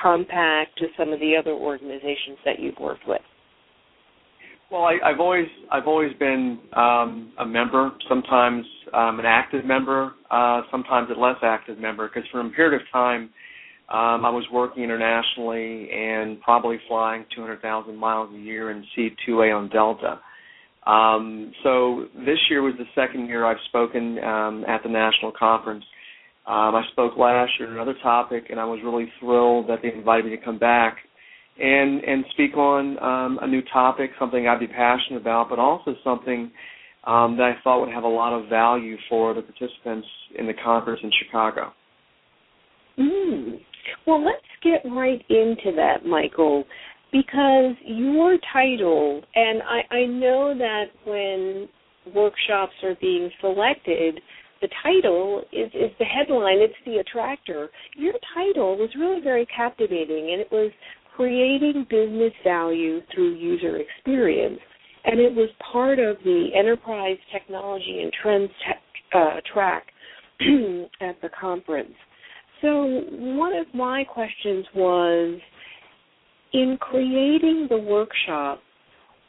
Compaq 0.01 0.66
to 0.78 0.86
some 0.97 1.12
of 1.12 1.20
the 1.20 1.36
other 1.38 1.51
organizations 1.51 2.38
that 2.45 2.60
you've 2.60 2.78
worked 2.80 3.05
with? 3.05 3.22
Well, 4.72 4.84
I, 4.84 4.97
I've 5.03 5.20
always 5.20 5.47
I've 5.72 5.88
always 5.88 6.14
been 6.20 6.60
um, 6.74 7.32
a 7.39 7.45
member. 7.45 7.91
Sometimes 8.10 8.66
um, 8.93 9.20
an 9.20 9.26
active 9.26 9.66
member, 9.66 10.14
uh, 10.30 10.62
sometimes 10.72 11.10
a 11.16 11.20
less 11.20 11.38
active 11.41 11.80
member. 11.80 12.08
Because 12.08 12.30
for 12.32 12.41
a 12.41 12.49
period 12.49 12.82
of 12.82 12.88
time, 12.91 13.30
um, 13.89 14.25
I 14.25 14.29
was 14.29 14.45
working 14.51 14.83
internationally 14.83 15.89
and 15.91 16.41
probably 16.41 16.77
flying 16.88 17.25
200,000 17.33 17.95
miles 17.95 18.29
a 18.33 18.38
year 18.38 18.71
in 18.71 18.83
C2A 18.97 19.55
on 19.55 19.69
Delta. 19.69 20.19
Um, 20.85 21.53
so 21.63 22.05
this 22.25 22.38
year 22.49 22.61
was 22.61 22.73
the 22.77 22.85
second 22.95 23.27
year 23.27 23.45
I've 23.45 23.57
spoken 23.69 24.19
um, 24.19 24.65
at 24.67 24.83
the 24.83 24.89
national 24.89 25.31
conference. 25.38 25.85
Um, 26.45 26.75
I 26.75 26.83
spoke 26.91 27.17
last 27.17 27.51
year 27.59 27.69
on 27.69 27.75
another 27.75 27.95
topic, 28.01 28.47
and 28.49 28.59
I 28.59 28.65
was 28.65 28.79
really 28.83 29.11
thrilled 29.19 29.69
that 29.69 29.79
they 29.81 29.91
invited 29.93 30.25
me 30.25 30.31
to 30.31 30.43
come 30.43 30.57
back 30.57 30.97
and 31.59 32.03
and 32.03 32.23
speak 32.31 32.55
on 32.55 33.01
um, 33.01 33.39
a 33.41 33.47
new 33.47 33.61
topic, 33.73 34.11
something 34.19 34.47
I'd 34.47 34.59
be 34.59 34.67
passionate 34.67 35.19
about, 35.19 35.49
but 35.49 35.59
also 35.59 35.95
something 36.03 36.51
um, 37.05 37.38
that 37.38 37.43
I 37.43 37.53
thought 37.63 37.81
would 37.81 37.93
have 37.93 38.03
a 38.03 38.07
lot 38.07 38.33
of 38.33 38.49
value 38.49 38.95
for 39.09 39.33
the 39.33 39.41
participants 39.41 40.07
in 40.38 40.45
the 40.45 40.53
conference 40.53 40.99
in 41.03 41.11
Chicago. 41.23 41.73
Mm. 42.99 43.59
Well, 44.05 44.23
let's 44.23 44.38
get 44.63 44.89
right 44.91 45.23
into 45.29 45.75
that, 45.75 46.05
Michael, 46.05 46.65
because 47.11 47.75
your 47.85 48.38
title, 48.51 49.21
and 49.35 49.61
I, 49.63 49.95
I 49.95 50.05
know 50.05 50.53
that 50.57 50.85
when 51.05 51.69
workshops 52.13 52.73
are 52.83 52.95
being 52.99 53.29
selected, 53.41 54.19
the 54.61 54.69
title 54.83 55.43
is, 55.51 55.69
is 55.73 55.91
the 55.99 56.05
headline, 56.05 56.57
it's 56.59 56.73
the 56.85 56.97
attractor. 56.97 57.69
Your 57.95 58.13
title 58.33 58.77
was 58.77 58.89
really 58.97 59.21
very 59.21 59.45
captivating, 59.45 60.31
and 60.31 60.41
it 60.41 60.51
was 60.51 60.71
creating 61.15 61.85
business 61.89 62.33
value 62.43 63.01
through 63.13 63.35
user 63.35 63.77
experience. 63.77 64.59
And 65.05 65.19
it 65.19 65.33
was 65.33 65.49
part 65.71 65.99
of 65.99 66.17
the 66.23 66.49
enterprise 66.55 67.17
technology 67.31 68.01
and 68.01 68.11
trends 68.21 68.51
uh, 69.13 69.41
track 69.53 69.88
at 71.01 71.21
the 71.21 71.29
conference. 71.39 71.93
So, 72.62 73.03
one 73.10 73.53
of 73.53 73.68
my 73.74 74.03
questions 74.03 74.66
was 74.76 75.39
in 76.53 76.78
creating 76.80 77.68
the 77.70 77.78
workshop, 77.78 78.62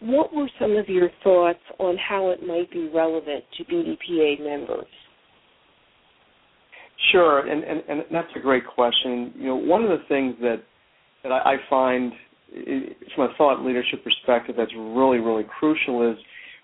what 0.00 0.32
were 0.32 0.48
some 0.60 0.76
of 0.76 0.88
your 0.88 1.10
thoughts 1.22 1.58
on 1.78 1.96
how 1.96 2.30
it 2.30 2.46
might 2.46 2.70
be 2.70 2.88
relevant 2.88 3.44
to 3.56 3.64
BDPA 3.64 4.40
members? 4.40 4.86
Sure, 7.12 7.46
and, 7.46 7.64
and, 7.64 7.82
and 7.88 8.02
that's 8.12 8.28
a 8.36 8.40
great 8.40 8.66
question. 8.66 9.32
You 9.36 9.46
know, 9.48 9.56
one 9.56 9.82
of 9.82 9.90
the 9.90 10.04
things 10.08 10.34
that 10.40 10.62
that 11.22 11.32
I, 11.32 11.54
I 11.54 11.56
find 11.68 12.12
from 13.14 13.24
a 13.24 13.34
thought 13.36 13.64
leadership 13.64 14.02
perspective 14.02 14.54
that's 14.56 14.72
really 14.74 15.18
really 15.18 15.44
crucial 15.58 16.10
is 16.10 16.18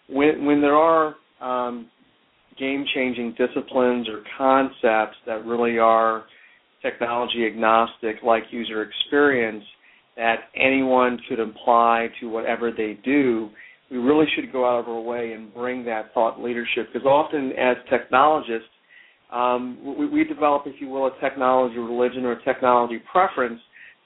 when 0.09 0.45
when 0.45 0.61
there 0.61 0.75
are 0.75 1.15
um, 1.41 1.89
game 2.59 2.85
changing 2.95 3.35
disciplines 3.37 4.09
or 4.09 4.23
concepts 4.39 5.17
that 5.27 5.45
really 5.45 5.79
are 5.79 6.25
technology 6.85 7.47
agnostic, 7.47 8.17
like 8.23 8.45
user 8.51 8.83
experience, 8.83 9.65
that 10.17 10.37
anyone 10.55 11.19
could 11.29 11.41
apply 11.41 12.09
to 12.21 12.29
whatever 12.29 12.71
they 12.71 12.99
do. 13.05 13.51
We 13.91 13.99
really 13.99 14.27
should 14.35 14.53
go 14.53 14.69
out 14.69 14.81
of 14.81 14.89
our 14.89 15.01
way 15.01 15.33
and 15.33 15.53
bring 15.53 15.85
that 15.87 16.15
thought 16.15 16.41
leadership 16.41 16.89
because 16.93 17.07
often 17.07 17.53
as 17.53 17.77
technologists 17.91 18.69
um, 19.33 19.79
we, 19.99 20.07
we 20.07 20.25
develop, 20.25 20.63
if 20.67 20.81
you 20.81 20.89
will, 20.89 21.07
a 21.07 21.21
technology 21.21 21.79
religion 21.79 22.25
or 22.25 22.33
a 22.33 22.45
technology 22.45 23.03
preference. 23.11 23.61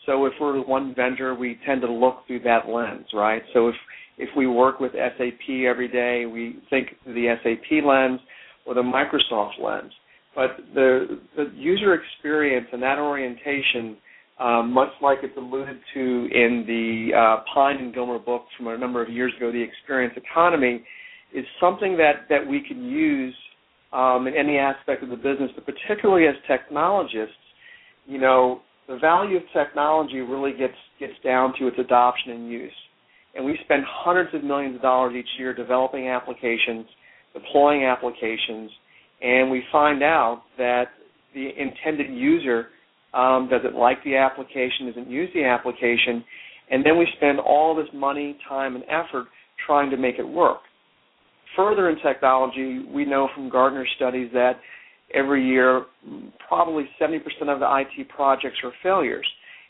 So 0.07 0.25
if 0.25 0.33
we're 0.41 0.65
one 0.65 0.95
vendor, 0.95 1.35
we 1.35 1.59
tend 1.67 1.83
to 1.83 1.93
look 1.93 2.27
through 2.27 2.41
that 2.41 2.69
lens, 2.69 3.07
right? 3.13 3.43
So 3.53 3.69
if 3.69 3.75
if 4.21 4.29
we 4.37 4.49
work 4.49 4.81
with 4.81 4.93
SAP 4.93 5.49
every 5.67 5.87
day, 5.87 6.27
we 6.27 6.59
think 6.71 6.89
through 7.05 7.15
the 7.15 7.37
SAP 7.43 7.85
lens 7.85 8.21
or 8.67 8.75
the 8.75 8.83
Microsoft 8.83 9.63
lens. 9.63 9.93
But 10.39 10.57
the 10.73 11.19
the 11.37 11.51
user 11.57 11.95
experience 11.95 12.69
and 12.73 12.81
that 12.81 13.01
orientation, 13.01 13.97
um, 14.39 14.73
much 14.73 14.91
like 15.03 15.19
it's 15.25 15.37
alluded 15.37 15.81
to 15.95 16.01
in 16.01 16.63
the 16.65 17.11
uh, 17.13 17.43
Pine 17.53 17.79
and 17.79 17.93
Gilmore 17.93 18.21
book 18.21 18.45
from 18.57 18.69
a 18.69 18.79
number 18.79 19.03
of 19.03 19.09
years 19.09 19.33
ago, 19.37 19.51
the 19.51 19.61
experience 19.61 20.15
economy, 20.17 20.85
is 21.35 21.45
something 21.61 21.97
that 21.97 22.29
that 22.31 22.47
we 22.47 22.61
can 22.61 22.85
use 22.85 23.35
um, 23.93 24.29
in 24.29 24.35
any 24.37 24.59
aspect 24.59 25.03
of 25.03 25.09
the 25.09 25.17
business, 25.17 25.51
but 25.57 25.65
particularly 25.67 26.29
as 26.29 26.37
technologists, 26.47 27.35
you 28.07 28.19
know, 28.19 28.61
the 28.87 28.97
value 28.97 29.39
of 29.39 29.43
technology 29.53 30.21
really 30.21 30.53
gets 30.53 30.79
gets 31.01 31.15
down 31.25 31.53
to 31.59 31.67
its 31.67 31.81
adoption 31.81 32.31
and 32.31 32.49
use. 32.49 32.79
And 33.35 33.45
we 33.45 33.59
spend 33.65 33.83
hundreds 33.85 34.33
of 34.37 34.45
millions 34.45 34.77
of 34.77 34.83
dollars 34.83 35.17
each 35.19 35.35
year 35.37 35.53
developing 35.53 36.07
applications, 36.07 36.87
deploying 37.35 37.83
applications, 37.87 38.71
and 39.23 39.51
we 39.51 39.63
find 39.73 40.03
out 40.03 40.43
that 40.57 40.89
the 41.35 41.49
intended 41.59 42.11
user 42.11 42.69
um, 43.15 43.49
doesn't 43.51 43.75
like 43.75 44.03
the 44.05 44.17
application, 44.17 44.87
doesn't 44.87 45.11
use 45.11 45.29
the 45.35 45.45
application, 45.45 46.25
and 46.71 46.85
then 46.85 46.99
we 46.99 47.07
spend 47.17 47.41
all 47.41 47.75
this 47.75 47.89
money, 47.95 48.37
time, 48.49 48.77
and 48.77 48.85
effort 48.85 49.27
trying 49.67 49.91
to 49.91 49.97
make 49.97 50.19
it 50.19 50.27
work 50.29 50.59
further 51.59 51.91
in 51.91 51.99
technology, 51.99 52.85
we 52.89 53.05
know 53.05 53.29
from 53.35 53.51
Gartner 53.51 53.85
studies 53.97 54.31
that 54.33 54.61
every 55.13 55.45
year 55.45 55.87
probably 56.47 56.89
70% 57.01 57.19
of 57.49 57.59
the 57.59 57.85
IT 57.99 58.09
projects 58.09 58.59
are 58.63 58.73
failures. 58.83 59.27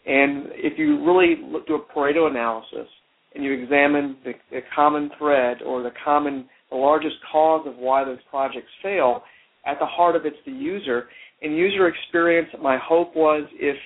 And 0.06 0.46
if 0.50 0.78
you 0.78 1.04
really 1.04 1.36
look, 1.42 1.66
do 1.66 1.76
a 1.76 1.94
Pareto 1.94 2.30
analysis 2.30 2.88
and 3.34 3.42
you 3.42 3.52
examine 3.52 4.16
the, 4.24 4.32
the 4.50 4.60
common 4.74 5.10
thread 5.18 5.62
or 5.62 5.82
the 5.82 5.92
common, 6.04 6.46
the 6.70 6.76
largest 6.76 7.16
cause 7.32 7.66
of 7.66 7.76
why 7.76 8.04
those 8.04 8.18
projects 8.30 8.70
fail, 8.82 9.22
at 9.68 9.78
the 9.78 9.86
heart 9.86 10.16
of 10.16 10.24
it's 10.24 10.36
the 10.46 10.52
user. 10.52 11.04
And 11.42 11.56
user 11.56 11.88
experience, 11.88 12.48
my 12.60 12.78
hope 12.82 13.14
was 13.14 13.44
if 13.54 13.76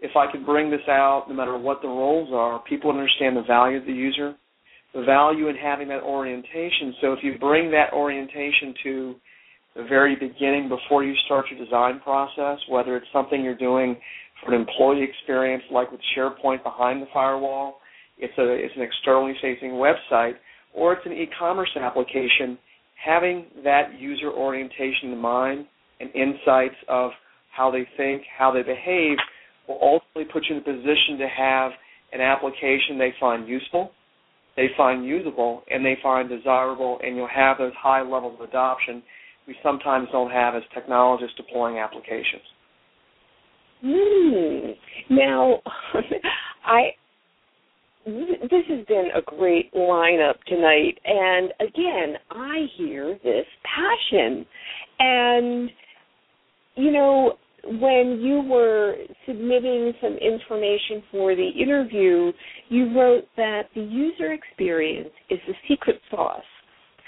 if 0.00 0.16
I 0.16 0.30
could 0.30 0.44
bring 0.44 0.70
this 0.70 0.86
out, 0.88 1.26
no 1.28 1.34
matter 1.34 1.56
what 1.56 1.80
the 1.80 1.88
roles 1.88 2.28
are, 2.32 2.62
people 2.68 2.92
would 2.92 2.98
understand 2.98 3.36
the 3.36 3.42
value 3.42 3.78
of 3.78 3.86
the 3.86 3.92
user, 3.92 4.34
the 4.94 5.02
value 5.02 5.48
in 5.48 5.56
having 5.56 5.88
that 5.88 6.02
orientation. 6.02 6.94
So 7.00 7.12
if 7.12 7.20
you 7.22 7.38
bring 7.38 7.70
that 7.70 7.92
orientation 7.92 8.74
to 8.82 9.14
the 9.76 9.84
very 9.84 10.14
beginning 10.14 10.68
before 10.68 11.04
you 11.04 11.14
start 11.24 11.46
your 11.50 11.64
design 11.64 12.00
process, 12.00 12.58
whether 12.68 12.96
it's 12.96 13.06
something 13.12 13.42
you're 13.42 13.56
doing 13.56 13.96
for 14.42 14.54
an 14.54 14.60
employee 14.60 15.02
experience 15.02 15.62
like 15.70 15.90
with 15.90 16.00
SharePoint 16.16 16.62
behind 16.62 17.00
the 17.00 17.06
firewall, 17.12 17.78
it's 18.18 18.36
a 18.38 18.52
it's 18.52 18.74
an 18.76 18.82
externally 18.82 19.34
facing 19.40 19.70
website, 19.70 20.34
or 20.74 20.92
it's 20.92 21.06
an 21.06 21.12
e-commerce 21.12 21.70
application, 21.80 22.58
having 23.04 23.46
that 23.64 23.98
user 23.98 24.30
orientation 24.30 25.12
in 25.12 25.18
mind 25.18 25.66
and 26.00 26.10
insights 26.14 26.76
of 26.88 27.10
how 27.54 27.70
they 27.70 27.86
think, 27.96 28.22
how 28.36 28.50
they 28.50 28.62
behave, 28.62 29.16
will 29.68 29.78
ultimately 29.80 30.24
put 30.32 30.44
you 30.48 30.56
in 30.56 30.62
a 30.62 30.64
position 30.64 31.18
to 31.18 31.28
have 31.28 31.72
an 32.12 32.20
application 32.20 32.98
they 32.98 33.14
find 33.18 33.48
useful, 33.48 33.90
they 34.56 34.68
find 34.76 35.04
usable 35.04 35.62
and 35.70 35.84
they 35.84 35.96
find 36.02 36.28
desirable, 36.28 36.98
and 37.02 37.16
you'll 37.16 37.28
have 37.28 37.58
those 37.58 37.72
high 37.78 38.02
levels 38.02 38.38
of 38.40 38.48
adoption 38.48 39.02
we 39.46 39.54
sometimes 39.62 40.08
don't 40.10 40.30
have 40.30 40.54
as 40.54 40.62
technologists 40.72 41.36
deploying 41.36 41.78
applications. 41.78 42.42
Hmm. 43.82 45.14
Now, 45.14 45.60
I 46.64 46.92
this 48.04 48.64
has 48.68 48.84
been 48.86 49.08
a 49.14 49.22
great 49.22 49.72
lineup 49.74 50.34
tonight, 50.46 50.98
and 51.04 51.52
again, 51.60 52.16
I 52.30 52.66
hear 52.76 53.18
this 53.22 53.46
passion, 53.64 54.44
and 54.98 55.70
you 56.76 56.90
know, 56.92 57.34
when 57.64 58.20
you 58.20 58.42
were 58.42 58.96
submitting 59.26 59.92
some 60.02 60.14
information 60.14 61.02
for 61.10 61.34
the 61.34 61.48
interview, 61.48 62.32
you 62.68 62.94
wrote 62.98 63.24
that 63.36 63.62
the 63.74 63.80
user 63.80 64.32
experience 64.32 65.10
is 65.30 65.38
the 65.46 65.54
secret 65.68 66.00
sauce 66.10 66.42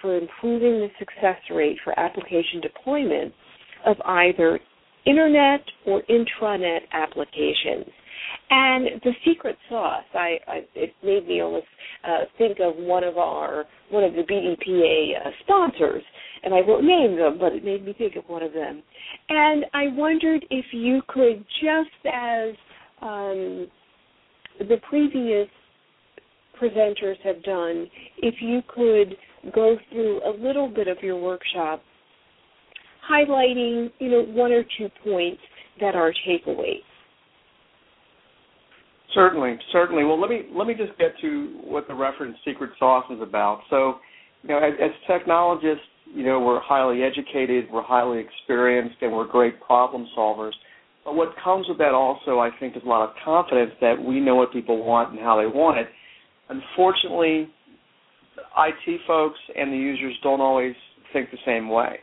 for 0.00 0.16
improving 0.16 0.80
the 0.80 0.88
success 0.98 1.40
rate 1.50 1.76
for 1.84 1.98
application 1.98 2.60
deployment 2.62 3.34
of 3.86 3.96
either 4.04 4.58
internet 5.04 5.60
or 5.86 6.02
intranet 6.08 6.80
applications. 6.92 7.92
And 8.50 9.00
the 9.02 9.12
secret 9.24 9.56
sauce, 9.68 10.04
I, 10.14 10.38
I 10.46 10.60
it 10.74 10.94
made 11.02 11.26
me 11.26 11.40
almost 11.40 11.66
uh, 12.04 12.24
think 12.38 12.58
of 12.60 12.76
one 12.76 13.04
of 13.04 13.18
our 13.18 13.64
one 13.90 14.04
of 14.04 14.14
the 14.14 14.22
BDPA 14.22 15.26
uh, 15.26 15.30
sponsors, 15.42 16.02
and 16.42 16.54
I 16.54 16.60
won't 16.60 16.84
name 16.84 17.16
them, 17.16 17.38
but 17.38 17.52
it 17.52 17.64
made 17.64 17.84
me 17.84 17.94
think 17.96 18.16
of 18.16 18.24
one 18.28 18.42
of 18.42 18.52
them. 18.52 18.82
And 19.28 19.64
I 19.74 19.88
wondered 19.88 20.44
if 20.50 20.66
you 20.72 21.02
could, 21.08 21.44
just 21.60 22.06
as 22.12 22.54
um, 23.02 23.68
the 24.60 24.76
previous 24.88 25.48
presenters 26.60 27.16
have 27.24 27.42
done, 27.42 27.86
if 28.18 28.36
you 28.40 28.60
could 28.68 29.16
go 29.54 29.76
through 29.90 30.20
a 30.24 30.32
little 30.38 30.68
bit 30.68 30.88
of 30.88 30.98
your 31.02 31.20
workshop, 31.20 31.82
highlighting, 33.10 33.90
you 33.98 34.10
know, 34.10 34.22
one 34.22 34.52
or 34.52 34.64
two 34.78 34.88
points 35.04 35.40
that 35.80 35.94
are 35.94 36.12
takeaways. 36.26 36.82
Certainly, 39.16 39.56
certainly. 39.72 40.04
Well, 40.04 40.20
let 40.20 40.28
me 40.28 40.42
let 40.54 40.66
me 40.66 40.74
just 40.74 40.96
get 40.98 41.18
to 41.22 41.58
what 41.64 41.88
the 41.88 41.94
reference 41.94 42.36
secret 42.44 42.70
sauce 42.78 43.06
is 43.10 43.22
about. 43.22 43.62
So, 43.70 43.94
you 44.42 44.50
know, 44.50 44.58
as, 44.58 44.74
as 44.78 44.90
technologists, 45.06 45.86
you 46.14 46.22
know, 46.22 46.38
we're 46.38 46.60
highly 46.60 47.02
educated, 47.02 47.64
we're 47.72 47.82
highly 47.82 48.20
experienced, 48.20 48.96
and 49.00 49.10
we're 49.10 49.26
great 49.26 49.58
problem 49.62 50.06
solvers. 50.16 50.52
But 51.02 51.14
what 51.14 51.30
comes 51.42 51.66
with 51.66 51.78
that 51.78 51.94
also, 51.94 52.40
I 52.40 52.50
think, 52.60 52.76
is 52.76 52.82
a 52.84 52.88
lot 52.88 53.08
of 53.08 53.14
confidence 53.24 53.70
that 53.80 53.94
we 53.98 54.20
know 54.20 54.34
what 54.34 54.52
people 54.52 54.84
want 54.84 55.12
and 55.12 55.20
how 55.20 55.40
they 55.40 55.46
want 55.46 55.78
it. 55.78 55.86
Unfortunately, 56.50 57.48
IT 58.58 59.00
folks 59.06 59.38
and 59.56 59.72
the 59.72 59.78
users 59.78 60.14
don't 60.22 60.42
always 60.42 60.74
think 61.14 61.30
the 61.30 61.38
same 61.46 61.70
way. 61.70 62.00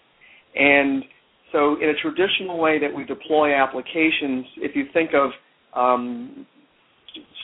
And 0.56 1.04
so, 1.52 1.76
in 1.80 1.90
a 1.90 1.94
traditional 2.02 2.60
way 2.60 2.80
that 2.80 2.92
we 2.92 3.04
deploy 3.06 3.54
applications, 3.54 4.48
if 4.58 4.76
you 4.76 4.86
think 4.94 5.12
of 5.14 5.30
um, 5.76 6.48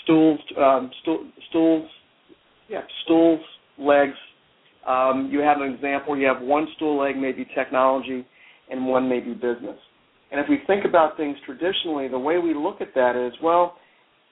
stools, 0.10 0.40
um, 0.58 0.92
stool, 1.02 1.30
stools, 1.50 1.90
yeah, 2.68 2.82
stools, 3.06 3.40
legs, 3.78 4.16
um, 4.88 5.30
you 5.32 5.40
have 5.40 5.62
an 5.62 5.72
example 5.72 6.12
where 6.12 6.20
you 6.20 6.28
have 6.28 6.42
one 6.42 6.68
stool 6.76 7.00
leg 7.00 7.16
may 7.16 7.32
be 7.32 7.46
technology 7.56 8.26
and 8.72 8.88
one 8.88 9.08
may 9.08 9.20
be 9.20 9.34
business. 9.34 9.78
And 10.32 10.40
if 10.40 10.48
we 10.50 10.60
think 10.66 10.86
about 10.86 11.16
things 11.16 11.38
traditionally, 11.46 12.08
the 12.08 12.20
way 12.20 12.38
we 12.40 12.54
look 12.54 12.82
at 12.82 12.94
that 12.96 13.16
is, 13.16 13.34
well, 13.44 13.76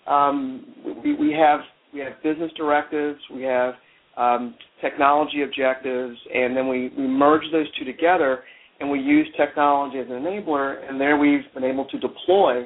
um, 0.08 0.66
we, 1.04 1.14
we 1.16 1.32
have 1.34 1.60
we 1.94 2.00
have 2.00 2.14
business 2.24 2.52
directives, 2.58 3.20
we 3.34 3.44
have 3.44 3.74
um, 4.18 4.56
technology 4.82 5.44
objectives, 5.44 6.18
and 6.34 6.56
then 6.56 6.68
we, 6.68 6.92
we 6.98 7.08
merge 7.08 7.44
those 7.52 7.66
two 7.78 7.86
together, 7.86 8.40
and 8.80 8.90
we 8.90 9.00
use 9.00 9.28
technology 9.38 10.00
as 10.00 10.08
an 10.08 10.14
enabler, 10.14 10.88
and 10.88 11.00
there 11.00 11.18
we've 11.18 11.42
been 11.54 11.64
able 11.64 11.86
to 11.86 12.00
deploy 12.00 12.66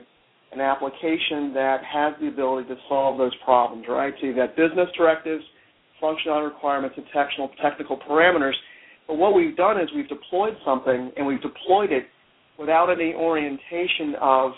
an 0.52 0.60
application 0.60 1.54
that 1.54 1.82
has 1.84 2.14
the 2.20 2.28
ability 2.28 2.68
to 2.70 2.76
solve 2.90 3.18
those 3.18 3.34
problems, 3.46 3.86
right? 3.88 4.14
So 4.20 4.28
you've 4.28 4.36
got 4.36 4.56
business 4.56 4.90
directives, 4.98 5.44
functional 6.00 6.42
requirements, 6.42 6.96
and 6.98 7.06
technical, 7.14 7.50
technical 7.62 7.98
parameters. 7.98 8.54
But 9.08 9.16
what 9.16 9.34
we've 9.34 9.56
done 9.56 9.80
is 9.80 9.90
we've 9.96 10.10
deployed 10.10 10.56
something, 10.66 11.12
and 11.16 11.26
we've 11.26 11.42
deployed 11.42 11.92
it 11.92 12.06
without 12.60 12.90
any 12.90 13.14
orientation 13.14 14.16
of 14.20 14.52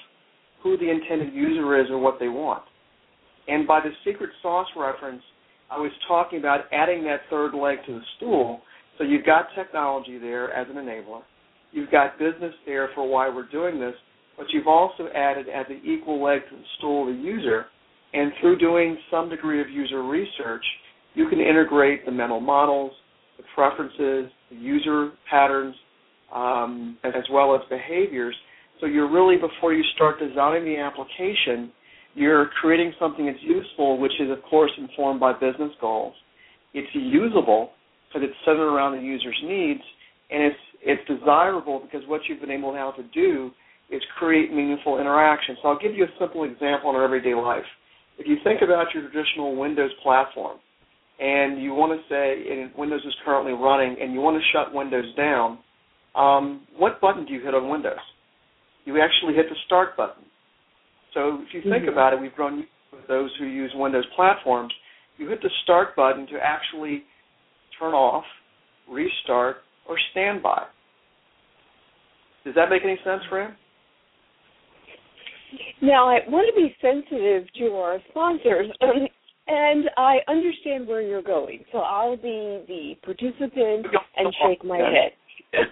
who 0.63 0.77
the 0.77 0.89
intended 0.89 1.33
user 1.33 1.79
is 1.79 1.87
or 1.89 1.99
what 1.99 2.19
they 2.19 2.29
want. 2.29 2.63
And 3.47 3.67
by 3.67 3.81
the 3.81 3.91
secret 4.05 4.29
sauce 4.41 4.67
reference, 4.75 5.21
I 5.69 5.77
was 5.77 5.91
talking 6.07 6.39
about 6.39 6.61
adding 6.71 7.03
that 7.03 7.21
third 7.29 7.53
leg 7.53 7.79
to 7.85 7.93
the 7.93 8.01
stool. 8.17 8.61
So 8.97 9.03
you've 9.03 9.25
got 9.25 9.47
technology 9.55 10.17
there 10.17 10.51
as 10.53 10.67
an 10.69 10.75
enabler. 10.75 11.21
You've 11.71 11.91
got 11.91 12.19
business 12.19 12.53
there 12.65 12.89
for 12.93 13.07
why 13.07 13.27
we're 13.27 13.49
doing 13.49 13.79
this, 13.79 13.95
but 14.37 14.47
you've 14.51 14.67
also 14.67 15.07
added 15.15 15.47
as 15.49 15.65
an 15.69 15.81
equal 15.85 16.23
leg 16.23 16.41
to 16.49 16.55
the 16.55 16.63
stool 16.77 17.05
the 17.05 17.11
user. 17.11 17.65
And 18.13 18.31
through 18.39 18.57
doing 18.57 18.97
some 19.09 19.29
degree 19.29 19.61
of 19.61 19.69
user 19.69 20.03
research, 20.03 20.63
you 21.15 21.27
can 21.29 21.39
integrate 21.39 22.05
the 22.05 22.11
mental 22.11 22.39
models, 22.39 22.91
the 23.37 23.43
preferences, 23.55 24.31
the 24.49 24.55
user 24.55 25.11
patterns, 25.29 25.75
um, 26.33 26.97
as 27.03 27.23
well 27.31 27.55
as 27.55 27.61
behaviors. 27.69 28.35
So 28.79 28.85
you're 28.87 29.11
really, 29.11 29.37
before 29.37 29.73
you 29.73 29.83
start 29.95 30.19
designing 30.19 30.65
the 30.65 30.77
application, 30.77 31.71
you're 32.15 32.47
creating 32.61 32.93
something 32.99 33.25
that's 33.25 33.37
useful, 33.41 33.99
which 33.99 34.13
is, 34.19 34.29
of 34.29 34.43
course, 34.49 34.71
informed 34.77 35.19
by 35.19 35.33
business 35.33 35.71
goals. 35.81 36.13
It's 36.73 36.89
usable 36.93 37.71
because 38.07 38.27
it's 38.27 38.37
centered 38.45 38.71
around 38.71 38.97
the 38.97 39.03
user's 39.03 39.39
needs, 39.43 39.81
and 40.29 40.43
it's 40.43 40.59
it's 40.85 41.07
desirable 41.07 41.79
because 41.79 42.07
what 42.07 42.21
you've 42.27 42.41
been 42.41 42.51
able 42.51 42.73
now 42.73 42.91
to 42.91 43.03
do 43.13 43.51
is 43.93 44.01
create 44.17 44.53
meaningful 44.53 44.99
interaction. 44.99 45.55
So 45.61 45.69
I'll 45.69 45.79
give 45.79 45.93
you 45.95 46.05
a 46.05 46.13
simple 46.19 46.43
example 46.43 46.89
in 46.89 46.95
our 46.95 47.03
everyday 47.03 47.35
life. 47.35 47.65
If 48.17 48.27
you 48.27 48.37
think 48.43 48.61
about 48.61 48.87
your 48.93 49.09
traditional 49.09 49.55
Windows 49.55 49.91
platform, 50.01 50.59
and 51.19 51.61
you 51.61 51.73
want 51.73 51.93
to 51.93 52.01
say 52.09 52.51
and 52.51 52.71
Windows 52.75 53.01
is 53.05 53.13
currently 53.23 53.53
running, 53.53 53.95
and 54.01 54.13
you 54.13 54.19
want 54.19 54.37
to 54.37 54.43
shut 54.51 54.73
Windows 54.73 55.05
down, 55.15 55.59
um, 56.15 56.67
what 56.77 56.99
button 57.01 57.25
do 57.25 57.33
you 57.33 57.41
hit 57.41 57.53
on 57.53 57.69
Windows? 57.69 58.01
You 58.85 59.01
actually 59.01 59.33
hit 59.33 59.45
the 59.49 59.55
Start 59.65 59.95
button. 59.95 60.23
So 61.13 61.39
if 61.41 61.53
you 61.53 61.61
think 61.61 61.83
mm-hmm. 61.83 61.93
about 61.93 62.13
it, 62.13 62.19
we've 62.19 62.33
grown 62.33 62.65
with 62.91 63.07
those 63.07 63.29
who 63.39 63.45
use 63.45 63.71
Windows 63.75 64.05
platforms. 64.15 64.73
You 65.17 65.29
hit 65.29 65.41
the 65.41 65.49
Start 65.63 65.95
button 65.95 66.27
to 66.27 66.37
actually 66.41 67.03
turn 67.79 67.93
off, 67.93 68.25
restart, 68.89 69.57
or 69.87 69.97
standby. 70.11 70.63
Does 72.43 72.55
that 72.55 72.69
make 72.69 72.83
any 72.83 72.99
sense, 73.05 73.21
Franne? 73.31 73.55
Now, 75.81 76.09
I 76.09 76.19
want 76.27 76.47
to 76.53 76.61
be 76.61 76.75
sensitive 76.81 77.47
to 77.59 77.75
our 77.75 77.99
sponsors, 78.09 78.67
um, 78.81 79.07
and 79.47 79.89
I 79.97 80.17
understand 80.27 80.87
where 80.87 81.01
you're 81.01 81.21
going, 81.21 81.65
so 81.71 81.79
I'll 81.79 82.15
be 82.15 82.63
the 82.67 82.95
participant 83.03 83.85
and 84.17 84.33
shake 84.45 84.63
my 84.63 84.77
head. 84.77 85.11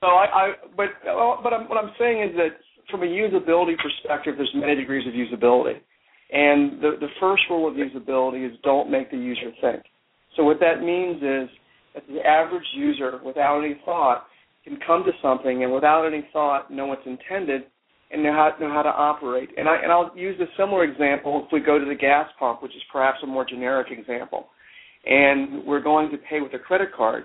so 0.00 0.06
I, 0.06 0.26
I 0.32 0.52
but 0.76 0.86
but 1.04 1.52
I'm, 1.52 1.68
what 1.68 1.82
I'm 1.82 1.92
saying 1.98 2.30
is 2.30 2.36
that 2.36 2.56
from 2.90 3.02
a 3.02 3.06
usability 3.06 3.74
perspective, 3.76 4.34
there's 4.36 4.52
many 4.54 4.76
degrees 4.76 5.06
of 5.06 5.14
usability, 5.14 5.80
and 6.30 6.80
the 6.80 6.96
the 7.00 7.08
first 7.20 7.42
rule 7.50 7.68
of 7.68 7.74
usability 7.74 8.48
is 8.48 8.56
don't 8.62 8.90
make 8.90 9.10
the 9.10 9.18
user 9.18 9.50
think. 9.60 9.82
So 10.36 10.44
what 10.44 10.60
that 10.60 10.80
means 10.80 11.16
is 11.16 11.50
that 11.94 12.06
the 12.08 12.20
average 12.26 12.66
user, 12.74 13.20
without 13.24 13.60
any 13.60 13.80
thought, 13.84 14.26
can 14.64 14.78
come 14.86 15.04
to 15.04 15.12
something 15.20 15.62
and 15.62 15.72
without 15.72 16.06
any 16.06 16.26
thought 16.32 16.70
know 16.70 16.86
what's 16.86 17.06
intended 17.06 17.64
and 18.10 18.22
know 18.22 18.32
how 18.32 18.52
know 18.60 18.72
how 18.72 18.82
to 18.82 18.88
operate. 18.88 19.50
And 19.56 19.68
I 19.68 19.76
and 19.76 19.90
I'll 19.90 20.12
use 20.16 20.38
a 20.40 20.46
similar 20.56 20.84
example 20.84 21.44
if 21.46 21.52
we 21.52 21.60
go 21.60 21.78
to 21.78 21.84
the 21.84 21.94
gas 21.94 22.28
pump, 22.38 22.62
which 22.62 22.74
is 22.74 22.82
perhaps 22.92 23.18
a 23.22 23.26
more 23.26 23.44
generic 23.44 23.88
example. 23.90 24.46
And 25.06 25.66
we're 25.66 25.82
going 25.82 26.10
to 26.10 26.16
pay 26.16 26.40
with 26.40 26.54
a 26.54 26.58
credit 26.58 26.88
card. 26.96 27.24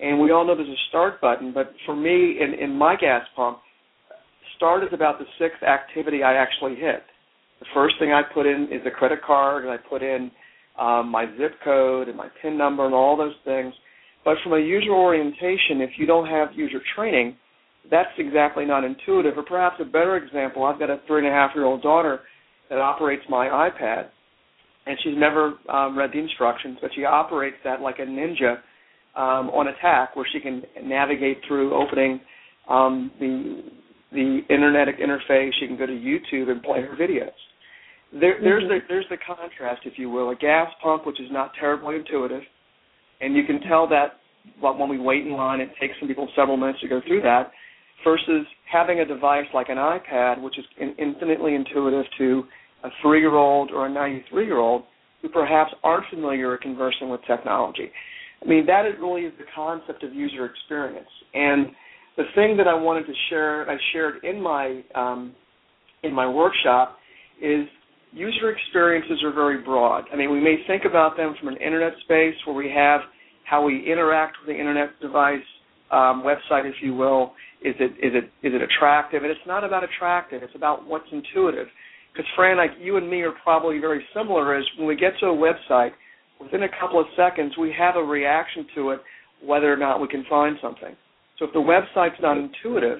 And 0.00 0.18
we 0.18 0.30
all 0.30 0.46
know 0.46 0.56
there's 0.56 0.68
a 0.68 0.88
start 0.88 1.20
button, 1.20 1.52
but 1.52 1.72
for 1.84 1.94
me 1.94 2.38
in, 2.40 2.54
in 2.54 2.74
my 2.74 2.96
gas 2.96 3.22
pump, 3.36 3.58
start 4.56 4.82
is 4.82 4.88
about 4.92 5.18
the 5.18 5.26
sixth 5.38 5.62
activity 5.62 6.22
I 6.22 6.34
actually 6.34 6.74
hit. 6.74 7.02
The 7.60 7.66
first 7.74 7.96
thing 7.98 8.10
I 8.10 8.22
put 8.22 8.46
in 8.46 8.68
is 8.72 8.80
a 8.86 8.90
credit 8.90 9.20
card 9.22 9.64
and 9.64 9.72
I 9.72 9.76
put 9.76 10.02
in 10.02 10.30
um, 10.78 11.08
my 11.10 11.26
zip 11.36 11.52
code 11.62 12.08
and 12.08 12.16
my 12.16 12.28
PIN 12.40 12.56
number 12.56 12.86
and 12.86 12.94
all 12.94 13.16
those 13.16 13.34
things. 13.44 13.74
But 14.24 14.36
from 14.42 14.54
a 14.54 14.58
user 14.58 14.90
orientation, 14.90 15.80
if 15.80 15.90
you 15.98 16.06
don't 16.06 16.26
have 16.26 16.48
user 16.54 16.80
training, 16.94 17.36
that's 17.90 18.10
exactly 18.18 18.64
not 18.64 18.84
intuitive. 18.84 19.38
Or 19.38 19.42
perhaps 19.42 19.76
a 19.80 19.84
better 19.84 20.16
example, 20.16 20.64
I've 20.64 20.78
got 20.78 20.90
a 20.90 21.00
three 21.06 21.18
and 21.18 21.28
a 21.28 21.30
half 21.30 21.52
year 21.54 21.64
old 21.64 21.82
daughter 21.82 22.20
that 22.68 22.78
operates 22.78 23.22
my 23.28 23.46
iPad, 23.46 24.08
and 24.86 24.96
she's 25.02 25.14
never 25.16 25.54
um, 25.68 25.96
read 25.96 26.10
the 26.12 26.18
instructions, 26.18 26.78
but 26.80 26.90
she 26.94 27.04
operates 27.04 27.56
that 27.64 27.80
like 27.80 27.98
a 27.98 28.02
ninja 28.02 28.56
um, 29.16 29.50
on 29.50 29.68
attack, 29.68 30.14
where 30.14 30.26
she 30.32 30.40
can 30.40 30.62
navigate 30.84 31.38
through 31.46 31.74
opening 31.74 32.20
um, 32.68 33.10
the 33.18 33.62
the 34.12 34.40
internet 34.50 34.88
interface. 34.88 35.50
She 35.60 35.66
can 35.66 35.76
go 35.76 35.86
to 35.86 35.92
YouTube 35.92 36.50
and 36.50 36.62
play 36.62 36.82
her 36.82 36.96
videos. 36.96 37.30
There, 38.12 38.38
there's 38.42 38.64
mm-hmm. 38.64 38.72
the 38.72 38.78
there's 38.88 39.06
the 39.10 39.18
contrast, 39.26 39.82
if 39.84 39.94
you 39.96 40.10
will. 40.10 40.30
A 40.30 40.36
gas 40.36 40.68
pump, 40.82 41.06
which 41.06 41.20
is 41.20 41.28
not 41.30 41.52
terribly 41.58 41.96
intuitive, 41.96 42.42
and 43.20 43.36
you 43.36 43.44
can 43.44 43.60
tell 43.62 43.88
that 43.88 44.20
when 44.60 44.88
we 44.88 44.98
wait 44.98 45.26
in 45.26 45.32
line, 45.32 45.60
it 45.60 45.70
takes 45.80 45.94
some 45.98 46.08
people 46.08 46.28
several 46.34 46.56
minutes 46.56 46.80
to 46.80 46.88
go 46.88 47.00
through 47.06 47.20
that, 47.22 47.50
versus 48.04 48.46
having 48.70 49.00
a 49.00 49.04
device 49.04 49.46
like 49.52 49.68
an 49.68 49.76
iPad, 49.76 50.40
which 50.42 50.58
is 50.58 50.64
infinitely 50.98 51.54
intuitive 51.54 52.04
to 52.18 52.44
a 52.84 52.88
three-year-old 53.02 53.70
or 53.70 53.86
a 53.86 53.90
93-year-old 53.90 54.84
who 55.22 55.28
perhaps 55.28 55.72
aren't 55.82 56.04
familiar 56.08 56.50
or 56.50 56.58
conversing 56.58 57.10
with 57.10 57.20
technology. 57.26 57.90
I 58.42 58.48
mean, 58.48 58.64
that 58.66 58.86
is 58.86 58.94
really 59.00 59.22
is 59.22 59.32
the 59.38 59.44
concept 59.54 60.02
of 60.02 60.14
user 60.14 60.46
experience. 60.46 61.08
And 61.34 61.68
the 62.16 62.24
thing 62.34 62.56
that 62.56 62.66
I 62.66 62.74
wanted 62.74 63.06
to 63.06 63.12
share, 63.28 63.68
I 63.70 63.76
shared 63.92 64.24
in 64.24 64.40
my 64.40 64.82
um, 64.94 65.34
in 66.02 66.14
my 66.14 66.26
workshop, 66.26 66.96
is 67.42 67.66
user 68.12 68.50
experiences 68.50 69.22
are 69.22 69.32
very 69.32 69.62
broad. 69.62 70.04
I 70.12 70.16
mean, 70.16 70.30
we 70.30 70.40
may 70.40 70.56
think 70.66 70.84
about 70.84 71.16
them 71.16 71.34
from 71.38 71.48
an 71.48 71.56
internet 71.58 71.92
space 72.04 72.34
where 72.46 72.56
we 72.56 72.72
have 72.74 73.02
how 73.44 73.64
we 73.64 73.90
interact 73.90 74.36
with 74.40 74.54
the 74.54 74.58
internet 74.58 74.98
device, 75.00 75.38
um, 75.90 76.22
website, 76.22 76.68
if 76.68 76.74
you 76.82 76.94
will. 76.94 77.32
Is 77.62 77.74
it 77.78 77.92
is 78.02 78.14
it 78.14 78.24
is 78.46 78.54
it 78.54 78.62
attractive? 78.62 79.22
And 79.22 79.30
it's 79.30 79.46
not 79.46 79.64
about 79.64 79.84
attractive. 79.84 80.42
It's 80.42 80.54
about 80.54 80.86
what's 80.86 81.06
intuitive. 81.12 81.66
Because 82.12 82.26
Franne, 82.36 82.56
like 82.56 82.70
you 82.80 82.96
and 82.96 83.08
me 83.08 83.22
are 83.22 83.32
probably 83.42 83.78
very 83.78 84.04
similar. 84.14 84.58
Is 84.58 84.64
when 84.78 84.88
we 84.88 84.96
get 84.96 85.12
to 85.20 85.26
a 85.26 85.36
website, 85.36 85.90
within 86.40 86.62
a 86.62 86.68
couple 86.80 86.98
of 86.98 87.06
seconds, 87.16 87.54
we 87.58 87.72
have 87.78 87.96
a 87.96 88.02
reaction 88.02 88.66
to 88.74 88.90
it, 88.90 89.00
whether 89.44 89.72
or 89.72 89.76
not 89.76 90.00
we 90.00 90.08
can 90.08 90.24
find 90.28 90.56
something. 90.62 90.96
So 91.38 91.46
if 91.46 91.52
the 91.52 91.58
website's 91.58 92.20
not 92.20 92.36
intuitive, 92.36 92.98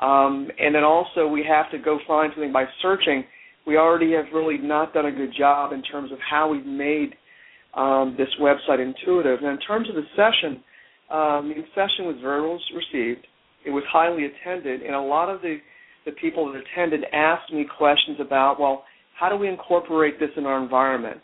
um, 0.00 0.48
and 0.58 0.74
then 0.74 0.84
also 0.84 1.26
we 1.26 1.44
have 1.48 1.70
to 1.72 1.78
go 1.78 1.98
find 2.06 2.32
something 2.34 2.52
by 2.52 2.64
searching 2.80 3.24
we 3.66 3.76
already 3.76 4.12
have 4.12 4.26
really 4.34 4.58
not 4.58 4.92
done 4.92 5.06
a 5.06 5.12
good 5.12 5.32
job 5.36 5.72
in 5.72 5.82
terms 5.82 6.10
of 6.12 6.18
how 6.28 6.48
we've 6.48 6.66
made 6.66 7.14
um, 7.74 8.16
this 8.18 8.28
website 8.40 8.80
intuitive. 8.80 9.38
And 9.40 9.48
in 9.48 9.58
terms 9.58 9.88
of 9.88 9.94
the 9.94 10.02
session, 10.16 10.62
um, 11.12 11.48
the 11.48 11.62
session 11.74 12.06
was 12.06 12.16
very 12.22 12.40
well 12.40 12.58
received. 12.74 13.26
It 13.64 13.70
was 13.70 13.84
highly 13.90 14.24
attended, 14.24 14.82
and 14.82 14.94
a 14.94 15.00
lot 15.00 15.28
of 15.28 15.40
the, 15.42 15.58
the 16.04 16.12
people 16.12 16.52
that 16.52 16.60
attended 16.60 17.04
asked 17.12 17.52
me 17.52 17.66
questions 17.78 18.18
about, 18.20 18.58
well, 18.58 18.84
how 19.18 19.28
do 19.28 19.36
we 19.36 19.48
incorporate 19.48 20.18
this 20.18 20.30
in 20.36 20.46
our 20.46 20.62
environment? 20.62 21.18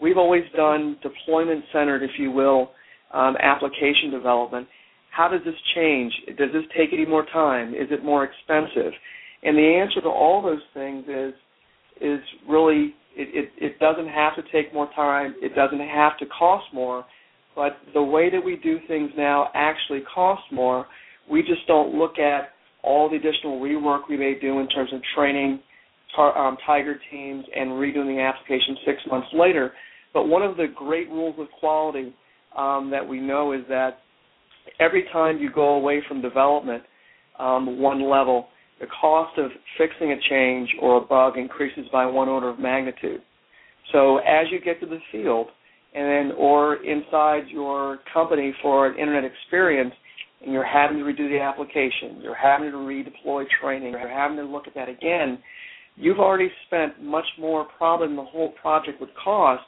We've 0.00 0.16
always 0.16 0.44
done 0.56 0.96
deployment 1.02 1.64
centered, 1.72 2.02
if 2.02 2.12
you 2.18 2.30
will, 2.30 2.70
um, 3.12 3.36
application 3.40 4.10
development. 4.10 4.66
How 5.10 5.28
does 5.28 5.40
this 5.44 5.54
change? 5.74 6.12
Does 6.38 6.48
this 6.52 6.64
take 6.76 6.90
any 6.92 7.04
more 7.04 7.26
time? 7.32 7.74
Is 7.74 7.88
it 7.90 8.02
more 8.02 8.24
expensive? 8.24 8.92
And 9.42 9.56
the 9.56 9.80
answer 9.82 10.00
to 10.00 10.08
all 10.08 10.40
those 10.42 10.62
things 10.72 11.04
is 11.08 11.34
is 12.00 12.20
really 12.48 12.94
it, 13.14 13.50
it, 13.58 13.64
it 13.64 13.78
doesn't 13.78 14.08
have 14.08 14.34
to 14.36 14.42
take 14.50 14.72
more 14.72 14.88
time. 14.96 15.34
It 15.42 15.54
doesn't 15.54 15.80
have 15.80 16.16
to 16.18 16.26
cost 16.26 16.64
more. 16.72 17.04
But 17.54 17.76
the 17.92 18.02
way 18.02 18.30
that 18.30 18.42
we 18.42 18.56
do 18.56 18.78
things 18.88 19.10
now 19.16 19.50
actually 19.54 20.02
costs 20.14 20.46
more. 20.50 20.86
We 21.30 21.42
just 21.42 21.66
don't 21.66 21.94
look 21.94 22.18
at 22.18 22.50
all 22.82 23.08
the 23.08 23.16
additional 23.16 23.60
rework 23.60 24.08
we 24.08 24.16
may 24.16 24.34
do 24.40 24.58
in 24.58 24.68
terms 24.68 24.92
of 24.92 25.00
training 25.14 25.60
tar, 26.16 26.36
um, 26.36 26.56
Tiger 26.66 26.96
teams 27.10 27.44
and 27.54 27.70
redoing 27.70 28.16
the 28.16 28.20
application 28.20 28.76
six 28.84 28.98
months 29.10 29.28
later. 29.32 29.72
But 30.12 30.28
one 30.28 30.42
of 30.42 30.56
the 30.56 30.66
great 30.74 31.08
rules 31.08 31.36
of 31.38 31.46
quality 31.58 32.14
um, 32.56 32.90
that 32.90 33.06
we 33.06 33.20
know 33.20 33.52
is 33.52 33.62
that 33.68 33.98
every 34.80 35.04
time 35.12 35.38
you 35.38 35.50
go 35.52 35.74
away 35.74 36.02
from 36.06 36.20
development 36.20 36.82
um, 37.38 37.80
one 37.80 38.08
level, 38.08 38.48
the 38.80 38.86
cost 39.00 39.38
of 39.38 39.50
fixing 39.78 40.12
a 40.12 40.16
change 40.28 40.68
or 40.80 40.98
a 40.98 41.00
bug 41.00 41.38
increases 41.38 41.86
by 41.92 42.04
one 42.04 42.28
order 42.28 42.48
of 42.48 42.58
magnitude. 42.58 43.22
So 43.92 44.18
as 44.18 44.46
you 44.50 44.60
get 44.60 44.80
to 44.80 44.86
the 44.86 44.98
field, 45.10 45.48
and 45.94 46.06
then 46.06 46.36
or 46.38 46.76
inside 46.84 47.44
your 47.48 47.98
company 48.12 48.54
for 48.62 48.86
an 48.86 48.98
internet 48.98 49.24
experience, 49.24 49.92
and 50.42 50.52
you're 50.52 50.64
having 50.64 50.98
to 50.98 51.04
redo 51.04 51.28
the 51.28 51.40
application, 51.40 52.20
you're 52.20 52.34
having 52.34 52.70
to 52.70 52.76
redeploy 52.76 53.44
training, 53.60 53.92
you're 53.92 54.08
having 54.08 54.36
to 54.36 54.44
look 54.44 54.66
at 54.66 54.74
that 54.74 54.88
again, 54.88 55.38
you've 55.96 56.18
already 56.18 56.50
spent 56.66 57.02
much 57.02 57.26
more 57.38 57.66
probably 57.76 58.08
than 58.08 58.16
the 58.16 58.24
whole 58.24 58.50
project 58.60 59.00
would 59.00 59.14
cost. 59.22 59.62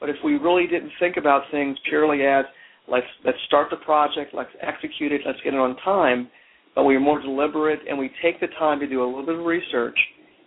But 0.00 0.10
if 0.10 0.16
we 0.24 0.34
really 0.34 0.66
didn't 0.66 0.92
think 1.00 1.16
about 1.16 1.42
things 1.50 1.76
purely 1.88 2.22
as 2.22 2.44
let's 2.88 3.06
let's 3.24 3.38
start 3.46 3.68
the 3.70 3.76
project, 3.76 4.34
let's 4.34 4.50
execute 4.60 5.12
it, 5.12 5.22
let's 5.24 5.38
get 5.44 5.54
it 5.54 5.60
on 5.60 5.76
time, 5.76 6.28
but 6.74 6.84
we 6.84 6.96
are 6.96 7.00
more 7.00 7.20
deliberate 7.20 7.80
and 7.88 7.98
we 7.98 8.10
take 8.22 8.40
the 8.40 8.48
time 8.58 8.80
to 8.80 8.86
do 8.86 9.02
a 9.02 9.06
little 9.06 9.26
bit 9.26 9.38
of 9.38 9.44
research 9.44 9.98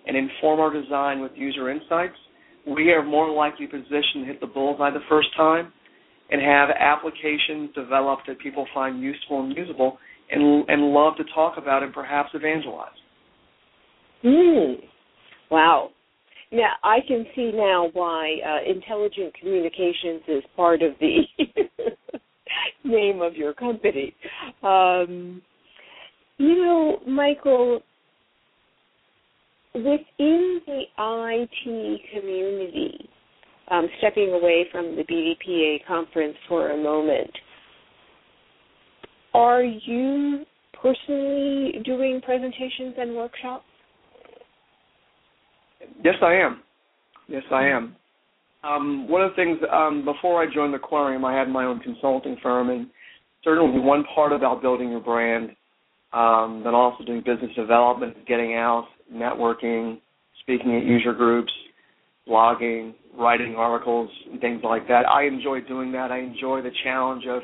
and 0.07 0.15
inform 0.15 0.59
our 0.59 0.71
design 0.71 1.21
with 1.21 1.31
user 1.35 1.69
insights, 1.69 2.15
we 2.67 2.91
are 2.91 3.03
more 3.03 3.29
likely 3.31 3.67
positioned 3.67 4.21
to 4.21 4.25
hit 4.25 4.41
the 4.41 4.47
bullseye 4.47 4.91
the 4.91 4.99
first 5.09 5.29
time 5.35 5.71
and 6.31 6.41
have 6.41 6.69
applications 6.69 7.69
developed 7.75 8.23
that 8.27 8.39
people 8.39 8.65
find 8.73 9.01
useful 9.01 9.43
and 9.43 9.55
usable 9.55 9.97
and 10.31 10.67
and 10.69 10.81
love 10.91 11.15
to 11.17 11.23
talk 11.35 11.57
about 11.57 11.83
and 11.83 11.93
perhaps 11.93 12.29
evangelize. 12.33 12.89
Mm. 14.23 14.75
Wow. 15.51 15.91
Now 16.51 16.71
I 16.83 16.99
can 17.07 17.25
see 17.35 17.51
now 17.53 17.89
why 17.93 18.37
uh, 18.45 18.69
intelligent 18.69 19.33
communications 19.39 20.21
is 20.27 20.43
part 20.55 20.81
of 20.81 20.93
the 20.99 21.19
name 22.83 23.21
of 23.21 23.35
your 23.35 23.53
company. 23.53 24.15
Um, 24.63 25.41
you 26.37 26.55
know, 26.55 26.99
Michael, 27.07 27.81
within 29.75 30.61
the 30.65 30.83
IT 30.97 32.01
community, 32.13 33.09
um, 33.69 33.87
stepping 33.97 34.31
away 34.31 34.65
from 34.71 34.95
the 34.95 35.03
BDPA 35.03 35.85
conference 35.85 36.35
for 36.47 36.71
a 36.71 36.77
moment, 36.77 37.31
are 39.33 39.63
you 39.63 40.45
personally 40.81 41.81
doing 41.83 42.21
presentations 42.23 42.95
and 42.97 43.15
workshops? 43.15 43.65
Yes, 46.03 46.15
I 46.21 46.35
am. 46.35 46.61
Yes, 47.27 47.43
I 47.51 47.67
am. 47.67 47.95
Um, 48.63 49.09
one 49.09 49.21
of 49.21 49.31
the 49.31 49.35
things 49.35 49.59
um, 49.71 50.05
before 50.05 50.41
I 50.41 50.45
joined 50.51 50.73
the 50.73 50.77
Macquarium, 50.77 51.25
I 51.25 51.37
had 51.37 51.49
my 51.49 51.65
own 51.65 51.79
consulting 51.81 52.37
firm, 52.41 52.69
and 52.69 52.87
certainly 53.43 53.79
one 53.79 54.05
part 54.15 54.31
about 54.31 54.61
building 54.61 54.89
your 54.89 55.01
brand, 55.01 55.49
um, 56.13 56.61
then 56.63 56.73
also 56.73 57.03
doing 57.03 57.19
business 57.19 57.51
development, 57.55 58.25
getting 58.25 58.55
out, 58.55 58.87
networking, 59.13 59.99
speaking 60.41 60.75
at 60.75 60.83
user 60.83 61.13
groups, 61.13 61.51
blogging, 62.27 62.93
writing 63.17 63.55
articles, 63.55 64.09
and 64.31 64.41
things 64.41 64.61
like 64.63 64.87
that. 64.87 65.07
I 65.07 65.25
enjoy 65.25 65.61
doing 65.61 65.91
that. 65.93 66.11
I 66.11 66.19
enjoy 66.19 66.61
the 66.61 66.71
challenge 66.83 67.23
of 67.27 67.41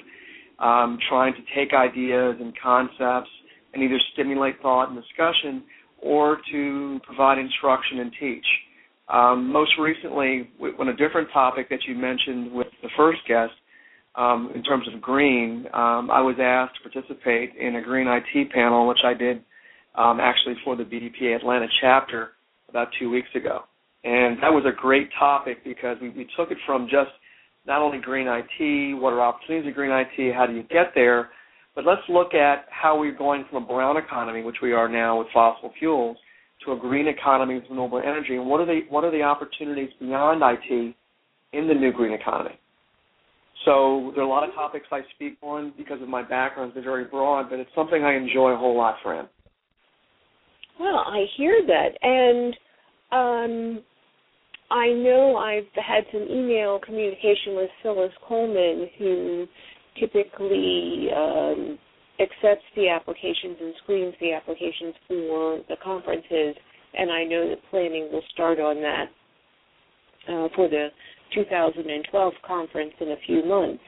um, 0.60 0.98
trying 1.10 1.34
to 1.34 1.40
take 1.56 1.74
ideas 1.74 2.36
and 2.40 2.54
concepts 2.62 3.30
and 3.74 3.84
either 3.84 3.98
stimulate 4.14 4.62
thought 4.62 4.90
and 4.90 5.02
discussion 5.02 5.64
or 6.02 6.40
to 6.52 7.00
provide 7.06 7.38
instruction 7.38 8.00
and 8.00 8.12
teach. 8.20 8.46
Um, 9.08 9.52
most 9.52 9.72
recently, 9.80 10.50
on 10.80 10.90
a 10.90 10.96
different 10.96 11.30
topic 11.34 11.70
that 11.70 11.80
you 11.88 11.96
mentioned 11.96 12.52
with 12.52 12.68
the 12.82 12.90
first 12.96 13.20
guest, 13.28 13.52
um, 14.16 14.52
in 14.56 14.64
terms 14.64 14.86
of 14.94 15.02
green, 15.02 15.66
um, 15.74 16.12
I 16.12 16.22
was 16.22 16.36
asked 16.42 16.76
to 16.84 16.90
participate 16.90 17.56
in 17.56 17.78
a 17.78 17.82
green 17.82 18.08
IT 18.08 18.52
panel, 18.52 18.88
which 18.88 19.00
I 19.06 19.14
did 19.14 19.42
um, 19.96 20.20
actually 20.20 20.56
for 20.64 20.76
the 20.76 20.84
BDPA 20.84 21.36
Atlanta 21.36 21.68
chapter 21.82 22.30
about 22.70 22.90
two 23.00 23.10
weeks 23.10 23.30
ago. 23.36 23.62
And 24.04 24.38
that 24.42 24.50
was 24.50 24.64
a 24.66 24.76
great 24.76 25.10
topic 25.20 25.64
because 25.64 25.98
we, 26.02 26.10
we 26.10 26.28
took 26.38 26.52
it 26.52 26.58
from 26.66 26.86
just 26.86 27.12
not 27.68 27.82
only 27.82 28.00
green 28.00 28.28
IT, 28.28 29.00
what 29.00 29.14
are 29.14 29.22
opportunities 29.22 29.70
of 29.70 29.76
green 29.76 29.92
IT, 29.92 30.34
how 30.34 30.48
do 30.48 30.54
you 30.54 30.64
get 30.64 30.94
there, 30.96 31.30
but 31.76 31.86
let's 31.86 32.02
look 32.10 32.34
at 32.34 32.66
how 32.70 33.00
we're 33.00 33.16
going 33.16 33.46
from 33.50 33.64
a 33.64 33.68
brown 33.68 33.98
economy, 33.98 34.44
which 34.44 34.58
we 34.62 34.74
are 34.74 34.90
now 34.90 35.20
with 35.20 35.28
fossil 35.34 35.72
fuels, 35.78 36.18
to 36.66 36.74
a 36.74 36.78
green 36.78 37.08
economy 37.08 37.56
with 37.56 37.64
renewable 37.70 38.00
energy, 38.00 38.36
and 38.36 38.48
what 38.48 38.60
are 38.60 38.66
the 38.66 38.82
what 38.90 39.04
are 39.04 39.12
the 39.12 39.24
opportunities 39.24 39.90
beyond 40.00 40.44
IT 40.44 40.96
in 41.54 41.68
the 41.68 41.74
new 41.74 41.92
green 41.92 42.14
economy? 42.14 42.60
So 43.66 44.12
there 44.16 44.24
are 44.24 44.28
a 44.28 44.30
lot 44.30 44.48
of 44.48 44.54
topics 44.54 44.86
I 44.92 45.02
speak 45.16 45.38
on 45.42 45.74
because 45.78 46.02
of 46.02 46.08
my 46.08 46.22
background. 46.22 46.72
They're 46.74 46.84
very 46.84 47.06
broad, 47.06 47.50
but 47.50 47.60
it's 47.60 47.70
something 47.76 48.04
I 48.04 48.16
enjoy 48.16 48.52
a 48.52 48.58
whole 48.58 48.76
lot, 48.76 48.96
Franne. 49.04 49.28
Well, 50.82 50.98
I 50.98 51.26
hear 51.38 51.62
that, 51.68 51.90
and 52.02 52.58
um, 53.12 53.84
I 54.72 54.88
know 54.88 55.38
I've 55.38 55.68
had 55.76 56.06
some 56.12 56.24
email 56.24 56.80
communication 56.80 57.56
with 57.56 57.70
Phyllis 57.84 58.12
Coleman, 58.28 58.90
who 58.98 59.46
typically 60.00 61.10
um, 61.16 61.78
accepts 62.20 62.66
the 62.76 62.90
applications 62.90 63.58
and 63.62 63.76
screens 63.84 64.16
the 64.20 64.34
applications 64.34 64.96
for 65.08 65.60
the 65.70 65.76
conferences, 65.84 66.56
and 66.98 67.12
I 67.12 67.26
know 67.26 67.48
that 67.50 67.60
planning 67.70 68.10
will 68.12 68.24
start 68.34 68.60
on 68.60 68.78
that 68.82 69.06
uh, 70.28 70.48
for 70.56 70.68
the 70.68 70.88
2012 71.36 72.34
conference 72.44 72.94
in 73.00 73.10
a 73.10 73.18
few 73.28 73.46
months. 73.46 73.84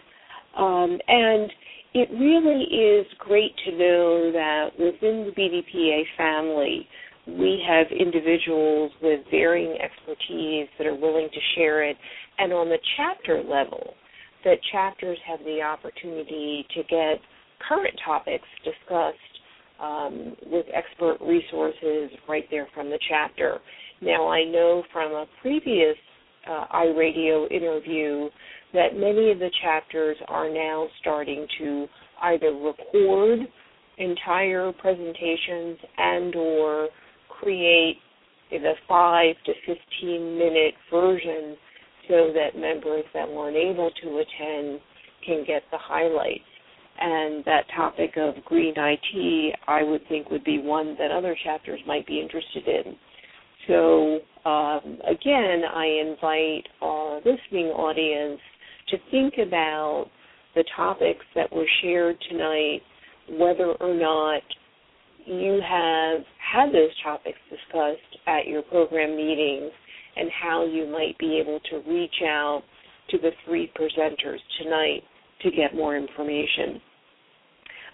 Um, 0.55 0.99
and 1.07 1.51
it 1.93 2.09
really 2.11 2.63
is 2.63 3.05
great 3.19 3.55
to 3.65 3.71
know 3.71 4.31
that 4.31 4.69
within 4.79 5.25
the 5.25 5.33
BDPA 5.37 6.03
family, 6.17 6.87
we 7.27 7.63
have 7.67 7.87
individuals 7.91 8.91
with 9.01 9.21
varying 9.31 9.77
expertise 9.79 10.67
that 10.77 10.87
are 10.87 10.95
willing 10.95 11.29
to 11.31 11.39
share 11.55 11.83
it, 11.83 11.95
and 12.37 12.51
on 12.51 12.67
the 12.67 12.79
chapter 12.97 13.41
level, 13.43 13.93
that 14.43 14.57
chapters 14.71 15.17
have 15.25 15.39
the 15.45 15.61
opportunity 15.61 16.65
to 16.75 16.83
get 16.83 17.19
current 17.67 17.97
topics 18.03 18.47
discussed 18.65 19.17
um, 19.81 20.35
with 20.47 20.65
expert 20.73 21.17
resources 21.21 22.09
right 22.27 22.45
there 22.51 22.67
from 22.73 22.89
the 22.89 22.99
chapter. 23.09 23.59
Now, 24.01 24.27
I 24.27 24.43
know 24.43 24.83
from 24.91 25.11
a 25.11 25.25
previous 25.41 25.95
uh, 26.49 26.65
iRadio 26.73 27.49
interview 27.51 28.29
that 28.73 28.95
many 28.95 29.31
of 29.31 29.39
the 29.39 29.51
chapters 29.61 30.17
are 30.27 30.49
now 30.49 30.87
starting 30.99 31.47
to 31.59 31.87
either 32.23 32.53
record 32.53 33.39
entire 33.97 34.71
presentations 34.73 35.77
and 35.97 36.35
or 36.35 36.89
create 37.29 37.97
the 38.49 38.73
5 38.87 39.35
to 39.45 39.53
15 39.65 40.37
minute 40.37 40.73
version 40.91 41.55
so 42.07 42.31
that 42.33 42.59
members 42.59 43.03
that 43.13 43.29
weren't 43.29 43.55
able 43.55 43.89
to 44.01 44.17
attend 44.17 44.79
can 45.25 45.43
get 45.45 45.63
the 45.71 45.77
highlights. 45.77 46.43
And 46.99 47.43
that 47.45 47.63
topic 47.75 48.11
of 48.17 48.35
green 48.45 48.73
IT, 48.77 49.55
I 49.67 49.83
would 49.83 50.07
think, 50.07 50.29
would 50.29 50.43
be 50.43 50.59
one 50.59 50.95
that 50.99 51.11
other 51.11 51.35
chapters 51.43 51.79
might 51.87 52.05
be 52.05 52.19
interested 52.19 52.67
in. 52.67 52.95
So, 53.67 54.19
um, 54.49 54.99
again, 55.07 55.63
I 55.73 55.85
invite 56.07 56.67
our 56.81 57.17
listening 57.17 57.67
audience 57.67 58.39
to 58.89 58.97
think 59.11 59.35
about 59.45 60.07
the 60.55 60.63
topics 60.75 61.25
that 61.35 61.51
were 61.51 61.67
shared 61.81 62.15
tonight, 62.29 62.81
whether 63.29 63.71
or 63.79 63.93
not 63.93 64.41
you 65.25 65.61
have 65.67 66.21
had 66.37 66.73
those 66.73 66.91
topics 67.03 67.39
discussed 67.49 68.17
at 68.27 68.47
your 68.47 68.61
program 68.63 69.15
meetings 69.15 69.71
and 70.15 70.29
how 70.41 70.65
you 70.65 70.85
might 70.85 71.17
be 71.17 71.39
able 71.39 71.59
to 71.71 71.77
reach 71.89 72.21
out 72.23 72.63
to 73.09 73.17
the 73.17 73.31
three 73.45 73.71
presenters 73.75 74.39
tonight 74.61 75.01
to 75.41 75.51
get 75.51 75.75
more 75.75 75.97
information. 75.97 76.81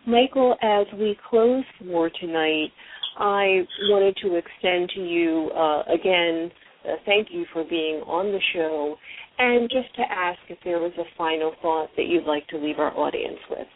Michael, 0.06 0.56
as 0.62 0.88
we 0.98 1.18
close 1.30 1.64
for 1.86 2.10
tonight, 2.10 2.72
I 3.18 3.66
wanted 3.90 4.18
to 4.24 4.36
extend 4.36 4.90
to 4.96 5.02
you 5.02 5.50
uh, 5.56 5.84
again, 5.94 6.52
uh, 6.88 6.96
thank 7.06 7.28
you 7.32 7.46
for 7.52 7.64
being 7.64 8.02
on 8.06 8.28
the 8.32 8.40
show, 8.54 8.96
and 9.38 9.70
just 9.70 9.94
to 9.96 10.02
ask 10.02 10.40
if 10.50 10.58
there 10.64 10.80
was 10.80 10.92
a 10.98 11.04
final 11.18 11.54
thought 11.62 11.90
that 11.98 12.06
you'd 12.08 12.26
like 12.26 12.48
to 12.48 12.58
leave 12.58 12.80
our 12.80 12.96
audience 12.98 13.40
with. 13.50 13.68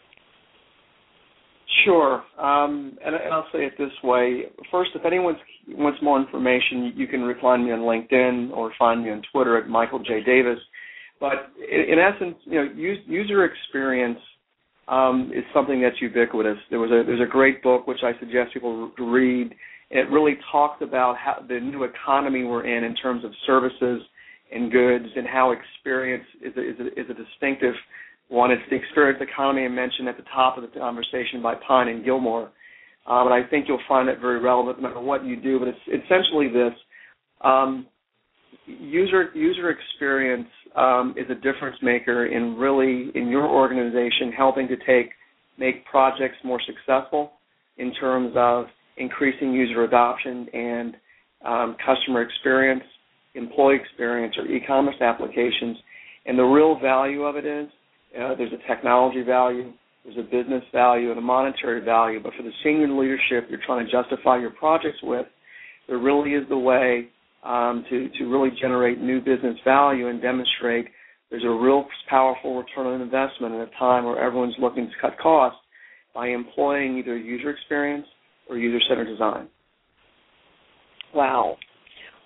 Sure, 1.85 2.23
um, 2.39 2.97
and, 3.03 3.15
I'll 3.31 3.47
say 3.51 3.65
it 3.65 3.73
this 3.77 3.91
way. 4.03 4.43
First, 4.71 4.91
if 4.95 5.05
anyone 5.05 5.35
wants 5.69 5.99
more 6.01 6.21
information, 6.21 6.93
you 6.95 7.07
can 7.07 7.33
find 7.41 7.65
me 7.65 7.71
on 7.71 7.79
LinkedIn 7.79 8.51
or 8.51 8.71
find 8.77 9.03
me 9.03 9.09
on 9.09 9.21
Twitter 9.31 9.57
at 9.57 9.67
Michael 9.67 9.99
J 9.99 10.21
Davis. 10.23 10.59
But 11.19 11.51
in, 11.57 11.97
essence, 11.99 12.35
you 12.45 12.55
know, 12.55 12.69
user 13.07 13.45
experience 13.45 14.19
um, 14.87 15.31
is 15.33 15.43
something 15.53 15.81
that's 15.81 16.01
ubiquitous. 16.01 16.57
There 16.69 16.79
was 16.79 16.91
a 16.91 17.03
there's 17.05 17.21
a 17.21 17.31
great 17.31 17.63
book 17.63 17.87
which 17.87 18.03
I 18.03 18.11
suggest 18.19 18.53
people 18.53 18.91
read, 18.99 19.55
it 19.93 20.09
really 20.09 20.37
talks 20.51 20.81
about 20.81 21.15
how 21.17 21.45
the 21.47 21.59
new 21.59 21.83
economy 21.83 22.43
we're 22.43 22.65
in 22.65 22.83
in 22.83 22.95
terms 22.95 23.23
of 23.23 23.31
services 23.45 24.01
and 24.51 24.71
goods, 24.71 25.05
and 25.15 25.27
how 25.27 25.51
experience 25.51 26.25
is 26.41 26.53
a, 26.57 26.61
is 26.61 26.75
a, 26.79 26.99
is 26.99 27.09
a 27.09 27.13
distinctive 27.13 27.75
one. 28.27 28.51
It's 28.51 28.61
the 28.69 28.75
experience 28.75 29.21
economy 29.21 29.65
I 29.65 29.67
mentioned 29.67 30.07
at 30.09 30.17
the 30.17 30.23
top 30.33 30.57
of 30.57 30.63
the 30.63 30.79
conversation 30.79 31.41
by 31.41 31.55
Pine 31.67 31.89
and 31.89 32.03
Gilmore. 32.03 32.51
Um, 33.05 33.27
and 33.27 33.33
I 33.33 33.47
think 33.49 33.65
you'll 33.67 33.79
find 33.87 34.07
that 34.09 34.19
very 34.19 34.39
relevant 34.39 34.81
no 34.81 34.87
matter 34.87 34.99
what 34.99 35.25
you 35.25 35.39
do. 35.39 35.59
But 35.59 35.67
it's 35.69 36.03
essentially 36.05 36.47
this: 36.47 36.73
um, 37.41 37.85
user 38.65 39.29
user 39.35 39.69
experience 39.69 40.47
um, 40.75 41.13
is 41.17 41.25
a 41.29 41.35
difference 41.35 41.77
maker 41.83 42.25
in 42.25 42.55
really 42.57 43.11
in 43.13 43.27
your 43.27 43.45
organization 43.45 44.31
helping 44.35 44.67
to 44.69 44.75
take 44.87 45.11
make 45.59 45.85
projects 45.85 46.37
more 46.43 46.59
successful 46.65 47.33
in 47.77 47.93
terms 47.93 48.33
of 48.35 48.65
increasing 48.97 49.53
user 49.53 49.83
adoption 49.83 50.47
and 50.53 50.95
um, 51.45 51.75
customer 51.85 52.21
experience, 52.21 52.83
employee 53.35 53.75
experience, 53.75 54.35
or 54.37 54.45
e-commerce 54.45 54.95
applications. 55.01 55.77
And 56.25 56.37
the 56.37 56.43
real 56.43 56.79
value 56.79 57.23
of 57.23 57.35
it 57.35 57.45
is 57.45 57.67
uh, 58.19 58.35
there's 58.35 58.53
a 58.53 58.67
technology 58.67 59.23
value, 59.23 59.73
there's 60.05 60.17
a 60.17 60.23
business 60.23 60.63
value, 60.71 61.09
and 61.09 61.17
a 61.17 61.21
monetary 61.21 61.83
value. 61.83 62.21
But 62.21 62.33
for 62.37 62.43
the 62.43 62.51
senior 62.63 62.89
leadership 62.89 63.47
you're 63.49 63.59
trying 63.65 63.85
to 63.85 63.91
justify 63.91 64.37
your 64.37 64.51
projects 64.51 64.99
with, 65.03 65.25
there 65.87 65.97
really 65.97 66.31
is 66.31 66.47
the 66.49 66.57
way 66.57 67.09
um, 67.43 67.83
to 67.89 68.09
to 68.17 68.25
really 68.25 68.49
generate 68.61 69.01
new 69.01 69.19
business 69.19 69.57
value 69.65 70.07
and 70.07 70.21
demonstrate 70.21 70.87
there's 71.29 71.43
a 71.43 71.49
real 71.49 71.85
powerful 72.09 72.57
return 72.57 72.85
on 72.85 73.01
investment 73.01 73.55
in 73.55 73.61
a 73.61 73.69
time 73.79 74.05
where 74.05 74.19
everyone's 74.19 74.55
looking 74.59 74.85
to 74.85 74.93
cut 75.01 75.17
costs 75.19 75.59
by 76.13 76.27
employing 76.27 76.97
either 76.99 77.17
user 77.17 77.49
experience 77.49 78.05
or 78.49 78.57
user 78.57 78.83
centered 78.87 79.05
design. 79.05 79.47
Wow. 81.13 81.57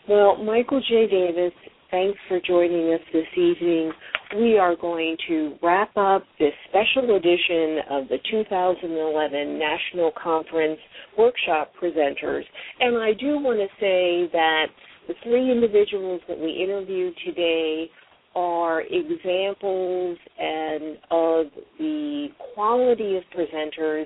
Well, 0.07 0.37
Michael 0.37 0.81
J. 0.87 1.07
Davis, 1.07 1.53
thanks 1.91 2.17
for 2.27 2.39
joining 2.45 2.93
us 2.93 3.01
this 3.11 3.27
evening. 3.35 3.91
We 4.37 4.57
are 4.57 4.75
going 4.75 5.17
to 5.27 5.55
wrap 5.61 5.95
up 5.97 6.23
this 6.39 6.53
special 6.69 7.15
edition 7.15 7.79
of 7.89 8.07
the 8.07 8.17
2011 8.29 9.59
National 9.59 10.11
Conference 10.21 10.79
Workshop 11.17 11.71
Presenters. 11.81 12.43
And 12.79 12.97
I 12.97 13.11
do 13.13 13.39
want 13.39 13.59
to 13.59 13.67
say 13.79 14.29
that 14.31 14.67
the 15.07 15.13
three 15.23 15.51
individuals 15.51 16.21
that 16.27 16.37
we 16.37 16.51
interviewed 16.51 17.13
today 17.25 17.89
are 18.35 18.81
examples 18.81 20.17
and 20.37 20.97
of 21.09 21.47
the 21.79 22.27
quality 22.53 23.17
of 23.17 23.23
presenters 23.35 24.05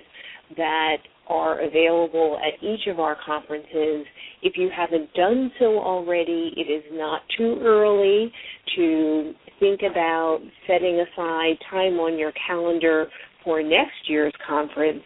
that 0.55 0.97
are 1.31 1.61
available 1.61 2.37
at 2.45 2.61
each 2.61 2.87
of 2.87 2.99
our 2.99 3.17
conferences. 3.25 4.05
If 4.43 4.57
you 4.57 4.69
haven't 4.75 5.13
done 5.13 5.51
so 5.59 5.79
already, 5.79 6.53
it 6.57 6.69
is 6.69 6.83
not 6.91 7.21
too 7.37 7.59
early 7.63 8.31
to 8.75 9.33
think 9.59 9.81
about 9.89 10.39
setting 10.67 10.99
aside 10.99 11.55
time 11.69 11.99
on 11.99 12.17
your 12.19 12.33
calendar 12.47 13.07
for 13.43 13.63
next 13.63 14.07
year's 14.07 14.33
conference. 14.47 15.03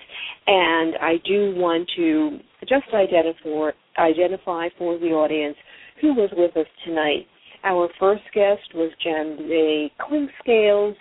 And 0.47 0.95
I 1.01 1.13
do 1.25 1.53
want 1.55 1.87
to 1.95 2.39
just 2.61 2.87
identify, 2.93 3.69
identify 3.97 4.69
for 4.77 4.97
the 4.97 5.07
audience 5.07 5.55
who 6.01 6.13
was 6.13 6.29
with 6.35 6.55
us 6.57 6.67
tonight. 6.85 7.27
Our 7.63 7.89
first 7.99 8.23
guest 8.33 8.61
was 8.73 8.91
Jen 9.03 9.37
Jambey 9.39 9.91
Clinkscales. 9.99 10.95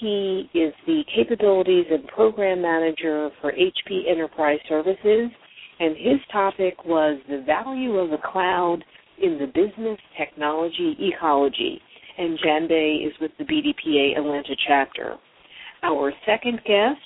He 0.00 0.48
is 0.54 0.72
the 0.86 1.02
Capabilities 1.14 1.86
and 1.90 2.06
Program 2.06 2.62
Manager 2.62 3.30
for 3.40 3.52
HP 3.52 4.08
Enterprise 4.08 4.60
Services, 4.68 5.30
and 5.80 5.96
his 5.96 6.20
topic 6.30 6.84
was 6.84 7.20
the 7.28 7.42
value 7.44 7.96
of 7.96 8.10
the 8.10 8.18
cloud 8.18 8.84
in 9.20 9.38
the 9.38 9.46
business 9.46 9.98
technology 10.16 10.96
ecology. 11.00 11.80
And 12.16 12.38
Jambey 12.38 13.06
is 13.06 13.12
with 13.20 13.32
the 13.38 13.44
BDPA 13.44 14.16
Atlanta 14.16 14.54
chapter. 14.68 15.16
Our 15.82 16.12
second 16.24 16.60
guest 16.64 17.00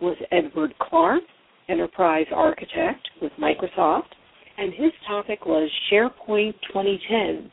was 0.00 0.16
Edward 0.32 0.74
Clark, 0.80 1.22
Enterprise 1.68 2.26
Architect 2.34 3.08
with 3.20 3.32
Microsoft, 3.40 4.10
and 4.58 4.72
his 4.74 4.92
topic 5.06 5.46
was 5.46 5.70
SharePoint 5.92 6.54
2010 6.72 7.50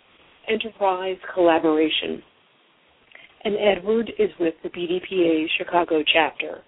Enterprise 0.48 1.18
Collaboration. 1.34 2.24
And 3.44 3.56
Edward 3.56 4.12
is 4.20 4.30
with 4.40 4.54
the 4.64 4.70
BDPA 4.70 5.46
Chicago 5.58 6.04
chapter. 6.14 6.62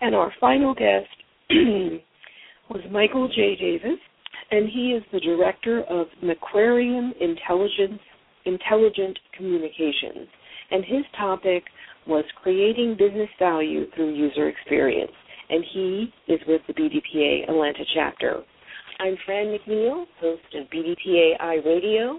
And 0.00 0.14
our 0.14 0.32
final 0.40 0.74
guest 0.74 1.08
was 2.70 2.82
Michael 2.90 3.28
J. 3.28 3.56
Davis, 3.56 3.98
and 4.50 4.68
he 4.68 4.92
is 4.92 5.02
the 5.12 5.20
director 5.20 5.82
of 5.84 6.06
Macquarium 6.22 7.12
Intelligence 7.20 8.00
Intelligent 8.44 9.18
Communications. 9.36 10.28
And 10.70 10.84
his 10.84 11.04
topic 11.16 11.64
was 12.06 12.24
creating 12.42 12.96
business 12.98 13.28
value 13.38 13.90
through 13.94 14.14
user 14.14 14.48
experience. 14.48 15.12
And 15.48 15.64
he 15.72 16.12
is 16.28 16.40
with 16.46 16.62
the 16.66 16.74
BDPA 16.74 17.48
Atlanta 17.48 17.84
chapter. 17.94 18.42
I'm 19.00 19.16
Franne 19.26 19.56
McNeal, 19.56 20.04
host 20.20 20.42
of 20.54 20.66
BDPA 20.70 21.38
iRadio. 21.40 22.18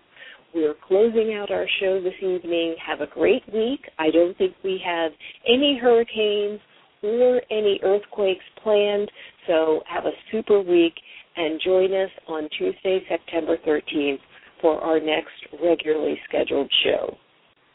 We're 0.53 0.75
closing 0.85 1.33
out 1.33 1.49
our 1.49 1.65
show 1.79 2.01
this 2.01 2.13
evening. 2.21 2.75
Have 2.85 2.99
a 2.99 3.07
great 3.07 3.43
week. 3.53 3.81
I 3.97 4.11
don't 4.11 4.37
think 4.37 4.53
we 4.63 4.81
have 4.85 5.13
any 5.47 5.79
hurricanes 5.81 6.59
or 7.01 7.41
any 7.49 7.79
earthquakes 7.83 8.43
planned, 8.61 9.09
so 9.47 9.81
have 9.87 10.05
a 10.05 10.11
super 10.31 10.59
week 10.59 10.93
and 11.37 11.59
join 11.63 11.93
us 11.93 12.09
on 12.27 12.49
Tuesday, 12.57 12.99
September 13.07 13.57
13th 13.65 14.19
for 14.61 14.79
our 14.81 14.99
next 14.99 15.31
regularly 15.63 16.19
scheduled 16.27 16.71
show. 16.83 17.15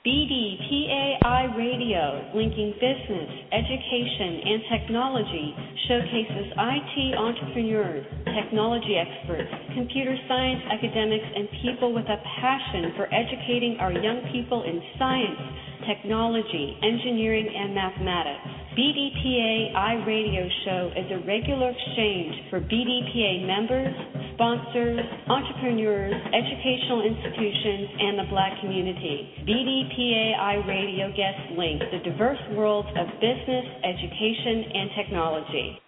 BDPA 0.06 1.18
iRadio, 1.18 2.30
linking 2.32 2.70
business, 2.78 3.26
education, 3.50 4.38
and 4.38 4.62
technology, 4.70 5.50
showcases 5.90 6.46
IT 6.54 6.94
entrepreneurs, 7.18 8.06
technology 8.30 8.94
experts, 9.02 9.50
computer 9.74 10.14
science 10.28 10.62
academics, 10.70 11.26
and 11.34 11.48
people 11.60 11.92
with 11.92 12.06
a 12.06 12.22
passion 12.38 12.94
for 12.94 13.12
educating 13.12 13.78
our 13.80 13.90
young 13.90 14.22
people 14.30 14.62
in 14.62 14.78
science, 14.96 15.42
technology, 15.84 16.78
engineering, 16.82 17.48
and 17.52 17.74
mathematics. 17.74 18.66
BDPA 18.76 19.72
iRadio 19.72 20.44
Show 20.64 20.92
is 20.96 21.08
a 21.10 21.26
regular 21.26 21.72
exchange 21.72 22.34
for 22.50 22.60
BDPA 22.60 23.46
members, 23.46 23.94
sponsors, 24.34 25.00
entrepreneurs, 25.28 26.12
educational 26.12 27.00
institutions, 27.00 27.88
and 27.98 28.18
the 28.20 28.28
black 28.28 28.60
community. 28.60 29.32
BDPA 29.48 30.36
iRadio 30.36 31.08
guests 31.16 31.56
link 31.56 31.80
the 31.90 32.04
diverse 32.04 32.40
worlds 32.52 32.88
of 33.00 33.06
business, 33.16 33.64
education, 33.80 34.64
and 34.76 34.90
technology. 34.96 35.80